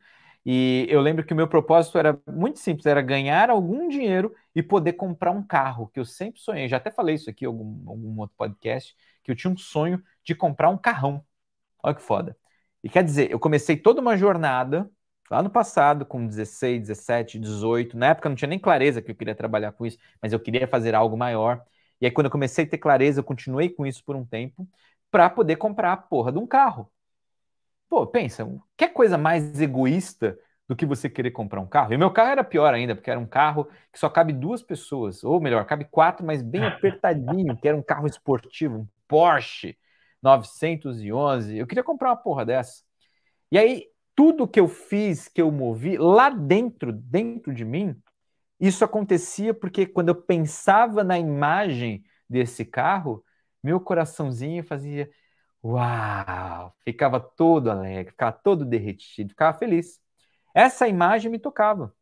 e 0.47 0.87
eu 0.89 1.03
lembro 1.03 1.25
que 1.25 1.35
o 1.35 1.37
meu 1.37 1.49
propósito 1.49 1.99
era 1.99 2.19
muito 2.27 2.59
simples, 2.61 2.87
era 2.87 3.03
ganhar 3.03 3.51
algum 3.51 3.89
dinheiro 3.89 4.35
e 4.55 4.63
poder 4.63 4.95
comprar 4.95 5.33
um 5.33 5.43
carro, 5.47 5.89
que 5.89 6.01
eu 6.01 6.05
sempre 6.05 6.41
sonhei. 6.41 6.67
Já 6.67 6.79
até 6.79 6.91
falei 6.91 7.17
isso 7.17 7.29
aqui 7.29 7.45
em 7.45 7.49
algum, 7.49 7.91
algum 7.91 8.19
outro 8.21 8.37
podcast, 8.37 8.97
que 9.25 9.33
eu 9.33 9.37
tinha 9.37 9.53
um 9.53 9.57
sonho 9.57 10.03
de 10.23 10.35
comprar 10.35 10.71
um 10.71 10.79
carrão. 10.79 11.25
Olha 11.83 11.95
que 11.95 12.03
foda. 12.03 12.37
E 12.83 12.89
quer 12.89 13.03
dizer, 13.05 13.31
eu 13.31 13.41
comecei 13.41 13.77
toda 13.77 14.01
uma 14.01 14.17
jornada 14.17 14.91
lá 15.31 15.43
no 15.43 15.51
passado, 15.51 16.05
com 16.07 16.27
16, 16.27 16.83
17, 16.83 17.39
18. 17.39 17.97
Na 17.97 18.09
época 18.09 18.29
eu 18.29 18.31
não 18.31 18.37
tinha 18.37 18.49
nem 18.49 18.59
clareza 18.59 19.03
que 19.03 19.11
eu 19.11 19.15
queria 19.15 19.35
trabalhar 19.35 19.73
com 19.73 19.87
isso, 19.87 19.99
mas 20.23 20.33
eu 20.33 20.41
queria 20.41 20.69
fazer 20.69 20.95
algo 20.95 21.17
maior. 21.17 21.65
E 22.01 22.07
aí, 22.07 22.13
quando 22.13 22.27
eu 22.27 22.31
comecei 22.31 22.65
a 22.65 22.69
ter 22.69 22.79
clareza, 22.79 23.21
eu 23.21 23.25
continuei 23.25 23.71
com 23.71 23.87
isso 23.87 24.05
por 24.05 24.17
um 24.17 24.25
tempo, 24.25 24.69
para 25.11 25.31
poder 25.31 25.57
comprar 25.57 25.93
a 25.93 25.97
porra 25.97 26.33
de 26.33 26.39
um 26.39 26.47
carro. 26.47 26.91
Pô, 27.89 28.07
pensa, 28.07 28.47
que 28.77 28.89
coisa 28.89 29.17
mais 29.17 29.61
egoísta 29.61 30.39
do 30.69 30.75
que 30.75 30.85
você 30.85 31.09
querer 31.09 31.31
comprar 31.31 31.61
um 31.61 31.67
carro? 31.67 31.93
E 31.93 31.97
meu 31.97 32.11
carro 32.11 32.31
era 32.31 32.45
pior 32.45 32.75
ainda, 32.75 32.95
porque 32.95 33.11
era 33.11 33.21
um 33.21 33.27
carro 33.27 33.69
que 33.93 33.99
só 33.99 34.09
cabe 34.09 34.33
duas 34.33 34.63
pessoas, 34.63 35.23
ou 35.23 35.41
melhor, 35.41 35.65
cabe 35.65 35.85
quatro, 35.85 36.27
mas 36.27 36.43
bem 36.43 36.65
apertadinho, 36.67 37.57
que 37.57 37.69
era 37.69 37.77
um 37.77 37.83
carro 37.83 38.07
esportivo, 38.07 38.79
um 38.81 38.87
Porsche 39.15 39.79
911. 40.21 41.57
Eu 41.57 41.69
queria 41.69 41.85
comprar 41.85 42.09
uma 42.11 42.17
porra 42.17 42.45
dessa. 42.45 42.83
E 43.49 43.57
aí, 43.57 43.87
tudo 44.13 44.49
que 44.49 44.59
eu 44.59 44.67
fiz, 44.67 45.29
que 45.29 45.41
eu 45.41 45.53
movi, 45.53 45.97
lá 45.97 46.31
dentro, 46.31 46.93
dentro 46.93 47.55
de 47.55 47.65
mim, 47.65 47.97
isso 48.59 48.85
acontecia 48.85 49.55
porque 49.55 49.87
quando 49.87 50.09
eu 50.09 50.17
pensava 50.17 51.05
na 51.05 51.17
imagem 51.17 52.03
desse 52.29 52.65
carro, 52.65 53.25
meu 53.63 53.79
coraçãozinho 53.81 54.65
fazia 54.65 55.09
uau, 55.63 56.75
ficava 56.81 57.21
todo 57.21 57.71
alegre, 57.71 58.11
ficava 58.11 58.33
todo 58.33 58.65
derretido, 58.65 59.31
ficava 59.31 59.57
feliz. 59.57 60.01
Essa 60.53 60.89
imagem 60.89 61.31
me 61.31 61.39
tocava. 61.39 61.95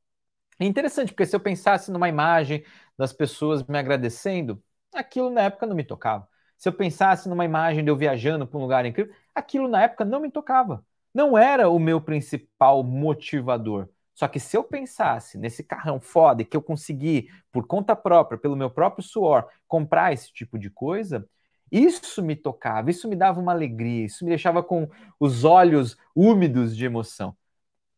É 0.59 0.65
interessante, 0.65 1.13
porque 1.13 1.27
se 1.27 1.37
eu 1.37 1.41
pensasse 1.41 1.91
numa 1.91 2.09
imagem 2.09 2.65
das 2.97 3.13
pessoas 3.13 3.63
me 3.65 3.79
agradecendo, 3.79 4.63
aquilo 4.95 5.29
na 5.29 5.43
época 5.43 5.67
não 5.67 5.77
me 5.77 5.85
tocava 5.85 6.32
se 6.63 6.69
eu 6.69 6.73
pensasse 6.73 7.29
numa 7.29 7.45
imagem 7.45 7.83
de 7.85 7.91
eu 7.91 7.97
viajando 7.97 8.47
para 8.47 8.57
um 8.57 8.63
lugar 8.63 8.87
incrível, 8.87 9.13
aquilo 9.35 9.67
na 9.69 9.83
época 9.83 10.05
não 10.05 10.21
me 10.21 10.31
tocava. 10.31 10.85
Não 11.13 11.37
era 11.37 11.69
o 11.69 11.79
meu 11.79 12.01
principal 12.01 12.85
motivador. 12.85 13.89
Só 14.15 14.29
que 14.29 14.39
se 14.39 14.57
eu 14.57 14.63
pensasse 14.63 15.37
nesse 15.39 15.65
carrão 15.65 16.01
foda 16.01 16.45
que 16.45 16.57
eu 16.57 16.63
consegui, 16.63 17.29
por 17.51 17.67
conta 17.67 17.97
própria, 17.97 18.39
pelo 18.39 18.55
meu 18.57 18.71
próprio 18.71 19.03
suor, 19.03 19.49
comprar 19.67 20.13
esse 20.13 20.33
tipo 20.33 20.57
de 20.59 20.71
coisa, 20.71 21.27
Isso 21.71 22.23
me 22.23 22.37
tocava, 22.37 22.91
isso 22.91 23.09
me 23.09 23.17
dava 23.17 23.41
uma 23.41 23.53
alegria, 23.53 24.05
isso 24.07 24.25
me 24.25 24.31
deixava 24.31 24.63
com 24.63 24.89
os 25.19 25.43
olhos 25.45 25.97
úmidos 26.15 26.77
de 26.77 26.85
emoção. 26.85 27.35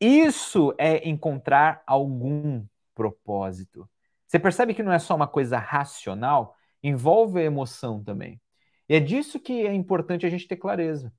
Isso 0.01 0.75
é 0.79 1.09
encontrar 1.09 1.83
algum 1.87 2.65
propósito. 2.95 3.89
Você 4.27 4.39
percebe 4.39 4.75
que 4.75 4.83
não 4.83 4.93
é 4.93 4.99
só 4.99 5.15
uma 5.17 5.29
coisa 5.29 5.59
racional, 5.59 6.57
envolve 6.83 7.41
a 7.41 7.45
emoção 7.45 8.03
também. 8.05 8.41
E 8.89 8.95
é 8.95 9.01
disso 9.01 9.41
que 9.41 9.67
é 9.67 9.73
importante 9.73 10.27
a 10.27 10.31
gente 10.31 10.47
ter 10.47 10.57
clareza. 10.57 11.13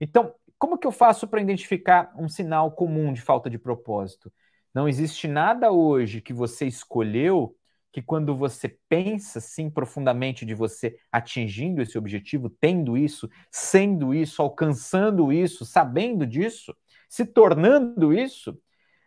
Então, 0.00 0.34
como 0.58 0.78
que 0.78 0.86
eu 0.86 0.92
faço 0.92 1.26
para 1.26 1.40
identificar 1.40 2.12
um 2.18 2.28
sinal 2.28 2.72
comum 2.72 3.12
de 3.12 3.20
falta 3.20 3.48
de 3.48 3.58
propósito? 3.58 4.32
Não 4.74 4.88
existe 4.88 5.26
nada 5.26 5.72
hoje 5.72 6.20
que 6.20 6.32
você 6.32 6.66
escolheu 6.66 7.56
que 7.92 8.00
quando 8.00 8.36
você 8.36 8.68
pensa 8.88 9.40
sim 9.40 9.68
profundamente 9.68 10.46
de 10.46 10.54
você 10.54 10.96
atingindo 11.10 11.82
esse 11.82 11.98
objetivo, 11.98 12.48
tendo 12.48 12.96
isso, 12.96 13.28
sendo 13.50 14.14
isso, 14.14 14.40
alcançando 14.40 15.32
isso, 15.32 15.64
sabendo 15.64 16.26
disso, 16.26 16.76
se 17.08 17.24
tornando 17.24 18.12
isso, 18.12 18.56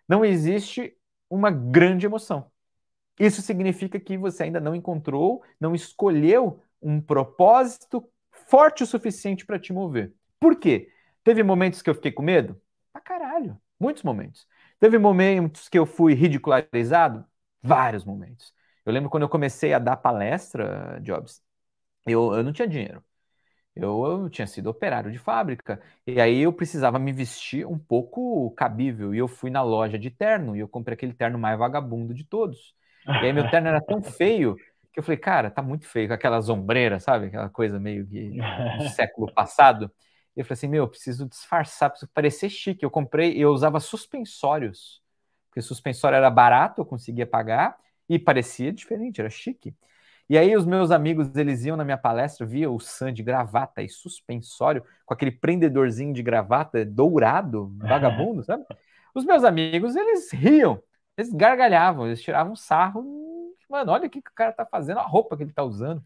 não 0.07 0.25
existe 0.25 0.97
uma 1.29 1.49
grande 1.49 2.05
emoção. 2.05 2.51
Isso 3.19 3.41
significa 3.41 3.99
que 3.99 4.17
você 4.17 4.43
ainda 4.43 4.59
não 4.59 4.75
encontrou, 4.75 5.43
não 5.59 5.73
escolheu 5.73 6.59
um 6.83 7.01
propósito 7.01 8.07
forte 8.47 8.83
o 8.83 8.87
suficiente 8.87 9.45
para 9.45 9.59
te 9.59 9.71
mover. 9.71 10.13
Por 10.39 10.55
quê? 10.57 10.89
Teve 11.23 11.41
momentos 11.43 11.81
que 11.81 11.89
eu 11.89 11.95
fiquei 11.95 12.11
com 12.11 12.21
medo? 12.21 12.59
Pra 12.91 13.01
caralho. 13.01 13.57
Muitos 13.79 14.03
momentos. 14.03 14.47
Teve 14.79 14.97
momentos 14.97 15.69
que 15.69 15.79
eu 15.79 15.85
fui 15.85 16.13
ridicularizado? 16.13 17.25
Vários 17.61 18.03
momentos. 18.03 18.53
Eu 18.85 18.91
lembro 18.91 19.09
quando 19.09 19.23
eu 19.23 19.29
comecei 19.29 19.73
a 19.73 19.79
dar 19.79 19.97
palestra, 19.97 20.99
Jobs, 21.01 21.41
eu, 22.05 22.33
eu 22.33 22.43
não 22.43 22.51
tinha 22.51 22.67
dinheiro. 22.67 23.03
Eu, 23.75 24.05
eu, 24.05 24.29
tinha 24.29 24.45
sido 24.45 24.69
operário 24.69 25.11
de 25.11 25.17
fábrica, 25.17 25.81
e 26.05 26.21
aí 26.21 26.41
eu 26.41 26.53
precisava 26.53 26.99
me 26.99 27.11
vestir 27.11 27.65
um 27.65 27.79
pouco 27.79 28.51
cabível, 28.51 29.15
e 29.15 29.17
eu 29.17 29.27
fui 29.27 29.49
na 29.49 29.63
loja 29.63 29.97
de 29.97 30.11
terno, 30.11 30.55
e 30.55 30.59
eu 30.59 30.67
comprei 30.67 30.93
aquele 30.93 31.13
terno 31.13 31.39
mais 31.39 31.57
vagabundo 31.57 32.13
de 32.13 32.23
todos. 32.23 32.75
E 33.07 33.25
aí 33.25 33.33
meu 33.33 33.49
terno 33.49 33.69
era 33.69 33.81
tão 33.81 34.01
feio 34.03 34.55
que 34.93 34.99
eu 34.99 35.03
falei, 35.03 35.17
cara, 35.17 35.49
tá 35.49 35.61
muito 35.61 35.87
feio, 35.87 36.07
com 36.07 36.13
aquelas 36.13 36.49
ombreiras, 36.49 37.03
sabe? 37.03 37.27
Aquela 37.27 37.49
coisa 37.49 37.79
meio 37.79 38.05
que 38.05 38.37
do 38.77 38.89
século 38.89 39.31
passado. 39.33 39.91
E 40.35 40.39
eu 40.39 40.45
falei 40.45 40.53
assim, 40.53 40.67
meu, 40.67 40.83
eu 40.83 40.87
preciso 40.87 41.27
disfarçar, 41.27 41.89
preciso 41.89 42.11
parecer 42.13 42.49
chique. 42.49 42.85
Eu 42.85 42.91
comprei, 42.91 43.35
eu 43.37 43.49
usava 43.49 43.79
suspensórios, 43.79 45.01
porque 45.49 45.61
suspensório 45.61 46.15
era 46.15 46.29
barato, 46.29 46.81
eu 46.81 46.85
conseguia 46.85 47.25
pagar, 47.25 47.77
e 48.07 48.19
parecia 48.19 48.71
diferente, 48.71 49.19
era 49.19 49.29
chique. 49.29 49.75
E 50.29 50.37
aí 50.37 50.55
os 50.55 50.65
meus 50.65 50.89
amigos, 50.91 51.35
eles 51.35 51.65
iam 51.65 51.75
na 51.75 51.83
minha 51.83 51.97
palestra, 51.97 52.45
via 52.45 52.69
o 52.69 52.79
Sam 52.79 53.11
de 53.13 53.21
gravata 53.23 53.81
e 53.81 53.89
suspensório, 53.89 54.83
com 55.05 55.13
aquele 55.13 55.31
prendedorzinho 55.31 56.13
de 56.13 56.23
gravata 56.23 56.85
dourado, 56.85 57.75
vagabundo, 57.81 58.43
sabe? 58.43 58.63
Os 59.13 59.25
meus 59.25 59.43
amigos, 59.43 59.95
eles 59.95 60.31
riam, 60.31 60.81
eles 61.17 61.31
gargalhavam, 61.31 62.07
eles 62.07 62.21
tiravam 62.21 62.55
sarro. 62.55 63.32
Mano, 63.73 63.91
olha 63.91 64.05
o 64.05 64.09
que, 64.09 64.21
que 64.21 64.29
o 64.29 64.35
cara 64.35 64.51
tá 64.53 64.67
fazendo, 64.67 64.99
a 64.99 65.03
roupa 65.03 65.35
que 65.35 65.41
ele 65.41 65.51
tá 65.51 65.63
usando. 65.63 66.05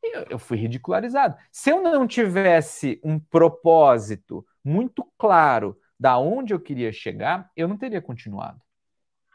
E 0.00 0.16
eu, 0.16 0.26
eu 0.30 0.38
fui 0.38 0.56
ridicularizado. 0.56 1.36
Se 1.50 1.68
eu 1.68 1.82
não 1.82 2.06
tivesse 2.06 3.00
um 3.02 3.18
propósito 3.18 4.46
muito 4.64 5.04
claro 5.18 5.76
da 5.98 6.16
onde 6.16 6.54
eu 6.54 6.60
queria 6.60 6.92
chegar, 6.92 7.50
eu 7.56 7.66
não 7.66 7.76
teria 7.76 8.00
continuado. 8.00 8.60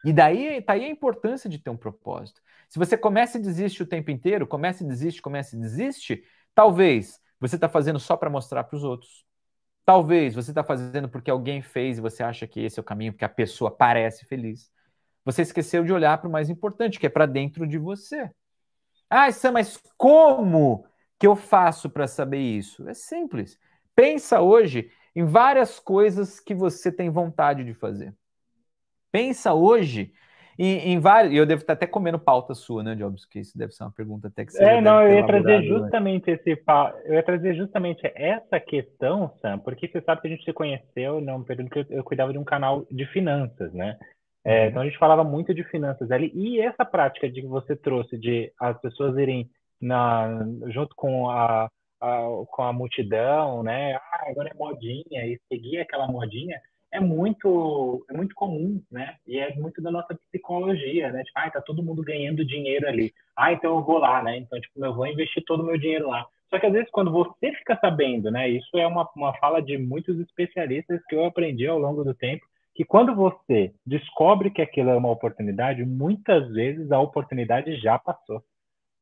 E 0.05 0.13
daí 0.13 0.61
tá 0.61 0.73
aí 0.73 0.85
a 0.85 0.89
importância 0.89 1.49
de 1.49 1.59
ter 1.59 1.69
um 1.69 1.75
propósito. 1.75 2.41
Se 2.69 2.79
você 2.79 2.97
começa 2.97 3.37
e 3.37 3.41
desiste 3.41 3.83
o 3.83 3.85
tempo 3.85 4.11
inteiro, 4.11 4.47
começa 4.47 4.81
e 4.81 4.87
desiste, 4.87 5.21
começa 5.21 5.53
e 5.53 5.59
desiste, 5.59 6.23
talvez 6.55 7.19
você 7.37 7.55
está 7.55 7.67
fazendo 7.67 7.99
só 7.99 8.15
para 8.15 8.29
mostrar 8.29 8.63
para 8.63 8.77
os 8.77 8.83
outros. 8.85 9.25
Talvez 9.83 10.33
você 10.33 10.51
está 10.51 10.63
fazendo 10.63 11.09
porque 11.09 11.29
alguém 11.29 11.61
fez 11.61 11.97
e 11.97 12.01
você 12.01 12.23
acha 12.23 12.47
que 12.47 12.61
esse 12.61 12.79
é 12.79 12.81
o 12.81 12.85
caminho, 12.85 13.11
porque 13.11 13.25
a 13.25 13.29
pessoa 13.29 13.69
parece 13.69 14.25
feliz. 14.25 14.71
Você 15.27 15.41
esqueceu 15.41 15.83
de 15.83 15.91
olhar 15.91 16.17
para 16.19 16.29
o 16.29 16.31
mais 16.31 16.49
importante, 16.49 16.97
que 16.97 17.05
é 17.05 17.09
para 17.09 17.25
dentro 17.25 17.67
de 17.67 17.77
você. 17.77 18.31
Ah, 19.09 19.29
Sam, 19.29 19.51
mas 19.51 19.77
como 19.97 20.85
que 21.19 21.27
eu 21.27 21.35
faço 21.35 21.89
para 21.89 22.07
saber 22.07 22.39
isso? 22.39 22.87
É 22.87 22.93
simples. 22.93 23.59
Pensa 23.93 24.39
hoje 24.39 24.89
em 25.13 25.25
várias 25.25 25.79
coisas 25.79 26.39
que 26.39 26.55
você 26.55 26.89
tem 26.93 27.09
vontade 27.09 27.65
de 27.65 27.73
fazer. 27.73 28.15
Pensa 29.11 29.53
hoje 29.53 30.13
em, 30.57 30.93
em 30.93 30.99
vários. 30.99 31.33
E 31.33 31.35
eu 31.35 31.45
devo 31.45 31.59
estar 31.59 31.73
até 31.73 31.85
comendo 31.85 32.17
pauta 32.17 32.53
sua, 32.53 32.81
né, 32.81 32.95
Jobs? 32.95 33.25
Que 33.25 33.39
isso 33.39 33.57
deve 33.57 33.73
ser 33.73 33.83
uma 33.83 33.91
pergunta 33.91 34.29
até 34.29 34.45
que 34.45 34.53
você. 34.53 34.63
É, 34.63 34.79
não, 34.79 35.01
eu 35.03 35.13
ia 35.13 35.25
trazer 35.25 35.61
justamente 35.63 36.27
né? 36.27 36.39
esse. 36.41 36.63
Eu 37.03 37.15
ia 37.15 37.23
trazer 37.23 37.53
justamente 37.53 38.09
essa 38.15 38.61
questão, 38.61 39.29
Sam, 39.41 39.59
porque 39.59 39.89
você 39.89 39.99
sabe 39.99 40.21
que 40.21 40.27
a 40.27 40.31
gente 40.31 40.45
se 40.45 40.53
conheceu 40.53 41.19
num 41.19 41.43
período 41.43 41.69
que 41.69 41.79
eu, 41.79 41.85
eu 41.89 42.03
cuidava 42.05 42.31
de 42.31 42.39
um 42.39 42.45
canal 42.45 42.87
de 42.89 43.05
finanças, 43.07 43.73
né? 43.73 43.97
É, 44.47 44.67
então 44.67 44.81
a 44.81 44.85
gente 44.85 44.97
falava 44.97 45.25
muito 45.25 45.53
de 45.53 45.61
finanças 45.65 46.09
ali. 46.09 46.31
E 46.33 46.61
essa 46.61 46.85
prática 46.85 47.29
de 47.29 47.41
que 47.41 47.47
você 47.47 47.75
trouxe 47.75 48.17
de 48.17 48.49
as 48.57 48.79
pessoas 48.79 49.17
irem 49.17 49.49
na, 49.79 50.39
junto 50.67 50.95
com 50.95 51.29
a, 51.29 51.69
a, 51.99 52.27
com 52.49 52.63
a 52.63 52.71
multidão, 52.71 53.61
né? 53.61 53.95
Ah, 53.95 54.25
agora 54.29 54.49
é 54.49 54.53
modinha, 54.53 55.25
e 55.25 55.37
seguir 55.49 55.79
aquela 55.79 56.07
modinha, 56.07 56.57
é 56.93 56.99
muito, 57.01 58.05
é 58.09 58.13
muito 58.15 58.33
comum, 58.35 58.81
né? 58.89 59.17
E 59.27 59.37
é 59.37 59.53
muito 59.55 59.81
da 59.81 59.91
nossa 59.91 60.15
psicologia, 60.15 61.11
né? 61.11 61.25
Tipo, 61.25 61.39
ah, 61.39 61.51
tá 61.51 61.61
todo 61.61 61.83
mundo 61.83 62.01
ganhando 62.01 62.45
dinheiro 62.45 62.87
ali. 62.87 63.13
Ah, 63.35 63.51
então 63.51 63.75
eu 63.75 63.83
vou 63.83 63.97
lá, 63.97 64.23
né? 64.23 64.37
Então, 64.37 64.57
tipo, 64.61 64.85
eu 64.85 64.93
vou 64.93 65.05
investir 65.07 65.43
todo 65.45 65.61
o 65.61 65.65
meu 65.65 65.77
dinheiro 65.77 66.07
lá. 66.07 66.25
Só 66.49 66.57
que 66.57 66.65
às 66.65 66.71
vezes 66.71 66.89
quando 66.91 67.11
você 67.11 67.51
fica 67.51 67.77
sabendo, 67.81 68.31
né? 68.31 68.47
Isso 68.47 68.77
é 68.77 68.87
uma, 68.87 69.09
uma 69.13 69.33
fala 69.39 69.61
de 69.61 69.77
muitos 69.77 70.17
especialistas 70.21 71.01
que 71.09 71.15
eu 71.15 71.25
aprendi 71.25 71.67
ao 71.67 71.77
longo 71.77 72.05
do 72.05 72.13
tempo, 72.13 72.45
que 72.77 72.85
quando 72.85 73.13
você 73.13 73.73
descobre 73.85 74.49
que 74.49 74.61
aquilo 74.61 74.91
é 74.91 74.95
uma 74.95 75.11
oportunidade, 75.11 75.83
muitas 75.83 76.49
vezes 76.53 76.91
a 76.93 76.99
oportunidade 76.99 77.75
já 77.81 77.99
passou 77.99 78.41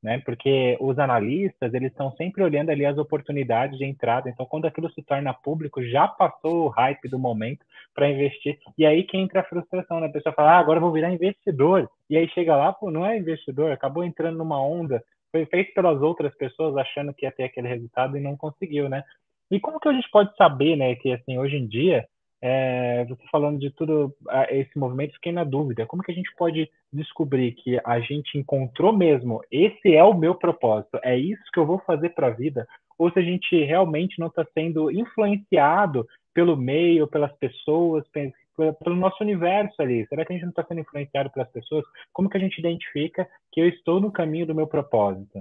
né? 0.05 0.21
Porque 0.23 0.77
os 0.79 0.99
analistas, 0.99 1.73
eles 1.73 1.89
estão 1.89 2.11
sempre 2.11 2.43
olhando 2.43 2.69
ali 2.69 2.85
as 2.85 2.95
oportunidades 2.95 3.75
de 3.75 3.85
entrada. 3.85 4.29
Então, 4.29 4.45
quando 4.45 4.65
aquilo 4.65 4.87
se 4.91 5.01
torna 5.01 5.33
público, 5.33 5.83
já 5.83 6.07
passou 6.07 6.65
o 6.65 6.69
hype 6.69 7.09
do 7.09 7.17
momento 7.17 7.65
para 7.91 8.07
investir. 8.07 8.59
E 8.77 8.85
aí 8.85 9.03
que 9.03 9.17
entra 9.17 9.41
a 9.41 9.43
frustração, 9.43 9.99
né? 9.99 10.05
A 10.05 10.11
pessoa 10.11 10.35
fala, 10.35 10.51
ah, 10.51 10.59
agora 10.59 10.79
vou 10.79 10.91
virar 10.91 11.11
investidor. 11.11 11.89
E 12.07 12.15
aí 12.15 12.29
chega 12.29 12.55
lá, 12.55 12.71
pô, 12.71 12.91
não 12.91 13.03
é 13.03 13.17
investidor, 13.17 13.71
acabou 13.71 14.03
entrando 14.03 14.37
numa 14.37 14.61
onda, 14.63 15.03
foi 15.31 15.43
feito 15.47 15.73
pelas 15.73 15.99
outras 15.99 16.35
pessoas 16.37 16.77
achando 16.77 17.11
que 17.11 17.25
ia 17.25 17.31
ter 17.31 17.45
aquele 17.45 17.67
resultado 17.67 18.15
e 18.15 18.21
não 18.21 18.37
conseguiu, 18.37 18.87
né? 18.87 19.03
E 19.49 19.59
como 19.59 19.79
que 19.79 19.89
a 19.89 19.93
gente 19.93 20.09
pode 20.11 20.35
saber, 20.37 20.75
né, 20.75 20.95
que 20.95 21.11
assim, 21.11 21.39
hoje 21.39 21.55
em 21.55 21.67
dia, 21.67 22.05
é, 22.47 23.03
você 23.05 23.23
falando 23.31 23.57
de 23.57 23.71
tudo 23.71 24.15
esse 24.49 24.77
movimento, 24.77 25.15
fiquei 25.15 25.31
na 25.31 25.43
dúvida. 25.43 25.87
Como 25.87 26.03
que 26.03 26.11
a 26.11 26.15
gente 26.15 26.29
pode 26.37 26.69
descobrir 26.93 27.53
que 27.53 27.81
a 27.83 27.99
gente 27.99 28.37
encontrou 28.37 28.95
mesmo, 28.95 29.41
esse 29.51 29.95
é 29.95 30.03
o 30.03 30.13
meu 30.13 30.35
propósito, 30.35 30.99
é 31.03 31.17
isso 31.17 31.41
que 31.51 31.59
eu 31.59 31.65
vou 31.65 31.79
fazer 31.79 32.09
para 32.09 32.27
a 32.27 32.29
vida? 32.29 32.67
Ou 32.99 33.09
se 33.09 33.17
a 33.17 33.23
gente 33.23 33.63
realmente 33.63 34.19
não 34.19 34.27
está 34.27 34.45
sendo 34.53 34.91
influenciado 34.91 36.05
pelo 36.35 36.55
meio, 36.55 37.07
pelas 37.07 37.35
pessoas, 37.37 38.05
pelo 38.07 38.95
nosso 38.95 39.23
universo 39.23 39.81
ali? 39.81 40.05
Será 40.05 40.23
que 40.23 40.31
a 40.31 40.35
gente 40.35 40.43
não 40.43 40.51
está 40.51 40.63
sendo 40.65 40.81
influenciado 40.81 41.31
pelas 41.31 41.49
pessoas? 41.49 41.83
Como 42.13 42.29
que 42.29 42.37
a 42.37 42.39
gente 42.39 42.59
identifica 42.59 43.27
que 43.51 43.59
eu 43.59 43.67
estou 43.67 43.99
no 43.99 44.11
caminho 44.11 44.45
do 44.45 44.53
meu 44.53 44.67
propósito? 44.67 45.39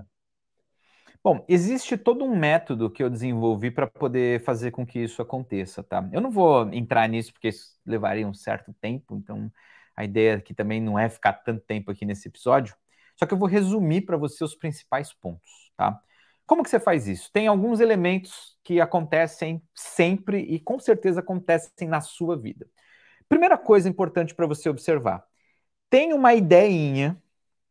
Bom, 1.25 1.43
existe 1.49 1.97
todo 1.97 2.23
um 2.25 2.37
método 2.37 2.91
que 2.91 3.03
eu 3.03 3.09
desenvolvi 3.09 3.71
para 3.71 3.87
poder 3.87 4.45
fazer 4.45 4.71
com 4.73 4.85
que 4.87 4.99
isso 4.99 5.23
aconteça, 5.23 5.83
tá? 5.83 6.07
Eu 6.13 6.21
não 6.21 6.31
vou 6.31 6.71
entrar 6.73 7.09
nisso 7.09 7.33
porque 7.33 7.49
isso 7.49 7.79
levaria 7.87 8.29
um 8.29 8.35
certo 8.35 8.75
tempo, 8.75 9.17
então 9.17 9.51
a 9.97 10.05
ideia 10.05 10.37
aqui 10.37 10.53
também 10.53 10.83
não 10.83 10.99
é 10.99 11.09
ficar 11.09 11.33
tanto 11.33 11.63
tempo 11.65 11.91
aqui 11.91 12.05
nesse 12.05 12.29
episódio, 12.29 12.77
só 13.17 13.25
que 13.25 13.33
eu 13.33 13.39
vou 13.39 13.49
resumir 13.49 14.03
para 14.03 14.19
você 14.19 14.45
os 14.45 14.55
principais 14.55 15.15
pontos, 15.15 15.73
tá? 15.79 15.99
Como 16.47 16.63
que 16.63 16.69
você 16.69 16.79
faz 16.79 17.09
isso? 17.09 17.31
Tem 17.33 17.47
alguns 17.47 17.81
elementos 17.81 18.59
que 18.63 18.79
acontecem 18.79 19.63
sempre 19.75 20.41
e 20.43 20.61
com 20.61 20.79
certeza 20.79 21.21
acontecem 21.21 21.89
na 21.89 22.03
sua 22.03 22.37
vida. 22.37 22.69
Primeira 23.29 23.59
coisa 23.59 23.89
importante 23.89 24.35
para 24.35 24.47
você 24.47 24.69
observar: 24.71 25.25
tem 25.91 26.13
uma 26.15 26.35
ideinha, 26.35 27.23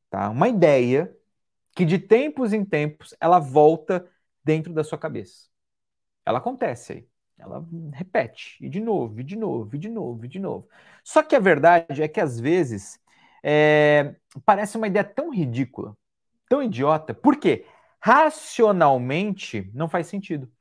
tá? 0.09 0.29
Uma 0.29 0.49
ideia 0.49 1.15
que 1.75 1.85
de 1.85 1.99
tempos 1.99 2.53
em 2.53 2.63
tempos 2.65 3.15
ela 3.19 3.39
volta 3.39 4.07
dentro 4.43 4.73
da 4.73 4.83
sua 4.83 4.97
cabeça. 4.97 5.47
Ela 6.25 6.39
acontece 6.39 6.93
aí. 6.93 7.07
Ela 7.37 7.65
repete, 7.93 8.57
e 8.63 8.69
de 8.69 8.79
novo, 8.79 9.19
e 9.19 9.23
de 9.23 9.35
novo, 9.35 9.75
e 9.75 9.79
de 9.79 9.89
novo, 9.89 10.25
e 10.25 10.27
de 10.27 10.39
novo. 10.39 10.67
Só 11.03 11.23
que 11.23 11.35
a 11.35 11.39
verdade 11.39 12.01
é 12.01 12.07
que 12.07 12.21
às 12.21 12.39
vezes 12.39 12.99
é, 13.43 14.15
parece 14.45 14.77
uma 14.77 14.87
ideia 14.87 15.03
tão 15.03 15.31
ridícula, 15.31 15.97
tão 16.49 16.63
idiota, 16.63 17.13
porque 17.13 17.65
racionalmente 17.99 19.69
não 19.73 19.89
faz 19.89 20.07
sentido. 20.07 20.51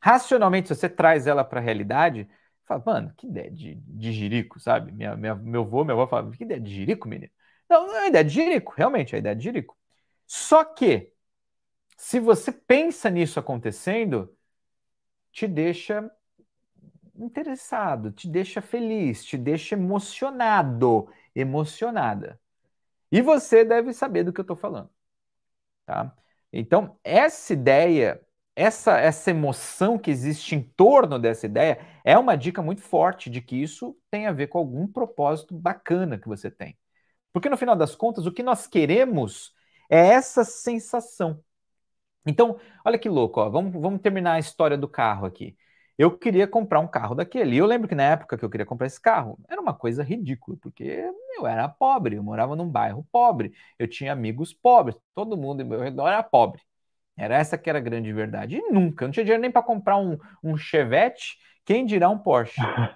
Racionalmente, 0.00 0.68
se 0.68 0.74
você 0.74 0.88
traz 0.88 1.26
ela 1.26 1.44
para 1.44 1.60
a 1.60 1.62
realidade, 1.62 2.28
fala, 2.66 2.82
mano, 2.84 3.14
que 3.16 3.26
ideia 3.26 3.50
de, 3.50 3.74
de 3.76 4.12
jirico, 4.12 4.60
sabe? 4.60 4.92
Minha, 4.92 5.16
minha, 5.16 5.34
meu 5.34 5.62
avô, 5.62 5.82
minha 5.84 5.94
avó 5.94 6.06
fala, 6.06 6.30
que 6.30 6.44
ideia 6.44 6.60
de 6.60 6.70
jirico, 6.72 7.08
menino? 7.08 7.32
Não, 7.68 7.86
não 7.86 7.96
é 7.98 8.08
ideia 8.08 8.24
de 8.24 8.30
jirico, 8.34 8.74
realmente, 8.76 9.14
é 9.14 9.18
ideia 9.18 9.34
de 9.34 9.42
jirico. 9.44 9.76
Só 10.26 10.64
que, 10.64 11.12
se 11.96 12.20
você 12.20 12.52
pensa 12.52 13.10
nisso 13.10 13.40
acontecendo, 13.40 14.36
te 15.32 15.46
deixa 15.46 16.10
interessado, 17.16 18.10
te 18.12 18.28
deixa 18.28 18.60
feliz, 18.60 19.24
te 19.24 19.36
deixa 19.36 19.74
emocionado, 19.74 21.08
emocionada. 21.34 22.40
E 23.10 23.22
você 23.22 23.64
deve 23.64 23.92
saber 23.92 24.24
do 24.24 24.32
que 24.32 24.40
eu 24.40 24.44
estou 24.44 24.56
falando, 24.56 24.90
tá? 25.86 26.14
Então, 26.52 26.98
essa 27.04 27.52
ideia, 27.52 28.20
essa, 28.56 28.98
essa 28.98 29.30
emoção 29.30 29.98
que 29.98 30.10
existe 30.10 30.54
em 30.54 30.62
torno 30.62 31.18
dessa 31.18 31.46
ideia, 31.46 31.80
é 32.04 32.18
uma 32.18 32.36
dica 32.36 32.62
muito 32.62 32.82
forte 32.82 33.30
de 33.30 33.40
que 33.40 33.56
isso 33.56 33.96
tem 34.10 34.26
a 34.26 34.32
ver 34.32 34.48
com 34.48 34.58
algum 34.58 34.86
propósito 34.86 35.54
bacana 35.54 36.18
que 36.18 36.28
você 36.28 36.50
tem. 36.50 36.78
Porque 37.32 37.50
no 37.50 37.58
final 37.58 37.76
das 37.76 37.96
contas, 37.96 38.26
o 38.26 38.32
que 38.32 38.42
nós 38.42 38.66
queremos 38.66 39.53
é 39.90 39.98
essa 40.08 40.44
sensação. 40.44 41.42
Então, 42.26 42.58
olha 42.84 42.98
que 42.98 43.08
louco, 43.08 43.40
ó. 43.40 43.48
Vamos, 43.50 43.72
vamos 43.80 44.00
terminar 44.00 44.34
a 44.34 44.38
história 44.38 44.76
do 44.78 44.88
carro 44.88 45.26
aqui. 45.26 45.56
Eu 45.98 46.16
queria 46.18 46.46
comprar 46.48 46.80
um 46.80 46.88
carro 46.88 47.14
daquele. 47.14 47.54
E 47.56 47.58
eu 47.58 47.66
lembro 47.66 47.88
que 47.88 47.94
na 47.94 48.02
época 48.04 48.36
que 48.38 48.44
eu 48.44 48.50
queria 48.50 48.66
comprar 48.66 48.86
esse 48.86 49.00
carro, 49.00 49.38
era 49.48 49.60
uma 49.60 49.74
coisa 49.74 50.02
ridícula, 50.02 50.56
porque 50.60 50.84
eu 51.36 51.46
era 51.46 51.68
pobre, 51.68 52.16
eu 52.16 52.22
morava 52.22 52.56
num 52.56 52.68
bairro 52.68 53.06
pobre, 53.12 53.52
eu 53.78 53.86
tinha 53.88 54.12
amigos 54.12 54.52
pobres, 54.52 54.96
todo 55.14 55.36
mundo 55.36 55.60
ao 55.62 55.66
meu 55.68 55.80
redor 55.80 56.08
era 56.08 56.22
pobre. 56.22 56.60
Era 57.16 57.36
essa 57.36 57.58
que 57.58 57.70
era 57.70 57.78
a 57.78 57.82
grande 57.82 58.12
verdade. 58.12 58.56
E 58.56 58.70
nunca, 58.72 59.04
eu 59.04 59.08
não 59.08 59.12
tinha 59.12 59.24
dinheiro 59.24 59.42
nem 59.42 59.50
para 59.50 59.62
comprar 59.62 59.96
um, 59.98 60.18
um 60.42 60.56
Chevette, 60.56 61.36
quem 61.64 61.86
dirá 61.86 62.08
um 62.10 62.18
Porsche. 62.18 62.60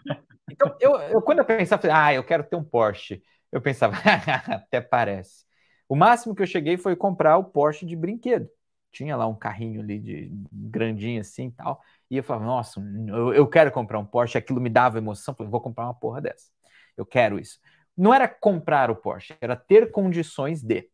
Então, 0.51 0.77
eu, 0.81 0.97
eu, 1.03 1.23
quando 1.23 1.41
eu 1.41 1.45
pensava, 1.45 1.83
ah, 1.93 2.15
eu 2.15 2.25
quero 2.25 2.45
ter 2.45 2.57
um 2.57 2.65
Porsche, 2.65 3.23
eu 3.53 3.61
pensava, 3.61 3.97
até 4.49 4.81
parece. 4.81 5.45
O 5.89 5.97
máximo 5.97 6.35
que 6.35 6.43
eu 6.43 6.47
cheguei 6.47 6.77
foi 6.77 6.95
comprar 6.95 7.39
o 7.39 7.45
Porsche 7.45 7.87
de 7.87 7.97
brinquedo. 7.97 8.49
Tinha 8.93 9.17
lá 9.17 9.27
um 9.27 9.35
carrinho 9.35 9.81
ali 9.81 9.99
de 9.99 10.31
grandinho 10.53 11.21
assim 11.21 11.49
e 11.49 11.53
tal. 11.53 11.81
E 12.11 12.17
eu 12.17 12.23
falava, 12.23 12.45
nossa, 12.45 12.81
eu, 13.09 13.33
eu 13.33 13.47
quero 13.47 13.71
comprar 13.73 13.99
um 13.99 14.05
Porsche. 14.05 14.39
Aquilo 14.39 14.61
me 14.61 14.71
dava 14.71 14.99
emoção. 14.99 15.35
Falei, 15.35 15.51
vou 15.51 15.61
comprar 15.61 15.85
uma 15.85 15.95
porra 15.95 16.21
dessa. 16.21 16.51
Eu 16.97 17.07
quero 17.07 17.39
isso. 17.39 17.59
Não 17.97 18.15
era 18.15 18.29
comprar 18.29 18.91
o 18.91 18.97
Porsche, 18.97 19.37
era 19.41 19.57
ter 19.57 19.91
condições 19.91 20.63
de. 20.63 20.89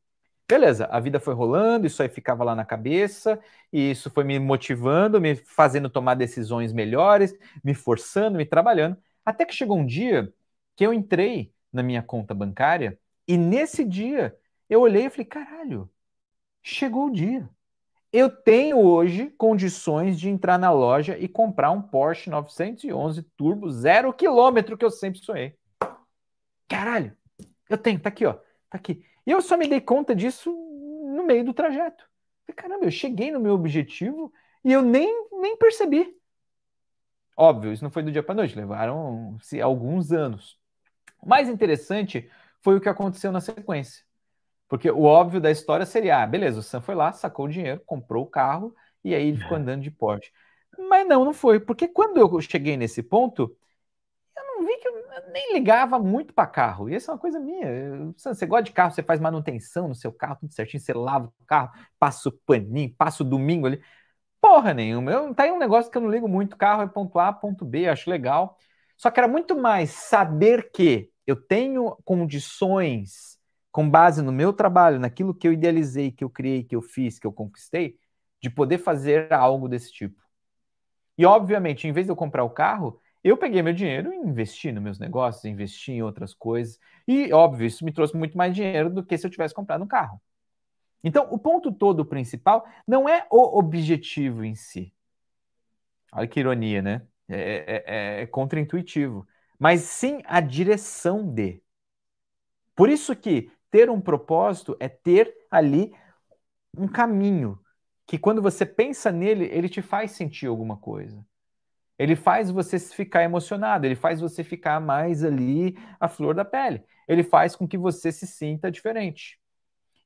Beleza, 0.49 0.86
a 0.90 1.01
vida 1.01 1.18
foi 1.18 1.34
rolando, 1.34 1.86
isso 1.86 2.03
aí 2.03 2.09
ficava 2.09 2.45
lá 2.45 2.55
na 2.55 2.64
cabeça, 2.66 3.40
e 3.72 3.90
isso 3.90 4.11
foi 4.11 4.24
me 4.24 4.38
motivando, 4.38 5.20
me 5.20 5.34
fazendo 5.34 5.88
tomar 5.88 6.14
decisões 6.14 6.72
melhores, 6.72 7.34
me 7.62 7.74
forçando, 7.74 8.36
me 8.36 8.45
trabalhando, 8.45 8.97
até 9.24 9.45
que 9.47 9.55
chegou 9.55 9.78
um 9.78 9.86
dia 9.86 10.32
que 10.76 10.86
eu 10.86 10.92
entrei 10.92 11.53
na 11.72 11.82
minha 11.82 12.03
conta 12.03 12.34
bancária 12.34 12.99
e 13.26 13.36
nesse 13.38 13.84
dia 13.84 14.36
eu 14.75 14.81
olhei 14.81 15.07
e 15.07 15.11
falei: 15.11 15.25
caralho, 15.25 15.91
chegou 16.62 17.07
o 17.07 17.12
dia. 17.12 17.49
Eu 18.12 18.31
tenho 18.31 18.79
hoje 18.79 19.31
condições 19.37 20.18
de 20.20 20.29
entrar 20.29 20.57
na 20.59 20.70
loja 20.70 21.18
e 21.18 21.27
comprar 21.27 21.72
um 21.72 21.83
Porsche 21.83 22.31
911 22.31 23.22
Turbo 23.37 23.70
zero 23.70 24.12
quilômetro 24.12 24.79
que 24.79 24.85
eu 24.85 24.91
sempre 24.91 25.18
sonhei. 25.18 25.59
Caralho, 26.68 27.16
eu 27.68 27.77
tenho, 27.77 27.99
tá 27.99 28.09
aqui, 28.09 28.25
ó, 28.25 28.35
tá 28.35 28.77
aqui. 28.79 29.05
E 29.27 29.31
eu 29.31 29.41
só 29.41 29.57
me 29.57 29.66
dei 29.66 29.81
conta 29.81 30.14
disso 30.14 30.53
no 30.53 31.25
meio 31.25 31.45
do 31.45 31.53
trajeto. 31.53 32.09
Caramba, 32.55 32.85
eu 32.85 32.91
cheguei 32.91 33.33
no 33.33 33.41
meu 33.41 33.55
objetivo 33.55 34.33
e 34.64 34.72
eu 34.72 34.81
nem, 34.81 35.29
nem 35.33 35.57
percebi. 35.57 36.16
Óbvio, 37.37 37.72
isso 37.72 37.83
não 37.83 37.91
foi 37.91 38.05
do 38.05 38.12
dia 38.12 38.22
para 38.22 38.37
noite, 38.37 38.55
levaram 38.57 39.37
alguns 39.61 40.12
anos. 40.12 40.57
O 41.20 41.29
mais 41.29 41.49
interessante 41.49 42.31
foi 42.61 42.77
o 42.77 42.81
que 42.81 42.89
aconteceu 42.89 43.33
na 43.33 43.41
sequência. 43.41 44.05
Porque 44.69 44.91
o 44.91 45.03
óbvio 45.03 45.41
da 45.41 45.51
história 45.51 45.87
seria, 45.87 46.23
ah, 46.23 46.27
beleza, 46.27 46.59
o 46.61 46.62
Sam 46.62 46.81
foi 46.81 46.95
lá, 46.95 47.12
sacou 47.12 47.47
o 47.47 47.49
dinheiro, 47.49 47.83
comprou 47.87 48.25
o 48.25 48.31
carro 48.31 48.75
e 49.05 49.15
aí 49.15 49.29
ele 49.29 49.39
ficou 49.39 49.57
andando 49.57 49.83
de 49.83 49.91
Porsche. 49.91 50.33
Mas 50.79 51.07
não, 51.07 51.25
não 51.25 51.33
foi. 51.35 51.61
Porque 51.61 51.87
quando 51.89 52.19
eu 52.19 52.41
cheguei 52.41 52.77
nesse 52.77 53.03
ponto, 53.03 53.57
eu 54.37 54.45
não 54.45 54.67
vi 54.67 54.77
que 54.79 54.89
eu 54.89 54.95
nem 55.33 55.53
ligava 55.55 55.99
muito 55.99 56.35
para 56.35 56.47
carro. 56.47 56.89
E 56.89 56.95
essa 56.95 57.12
é 57.12 57.15
uma 57.15 57.21
coisa 57.21 57.39
minha. 57.41 58.12
Você 58.17 58.47
gosta 58.47 58.65
de 58.65 58.73
carro, 58.73 58.93
você 58.93 59.03
faz 59.03 59.21
manutenção 59.21 59.89
no 59.89 59.95
seu 59.95 60.12
carro, 60.12 60.39
tudo 60.41 60.53
certinho, 60.55 60.81
você 60.83 60.93
lava 60.93 61.27
o 61.27 61.47
carro, 61.47 61.71
passa 61.99 62.29
o 62.29 62.33
paninho, 62.33 62.95
passa 62.97 63.23
o 63.23 63.27
domingo 63.27 63.67
ali. 63.67 63.81
Porra 64.41 64.75
nenhuma. 64.75 65.11
Eu, 65.12 65.35
tá 65.35 65.45
aí 65.45 65.53
um 65.53 65.59
negócio 65.59 65.91
que 65.91 65.97
eu 65.99 66.03
não 66.03 66.11
ligo 66.11 66.29
muito. 66.29 66.57
Carro 66.57 66.83
é 66.83 66.87
ponto 66.87 67.19
A, 67.19 67.33
ponto 67.33 67.65
B, 67.65 67.89
acho 67.89 68.11
legal. 68.11 68.59
Só 68.97 69.11
que 69.11 69.21
era 69.21 69.29
muito 69.29 69.57
mais 69.57 69.91
saber 69.91 70.71
que 70.73 71.11
eu 71.27 71.37
tenho 71.37 71.97
condições, 72.05 73.34
com 73.75 73.91
base 73.91 74.22
no 74.22 74.31
meu 74.31 74.53
trabalho, 74.53 75.01
naquilo 75.01 75.35
que 75.35 75.49
eu 75.49 75.53
idealizei, 75.53 76.12
que 76.12 76.22
eu 76.22 76.31
criei, 76.31 76.62
que 76.62 76.77
eu 76.77 76.81
fiz, 76.81 77.18
que 77.18 77.27
eu 77.27 77.33
conquistei, 77.33 77.99
de 78.41 78.49
poder 78.49 78.79
fazer 78.79 79.33
algo 79.33 79.68
desse 79.68 79.93
tipo. 79.93 80.22
E, 81.18 81.27
obviamente, 81.27 81.89
em 81.89 81.93
vez 81.93 82.07
de 82.07 82.12
eu 82.12 82.16
comprar 82.16 82.45
o 82.45 82.51
carro, 82.51 83.01
eu 83.25 83.37
peguei 83.37 83.62
meu 83.62 83.72
dinheiro 83.72 84.12
e 84.12 84.16
investi 84.16 84.70
nos 84.70 84.83
meus 84.83 84.99
negócios, 85.01 85.45
investi 85.45 85.93
em 85.93 86.03
outras 86.03 86.33
coisas. 86.33 86.79
E, 87.09 87.33
óbvio, 87.33 87.66
isso 87.66 87.85
me 87.85 87.93
trouxe 87.93 88.16
muito 88.16 88.39
mais 88.39 88.55
dinheiro 88.55 88.89
do 88.89 89.05
que 89.05 89.18
se 89.18 89.27
eu 89.27 89.31
tivesse 89.31 89.55
comprado 89.55 89.83
um 89.83 89.89
carro. 89.89 90.22
Então, 91.03 91.27
o 91.33 91.39
ponto 91.39 91.72
todo 91.72 92.05
principal 92.05 92.64
não 92.87 93.09
é 93.09 93.27
o 93.29 93.59
objetivo 93.59 94.45
em 94.45 94.55
si. 94.55 94.95
Olha 96.12 96.29
que 96.29 96.39
ironia, 96.39 96.81
né? 96.81 97.03
É, 97.29 97.37
é, 97.37 97.85
é, 97.87 98.22
é 98.22 98.27
contraintuitivo 98.27 99.27
mas 99.59 99.83
sim 99.83 100.20
a 100.27 100.41
direção 100.41 101.27
de. 101.27 101.62
Por 102.75 102.91
isso 102.91 103.14
que 103.14 103.51
ter 103.75 103.91
um 103.91 104.01
propósito 104.01 104.77
é 104.79 104.89
ter 104.89 105.35
ali 105.51 105.93
um 106.79 106.87
caminho 106.87 107.59
que 108.07 108.16
quando 108.16 108.41
você 108.41 108.64
pensa 108.64 109.11
nele, 109.11 109.47
ele 109.47 109.68
te 109.68 109.83
faz 109.83 110.12
sentir 110.12 110.47
alguma 110.47 110.77
coisa. 110.77 111.27
Ele 111.99 112.14
faz 112.14 112.53
você 112.53 112.79
ficar 112.79 113.25
emocionado, 113.25 113.85
ele 113.85 113.97
faz 113.97 114.20
você 114.20 114.45
ficar 114.45 114.81
mais 114.81 115.25
ali 115.25 115.77
a 115.99 116.07
flor 116.07 116.37
da 116.37 116.45
pele. 116.45 116.85
Ele 117.09 117.25
faz 117.25 117.57
com 117.57 117.66
que 117.66 117.77
você 117.77 118.12
se 118.12 118.29
sinta 118.29 118.70
diferente. 118.70 119.41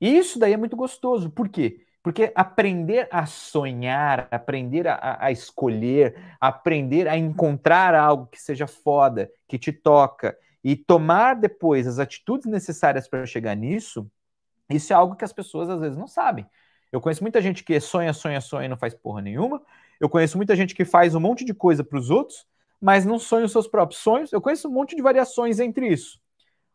E 0.00 0.16
isso 0.16 0.38
daí 0.38 0.54
é 0.54 0.56
muito 0.56 0.74
gostoso. 0.74 1.28
Por 1.28 1.50
quê? 1.50 1.84
Porque 2.02 2.32
aprender 2.34 3.06
a 3.10 3.26
sonhar, 3.26 4.28
aprender 4.30 4.88
a, 4.88 5.18
a, 5.20 5.30
escolher, 5.30 6.16
aprender 6.40 7.06
a 7.06 7.18
encontrar 7.18 7.94
algo 7.94 8.28
que 8.28 8.40
seja 8.40 8.66
foda, 8.66 9.30
que 9.46 9.58
te 9.58 9.72
toca, 9.72 10.34
e 10.68 10.76
tomar 10.76 11.32
depois 11.32 11.86
as 11.86 11.98
atitudes 11.98 12.44
necessárias 12.44 13.08
para 13.08 13.24
chegar 13.24 13.56
nisso, 13.56 14.06
isso 14.68 14.92
é 14.92 14.96
algo 14.96 15.16
que 15.16 15.24
as 15.24 15.32
pessoas 15.32 15.70
às 15.70 15.80
vezes 15.80 15.96
não 15.96 16.06
sabem. 16.06 16.46
Eu 16.92 17.00
conheço 17.00 17.22
muita 17.22 17.40
gente 17.40 17.64
que 17.64 17.80
sonha, 17.80 18.12
sonha, 18.12 18.38
sonha 18.38 18.66
e 18.66 18.68
não 18.68 18.76
faz 18.76 18.92
porra 18.92 19.22
nenhuma. 19.22 19.62
Eu 19.98 20.10
conheço 20.10 20.36
muita 20.36 20.54
gente 20.54 20.74
que 20.74 20.84
faz 20.84 21.14
um 21.14 21.20
monte 21.20 21.42
de 21.42 21.54
coisa 21.54 21.82
para 21.82 21.98
os 21.98 22.10
outros, 22.10 22.46
mas 22.78 23.06
não 23.06 23.18
sonha 23.18 23.46
os 23.46 23.52
seus 23.52 23.66
próprios 23.66 24.02
sonhos. 24.02 24.30
Eu 24.30 24.42
conheço 24.42 24.68
um 24.68 24.70
monte 24.70 24.94
de 24.94 25.00
variações 25.00 25.58
entre 25.58 25.88
isso. 25.88 26.20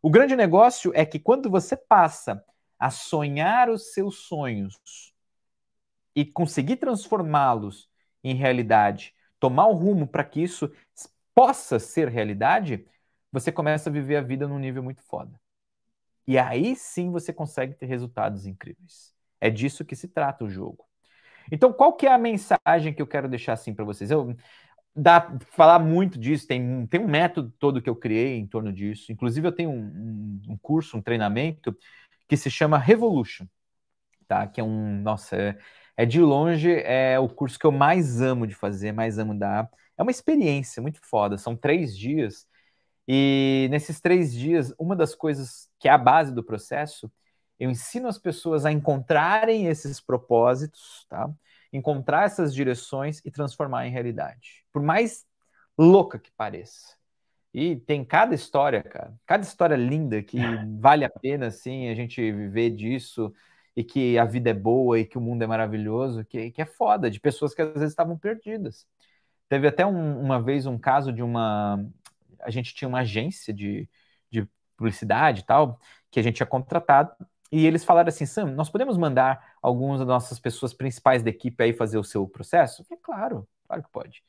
O 0.01 0.09
grande 0.09 0.35
negócio 0.35 0.91
é 0.95 1.05
que 1.05 1.19
quando 1.19 1.47
você 1.47 1.77
passa 1.77 2.43
a 2.79 2.89
sonhar 2.89 3.69
os 3.69 3.93
seus 3.93 4.25
sonhos 4.25 5.13
e 6.15 6.25
conseguir 6.25 6.77
transformá-los 6.77 7.87
em 8.23 8.33
realidade, 8.33 9.13
tomar 9.39 9.67
o 9.67 9.73
rumo 9.73 10.07
para 10.07 10.23
que 10.23 10.41
isso 10.41 10.71
possa 11.35 11.77
ser 11.77 12.07
realidade, 12.07 12.87
você 13.33 13.51
começa 13.51 13.89
a 13.89 13.93
viver 13.93 14.17
a 14.17 14.21
vida 14.21 14.47
num 14.47 14.59
nível 14.59 14.83
muito 14.83 15.01
foda. 15.01 15.37
E 16.27 16.37
aí 16.37 16.75
sim 16.75 17.11
você 17.11 17.33
consegue 17.33 17.73
ter 17.73 17.87
resultados 17.87 18.45
incríveis. 18.45 19.11
É 19.41 19.49
disso 19.49 19.83
que 19.83 19.95
se 19.95 20.07
trata 20.07 20.45
o 20.45 20.49
jogo. 20.49 20.85
Então, 21.51 21.73
qual 21.73 21.93
que 21.93 22.05
é 22.05 22.13
a 22.13 22.17
mensagem 22.17 22.93
que 22.93 23.01
eu 23.01 23.07
quero 23.07 23.27
deixar 23.27 23.53
assim 23.53 23.73
para 23.73 23.83
vocês? 23.83 24.11
Eu 24.11 24.35
dá 24.95 25.35
falar 25.49 25.79
muito 25.79 26.19
disso, 26.19 26.47
tem, 26.47 26.85
tem 26.85 26.99
um 27.01 27.07
método 27.07 27.51
todo 27.57 27.81
que 27.81 27.89
eu 27.89 27.95
criei 27.95 28.37
em 28.37 28.45
torno 28.45 28.71
disso. 28.71 29.11
Inclusive, 29.11 29.47
eu 29.47 29.51
tenho 29.51 29.71
um, 29.71 30.41
um, 30.49 30.57
curso, 30.61 30.95
um 30.95 31.01
treinamento 31.01 31.75
que 32.27 32.37
se 32.37 32.51
chama 32.51 32.77
Revolution, 32.77 33.47
tá? 34.27 34.47
Que 34.47 34.61
é 34.61 34.63
um, 34.63 35.01
nossa, 35.01 35.35
é, 35.35 35.57
é 35.97 36.05
de 36.05 36.21
longe 36.21 36.71
é 36.71 37.19
o 37.19 37.27
curso 37.27 37.59
que 37.59 37.65
eu 37.65 37.71
mais 37.71 38.21
amo 38.21 38.47
de 38.47 38.53
fazer, 38.55 38.91
mais 38.91 39.17
amo 39.17 39.33
dar. 39.33 39.69
É 39.97 40.03
uma 40.03 40.11
experiência 40.11 40.81
muito 40.81 40.99
foda. 41.01 41.37
São 41.37 41.55
três 41.55 41.97
dias 41.97 42.47
e 43.07 43.67
nesses 43.69 43.99
três 43.99 44.33
dias, 44.33 44.73
uma 44.79 44.95
das 44.95 45.13
coisas 45.15 45.69
que 45.79 45.87
é 45.87 45.91
a 45.91 45.97
base 45.97 46.33
do 46.33 46.43
processo, 46.43 47.11
eu 47.59 47.69
ensino 47.69 48.07
as 48.07 48.17
pessoas 48.17 48.65
a 48.65 48.71
encontrarem 48.71 49.67
esses 49.67 49.99
propósitos, 49.99 51.05
tá? 51.09 51.29
Encontrar 51.71 52.25
essas 52.25 52.53
direções 52.53 53.21
e 53.25 53.31
transformar 53.31 53.87
em 53.87 53.91
realidade. 53.91 54.65
Por 54.71 54.81
mais 54.81 55.25
louca 55.77 56.19
que 56.19 56.31
pareça. 56.31 56.95
E 57.53 57.75
tem 57.75 58.03
cada 58.03 58.33
história, 58.33 58.81
cara, 58.81 59.13
cada 59.25 59.43
história 59.43 59.75
linda 59.75 60.23
que 60.23 60.37
vale 60.79 61.05
a 61.05 61.09
pena, 61.09 61.47
assim, 61.47 61.89
a 61.89 61.95
gente 61.95 62.19
viver 62.31 62.71
disso 62.71 63.33
e 63.75 63.83
que 63.83 64.17
a 64.17 64.25
vida 64.25 64.49
é 64.49 64.53
boa 64.53 64.99
e 64.99 65.05
que 65.05 65.17
o 65.17 65.21
mundo 65.21 65.43
é 65.43 65.47
maravilhoso, 65.47 66.25
que, 66.25 66.51
que 66.51 66.61
é 66.61 66.65
foda, 66.65 67.09
de 67.09 67.19
pessoas 67.19 67.53
que 67.53 67.61
às 67.61 67.73
vezes 67.73 67.89
estavam 67.89 68.17
perdidas. 68.17 68.87
Teve 69.49 69.67
até 69.67 69.85
um, 69.85 70.19
uma 70.19 70.41
vez 70.41 70.65
um 70.65 70.77
caso 70.77 71.11
de 71.11 71.21
uma. 71.21 71.83
A 72.45 72.49
gente 72.51 72.73
tinha 72.73 72.87
uma 72.87 72.99
agência 72.99 73.53
de, 73.53 73.89
de 74.31 74.47
publicidade 74.77 75.41
e 75.41 75.45
tal, 75.45 75.79
que 76.11 76.19
a 76.19 76.23
gente 76.23 76.35
tinha 76.37 76.47
contratado, 76.47 77.11
E 77.51 77.65
eles 77.65 77.83
falaram 77.83 78.09
assim, 78.09 78.25
Sam, 78.25 78.47
nós 78.55 78.69
podemos 78.69 78.97
mandar 78.97 79.55
algumas 79.61 79.99
das 79.99 80.07
nossas 80.07 80.39
pessoas 80.39 80.73
principais 80.73 81.21
da 81.23 81.29
equipe 81.29 81.63
aí 81.63 81.73
fazer 81.73 81.97
o 81.99 82.03
seu 82.03 82.27
processo? 82.27 82.81
Eu 82.81 82.85
falei, 82.85 83.01
claro, 83.03 83.47
claro 83.67 83.83
que 83.83 83.89
pode. 83.91 84.23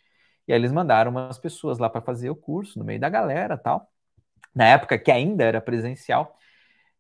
E 0.47 0.53
aí 0.53 0.59
eles 0.59 0.73
mandaram 0.73 1.11
umas 1.11 1.39
pessoas 1.39 1.79
lá 1.79 1.89
para 1.91 2.03
fazer 2.03 2.31
o 2.31 2.37
curso, 2.37 2.79
no 2.79 2.85
meio 2.85 3.01
da 3.01 3.09
galera 3.09 3.57
tal. 3.59 3.91
Na 4.55 4.67
época 4.67 4.99
que 4.99 5.11
ainda 5.13 5.45
era 5.45 5.61
presencial. 5.61 6.37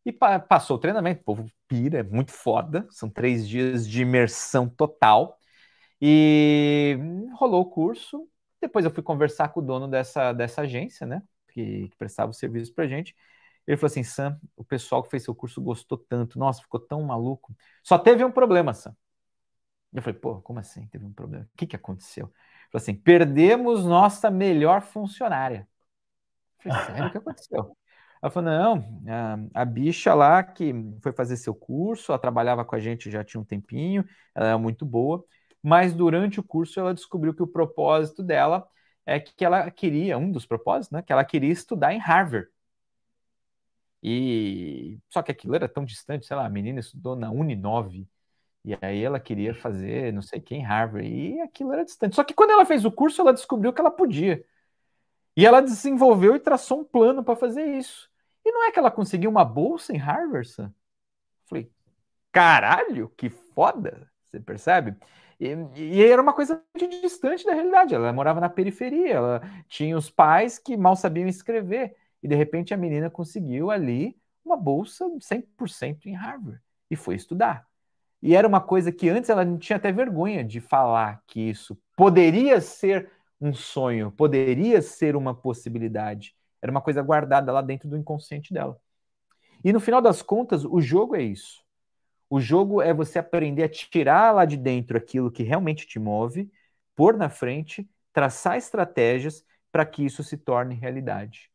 E 0.04 0.12
pa 0.12 0.38
passou 0.40 0.76
o 0.76 0.80
treinamento, 0.80 1.20
o 1.22 1.24
povo 1.24 1.46
pira, 1.68 2.00
é 2.00 2.02
muito 2.02 2.32
foda. 2.32 2.86
São 2.90 3.08
três 3.10 3.48
dias 3.48 3.88
de 3.88 4.02
imersão 4.02 4.68
total. 4.68 5.38
E 6.00 6.98
rolou 7.38 7.62
o 7.62 7.70
curso. 7.70 8.28
Depois 8.66 8.84
eu 8.84 8.90
fui 8.90 9.02
conversar 9.02 9.48
com 9.50 9.60
o 9.60 9.62
dono 9.62 9.86
dessa, 9.88 10.32
dessa 10.32 10.62
agência, 10.62 11.06
né? 11.06 11.22
Que, 11.52 11.88
que 11.88 11.96
prestava 11.96 12.30
o 12.30 12.34
serviço 12.34 12.74
pra 12.74 12.86
gente. 12.86 13.14
Ele 13.66 13.76
falou 13.76 13.88
assim: 13.88 14.02
Sam, 14.02 14.40
o 14.56 14.64
pessoal 14.64 15.02
que 15.02 15.10
fez 15.10 15.22
seu 15.22 15.34
curso 15.34 15.60
gostou 15.60 15.98
tanto, 15.98 16.38
nossa, 16.38 16.62
ficou 16.62 16.80
tão 16.80 17.02
maluco. 17.02 17.54
Só 17.82 17.98
teve 17.98 18.24
um 18.24 18.30
problema, 18.30 18.72
Sam. 18.74 18.96
Eu 19.92 20.02
falei, 20.02 20.18
pô, 20.18 20.40
como 20.42 20.58
assim? 20.58 20.86
Teve 20.88 21.04
um 21.04 21.12
problema? 21.12 21.44
O 21.44 21.56
que, 21.56 21.66
que 21.66 21.76
aconteceu? 21.76 22.26
Ele 22.26 22.70
falou 22.72 22.82
assim: 22.82 22.94
perdemos 22.94 23.84
nossa 23.84 24.30
melhor 24.30 24.82
funcionária. 24.82 25.68
Eu 26.64 26.72
falei, 26.72 26.86
sério, 26.86 27.08
o 27.08 27.10
que 27.12 27.18
aconteceu? 27.18 27.76
Ela 28.22 28.30
falou: 28.30 28.50
não, 28.50 29.02
a, 29.54 29.62
a, 29.62 29.64
bicha 29.66 30.14
lá 30.14 30.42
que 30.42 30.72
foi 31.02 31.12
fazer 31.12 31.36
seu 31.36 31.54
curso, 31.54 32.10
ela 32.10 32.18
trabalhava 32.18 32.64
com 32.64 32.74
a 32.74 32.80
gente 32.80 33.10
já 33.10 33.22
tinha 33.22 33.40
um 33.40 33.44
tempinho, 33.44 34.04
ela 34.34 34.48
é 34.48 34.56
muito 34.56 34.86
boa, 34.86 35.22
mas 35.64 35.94
durante 35.94 36.38
o 36.38 36.42
curso 36.42 36.78
ela 36.78 36.92
descobriu 36.92 37.32
que 37.34 37.42
o 37.42 37.46
propósito 37.46 38.22
dela 38.22 38.68
é 39.06 39.18
que 39.18 39.42
ela 39.42 39.70
queria, 39.70 40.18
um 40.18 40.30
dos 40.30 40.44
propósitos, 40.44 40.90
né? 40.90 41.00
Que 41.02 41.10
ela 41.10 41.24
queria 41.24 41.50
estudar 41.50 41.94
em 41.94 41.98
Harvard. 41.98 42.48
E 44.02 44.98
só 45.08 45.22
que 45.22 45.32
aquilo 45.32 45.54
era 45.54 45.66
tão 45.66 45.82
distante, 45.82 46.26
sei 46.26 46.36
lá, 46.36 46.44
a 46.44 46.50
menina 46.50 46.80
estudou 46.80 47.16
na 47.16 47.30
Uninove, 47.30 48.06
e 48.62 48.76
aí 48.82 49.02
ela 49.02 49.18
queria 49.18 49.54
fazer 49.54 50.12
não 50.12 50.20
sei 50.20 50.38
quem 50.38 50.62
Harvard, 50.62 51.08
e 51.08 51.40
aquilo 51.40 51.72
era 51.72 51.84
distante. 51.84 52.14
Só 52.14 52.22
que 52.22 52.34
quando 52.34 52.50
ela 52.50 52.66
fez 52.66 52.84
o 52.84 52.92
curso, 52.92 53.22
ela 53.22 53.32
descobriu 53.32 53.72
que 53.72 53.80
ela 53.80 53.90
podia. 53.90 54.44
E 55.34 55.46
ela 55.46 55.62
desenvolveu 55.62 56.36
e 56.36 56.40
traçou 56.40 56.80
um 56.80 56.84
plano 56.84 57.24
para 57.24 57.36
fazer 57.36 57.64
isso. 57.78 58.10
E 58.44 58.52
não 58.52 58.64
é 58.64 58.70
que 58.70 58.78
ela 58.78 58.90
conseguiu 58.90 59.30
uma 59.30 59.44
bolsa 59.46 59.94
em 59.94 59.96
Harvard? 59.96 60.46
Sam? 60.46 60.74
Falei, 61.46 61.70
caralho, 62.30 63.08
que 63.16 63.30
foda! 63.30 64.10
Você 64.24 64.38
percebe? 64.40 64.94
E, 65.44 65.96
e, 65.96 66.02
era 66.02 66.22
uma 66.22 66.32
coisa 66.32 66.62
muito 66.74 67.02
distante 67.02 67.44
da 67.44 67.52
realidade. 67.52 67.94
Ela 67.94 68.12
morava 68.12 68.40
na 68.40 68.48
periferia, 68.48 69.14
ela 69.14 69.42
tinha 69.68 69.96
os 69.96 70.08
pais 70.08 70.58
que 70.58 70.76
mal 70.76 70.96
sabiam 70.96 71.28
escrever 71.28 71.94
e 72.22 72.28
de 72.28 72.34
repente 72.34 72.72
a 72.72 72.76
menina 72.76 73.10
conseguiu 73.10 73.70
ali 73.70 74.16
uma 74.42 74.56
bolsa 74.56 75.04
100% 75.20 76.06
em 76.06 76.14
Harvard 76.14 76.60
e 76.90 76.96
foi 76.96 77.14
estudar. 77.14 77.66
E 78.22 78.34
era 78.34 78.48
uma 78.48 78.60
coisa 78.60 78.90
que 78.90 79.08
antes 79.10 79.28
ela 79.28 79.44
não 79.44 79.58
tinha 79.58 79.76
até 79.76 79.92
vergonha 79.92 80.42
de 80.42 80.60
falar 80.60 81.22
que 81.26 81.40
isso 81.40 81.78
poderia 81.94 82.58
ser 82.60 83.10
um 83.38 83.52
sonho, 83.52 84.10
poderia 84.10 84.80
ser 84.80 85.14
uma 85.14 85.34
possibilidade. 85.34 86.34
Era 86.62 86.70
uma 86.70 86.80
coisa 86.80 87.02
guardada 87.02 87.52
lá 87.52 87.60
dentro 87.60 87.86
do 87.86 87.98
inconsciente 87.98 88.54
dela. 88.54 88.80
E 89.62 89.72
no 89.72 89.80
final 89.80 90.00
das 90.00 90.22
contas, 90.22 90.64
o 90.64 90.80
jogo 90.80 91.14
é 91.14 91.22
isso. 91.22 91.63
O 92.28 92.40
jogo 92.40 92.82
é 92.82 92.92
você 92.92 93.18
aprender 93.18 93.62
a 93.62 93.68
tirar 93.68 94.32
lá 94.32 94.44
de 94.44 94.56
dentro 94.56 94.96
aquilo 94.96 95.30
que 95.30 95.42
realmente 95.42 95.86
te 95.86 95.98
move, 95.98 96.50
pôr 96.94 97.16
na 97.16 97.28
frente, 97.28 97.88
traçar 98.12 98.56
estratégias 98.56 99.44
para 99.70 99.84
que 99.84 100.04
isso 100.04 100.22
se 100.22 100.36
torne 100.36 100.74
realidade. 100.74 101.50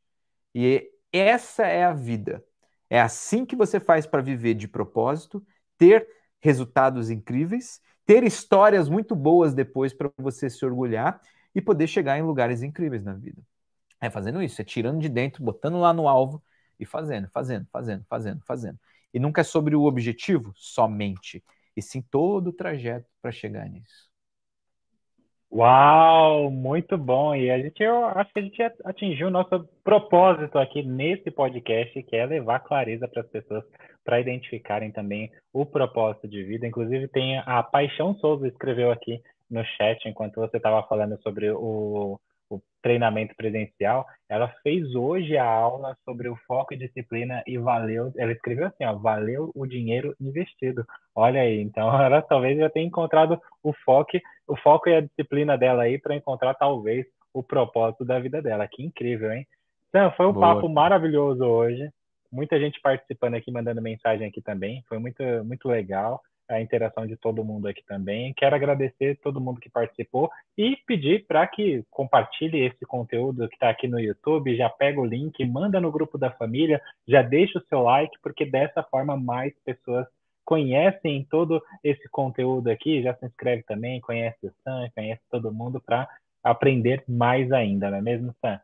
E 0.53 0.91
essa 1.11 1.65
é 1.65 1.83
a 1.83 1.93
vida. 1.93 2.43
É 2.89 2.99
assim 2.99 3.45
que 3.45 3.55
você 3.55 3.79
faz 3.79 4.05
para 4.05 4.21
viver 4.21 4.55
de 4.55 4.67
propósito, 4.67 5.45
ter 5.77 6.07
resultados 6.41 7.09
incríveis, 7.09 7.81
ter 8.05 8.23
histórias 8.23 8.89
muito 8.89 9.15
boas 9.15 9.53
depois 9.53 9.93
para 9.93 10.11
você 10.17 10.49
se 10.49 10.65
orgulhar 10.65 11.21
e 11.53 11.61
poder 11.61 11.87
chegar 11.87 12.17
em 12.17 12.23
lugares 12.23 12.63
incríveis 12.63 13.03
na 13.03 13.13
vida. 13.13 13.41
É 14.01 14.09
fazendo 14.09 14.41
isso, 14.41 14.61
é 14.61 14.65
tirando 14.65 14.99
de 14.99 15.09
dentro, 15.09 15.43
botando 15.43 15.79
lá 15.79 15.93
no 15.93 16.07
alvo 16.07 16.41
e 16.79 16.85
fazendo, 16.85 17.29
fazendo, 17.29 17.67
fazendo, 17.71 18.05
fazendo, 18.09 18.41
fazendo. 18.45 18.79
E 19.13 19.19
nunca 19.19 19.41
é 19.41 19.43
sobre 19.43 19.75
o 19.75 19.83
objetivo 19.83 20.51
somente, 20.55 21.43
e 21.75 21.81
sim 21.81 22.01
todo 22.01 22.47
o 22.47 22.53
trajeto 22.53 23.07
para 23.21 23.31
chegar 23.31 23.67
nisso. 23.69 24.09
Uau, 25.51 26.51
muito 26.51 26.95
bom. 26.95 27.35
E 27.35 27.49
a 27.49 27.57
gente, 27.57 27.81
eu 27.81 28.05
acho 28.05 28.31
que 28.31 28.39
a 28.39 28.43
gente 28.43 28.61
atingiu 28.85 29.27
o 29.27 29.31
nosso 29.31 29.67
propósito 29.83 30.59
aqui 30.59 30.83
nesse 30.83 31.31
podcast, 31.31 32.03
que 32.03 32.15
é 32.15 32.25
levar 32.25 32.59
clareza 32.59 33.07
para 33.07 33.21
as 33.21 33.27
pessoas 33.29 33.63
para 34.03 34.19
identificarem 34.19 34.91
também 34.91 35.31
o 35.51 35.65
propósito 35.65 36.27
de 36.27 36.43
vida. 36.43 36.67
Inclusive, 36.67 37.07
tem 37.07 37.39
a 37.39 37.63
Paixão 37.63 38.15
Souza 38.15 38.47
escreveu 38.47 38.91
aqui 38.91 39.21
no 39.49 39.63
chat, 39.65 40.07
enquanto 40.07 40.35
você 40.35 40.57
estava 40.57 40.83
falando 40.87 41.19
sobre 41.23 41.49
o, 41.49 41.57
o 41.59 42.19
treinamento 42.81 43.35
presencial, 43.35 44.05
ela 44.27 44.47
fez 44.63 44.95
hoje 44.95 45.37
a 45.37 45.45
aula 45.45 45.97
sobre 46.05 46.29
o 46.29 46.35
foco 46.47 46.73
e 46.73 46.77
disciplina 46.77 47.43
e 47.45 47.57
valeu, 47.57 48.11
ela 48.17 48.31
escreveu 48.31 48.67
assim, 48.67 48.85
ó, 48.85 48.93
valeu 48.95 49.51
o 49.55 49.65
dinheiro 49.65 50.15
investido. 50.19 50.85
Olha 51.15 51.41
aí, 51.41 51.59
então 51.59 51.89
ela 52.01 52.21
talvez 52.21 52.57
já 52.57 52.69
tenha 52.69 52.85
encontrado 52.85 53.39
o 53.63 53.73
foco, 53.85 54.17
o 54.47 54.55
foco 54.57 54.89
e 54.89 54.95
a 54.95 55.01
disciplina 55.01 55.57
dela 55.57 55.83
aí 55.83 55.99
para 55.99 56.15
encontrar 56.15 56.53
talvez 56.53 57.05
o 57.33 57.43
propósito 57.43 58.05
da 58.05 58.19
vida 58.19 58.41
dela. 58.41 58.67
Que 58.67 58.83
incrível, 58.83 59.31
hein? 59.31 59.45
Então, 59.89 60.11
foi 60.11 60.27
um 60.27 60.33
Boa. 60.33 60.55
papo 60.55 60.69
maravilhoso 60.69 61.43
hoje. 61.43 61.89
Muita 62.31 62.59
gente 62.59 62.79
participando 62.81 63.35
aqui, 63.35 63.51
mandando 63.51 63.81
mensagem 63.81 64.27
aqui 64.27 64.41
também. 64.41 64.83
Foi 64.87 64.99
muito, 64.99 65.23
muito 65.43 65.67
legal 65.67 66.21
a 66.49 66.61
interação 66.61 67.05
de 67.05 67.15
todo 67.15 67.43
mundo 67.43 67.67
aqui 67.67 67.83
também. 67.85 68.33
Quero 68.33 68.55
agradecer 68.55 69.19
todo 69.21 69.39
mundo 69.39 69.59
que 69.59 69.69
participou 69.69 70.29
e 70.57 70.75
pedir 70.85 71.25
para 71.27 71.45
que 71.47 71.83
compartilhe 71.89 72.65
esse 72.65 72.85
conteúdo 72.85 73.47
que 73.47 73.55
está 73.55 73.69
aqui 73.69 73.87
no 73.87 73.99
YouTube, 73.99 74.55
já 74.55 74.69
pega 74.69 74.99
o 74.99 75.05
link, 75.05 75.45
manda 75.45 75.79
no 75.79 75.91
grupo 75.91 76.17
da 76.17 76.31
família, 76.31 76.81
já 77.07 77.21
deixa 77.21 77.59
o 77.59 77.65
seu 77.67 77.81
like, 77.81 78.17
porque 78.21 78.45
dessa 78.45 78.83
forma 78.83 79.15
mais 79.15 79.53
pessoas 79.63 80.07
conhecem 80.43 81.27
todo 81.29 81.61
esse 81.83 82.09
conteúdo 82.09 82.69
aqui, 82.69 83.03
já 83.03 83.13
se 83.13 83.25
inscreve 83.25 83.61
também, 83.63 84.01
conhece 84.01 84.47
o 84.47 84.53
Sam, 84.63 84.89
conhece 84.95 85.21
todo 85.29 85.53
mundo 85.53 85.79
para 85.79 86.09
aprender 86.43 87.03
mais 87.07 87.51
ainda, 87.51 87.91
não 87.91 87.97
é 87.97 88.01
mesmo, 88.01 88.33
Sam? 88.41 88.59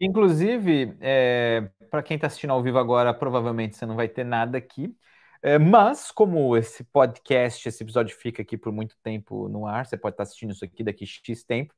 Inclusive, 0.00 0.96
é, 1.00 1.68
para 1.90 2.02
quem 2.02 2.14
está 2.14 2.26
assistindo 2.26 2.52
ao 2.52 2.62
vivo 2.62 2.78
agora, 2.78 3.12
provavelmente 3.12 3.76
você 3.76 3.84
não 3.84 3.96
vai 3.96 4.08
ter 4.08 4.24
nada 4.24 4.56
aqui, 4.56 4.94
é, 5.42 5.58
mas, 5.58 6.10
como 6.10 6.56
esse 6.56 6.84
podcast, 6.84 7.68
esse 7.68 7.82
episódio 7.82 8.16
fica 8.16 8.42
aqui 8.42 8.56
por 8.56 8.72
muito 8.72 8.96
tempo 9.02 9.48
no 9.48 9.66
ar, 9.66 9.86
você 9.86 9.96
pode 9.96 10.14
estar 10.14 10.22
assistindo 10.24 10.52
isso 10.52 10.64
aqui 10.64 10.82
daqui 10.82 11.06
X 11.06 11.44
tempo. 11.44 11.74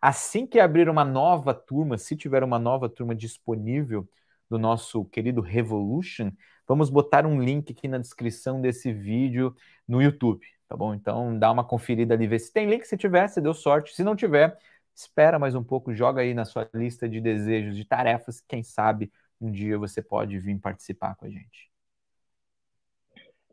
Assim 0.00 0.46
que 0.46 0.60
abrir 0.60 0.88
uma 0.88 1.04
nova 1.04 1.54
turma, 1.54 1.96
se 1.96 2.16
tiver 2.16 2.42
uma 2.42 2.58
nova 2.58 2.88
turma 2.88 3.14
disponível 3.14 4.08
do 4.50 4.58
nosso 4.58 5.04
querido 5.06 5.40
Revolution, 5.40 6.30
vamos 6.66 6.90
botar 6.90 7.26
um 7.26 7.40
link 7.40 7.72
aqui 7.72 7.88
na 7.88 7.98
descrição 7.98 8.60
desse 8.60 8.92
vídeo 8.92 9.54
no 9.88 10.02
YouTube, 10.02 10.46
tá 10.68 10.76
bom? 10.76 10.94
Então 10.94 11.38
dá 11.38 11.50
uma 11.50 11.64
conferida 11.64 12.14
ali, 12.14 12.26
vê 12.26 12.38
se 12.38 12.52
tem 12.52 12.68
link, 12.68 12.84
se 12.84 12.96
tiver, 12.96 13.28
você 13.28 13.40
deu 13.40 13.54
sorte. 13.54 13.94
Se 13.94 14.04
não 14.04 14.14
tiver, 14.14 14.58
espera 14.94 15.38
mais 15.38 15.54
um 15.54 15.64
pouco, 15.64 15.94
joga 15.94 16.20
aí 16.20 16.34
na 16.34 16.44
sua 16.44 16.68
lista 16.74 17.08
de 17.08 17.20
desejos, 17.20 17.76
de 17.76 17.84
tarefas, 17.84 18.42
quem 18.46 18.62
sabe 18.62 19.10
um 19.40 19.50
dia 19.50 19.78
você 19.78 20.02
pode 20.02 20.38
vir 20.38 20.58
participar 20.58 21.14
com 21.16 21.26
a 21.26 21.30
gente. 21.30 21.73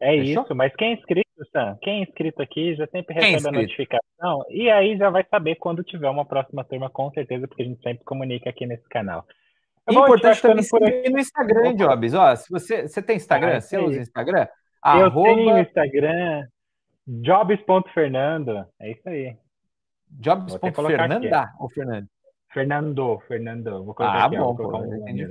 É 0.02 0.18
Fechou? 0.18 0.44
isso, 0.44 0.56
mas 0.56 0.76
quem 0.76 0.90
é 0.90 0.94
inscrito, 0.94 1.30
Sam, 1.52 1.78
quem 1.80 2.00
é 2.00 2.04
inscrito 2.04 2.42
aqui 2.42 2.74
já 2.74 2.88
sempre 2.88 3.16
é 3.16 3.22
recebe 3.22 3.48
a 3.48 3.62
notificação 3.62 4.46
e 4.50 4.68
aí 4.68 4.98
já 4.98 5.12
vai 5.12 5.24
saber 5.30 5.56
quando 5.56 5.84
tiver 5.84 6.10
uma 6.10 6.26
próxima 6.26 6.64
turma, 6.64 6.90
com 6.90 7.12
certeza, 7.12 7.48
porque 7.48 7.62
a 7.62 7.66
gente 7.66 7.82
sempre 7.84 8.04
comunica 8.04 8.50
aqui 8.50 8.66
nesse 8.66 8.88
canal. 8.90 9.24
É 9.88 9.94
importante 9.94 10.42
também 10.42 10.64
seguir 10.64 11.10
no 11.12 11.20
Instagram, 11.20 11.76
Jobs. 11.76 12.14
Ó, 12.16 12.36
se 12.36 12.50
você, 12.50 12.88
você 12.88 13.02
tem 13.02 13.18
Instagram, 13.18 13.58
ah, 13.58 13.62
você 13.62 13.78
usa 13.78 14.00
Instagram? 14.00 14.48
Eu 14.84 15.06
Arroba... 15.06 15.36
tenho 15.36 15.60
Instagram, 15.60 16.48
jobs.fernando, 17.08 18.66
é 18.80 18.92
isso 18.92 19.08
aí. 19.08 19.38
Jobs.fernanda 20.10 21.52
ou 21.60 21.70
Fernando? 21.70 22.08
Fernando, 22.52 23.20
Fernando. 23.28 23.86
Vou 23.86 23.94
colocar 23.94 24.18
ah, 24.18 24.26
aqui, 24.26 24.38
bom, 24.38 24.56
pô, 24.56 24.78
um 24.78 24.96
entendi. 24.96 25.28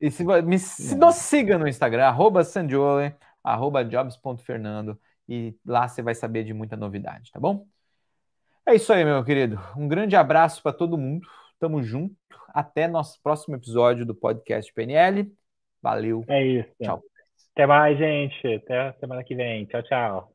E 0.00 0.10
se, 0.10 0.24
me, 0.24 0.58
se 0.58 0.96
nos 0.96 1.16
siga 1.16 1.58
no 1.58 1.68
Instagram, 1.68 2.06
arroba 2.06 2.42
Sandiole, 2.42 3.14
arroba 3.42 3.84
jobs.fernando 3.84 4.98
e 5.28 5.54
lá 5.64 5.86
você 5.86 6.02
vai 6.02 6.14
saber 6.14 6.44
de 6.44 6.52
muita 6.52 6.76
novidade, 6.76 7.30
tá 7.30 7.38
bom? 7.38 7.66
É 8.66 8.74
isso 8.74 8.92
aí, 8.92 9.04
meu 9.04 9.24
querido. 9.24 9.58
Um 9.76 9.88
grande 9.88 10.16
abraço 10.16 10.62
para 10.62 10.72
todo 10.72 10.98
mundo. 10.98 11.26
Tamo 11.58 11.82
junto. 11.82 12.16
Até 12.48 12.86
nosso 12.86 13.20
próximo 13.22 13.56
episódio 13.56 14.04
do 14.04 14.14
podcast 14.14 14.72
PNL. 14.72 15.32
Valeu. 15.82 16.24
É 16.28 16.44
isso. 16.44 16.68
Tchau. 16.82 17.02
Até 17.54 17.66
mais, 17.66 17.98
gente. 17.98 18.54
Até 18.54 18.92
semana 18.94 19.24
que 19.24 19.34
vem. 19.34 19.66
Tchau, 19.66 19.82
tchau. 19.82 20.29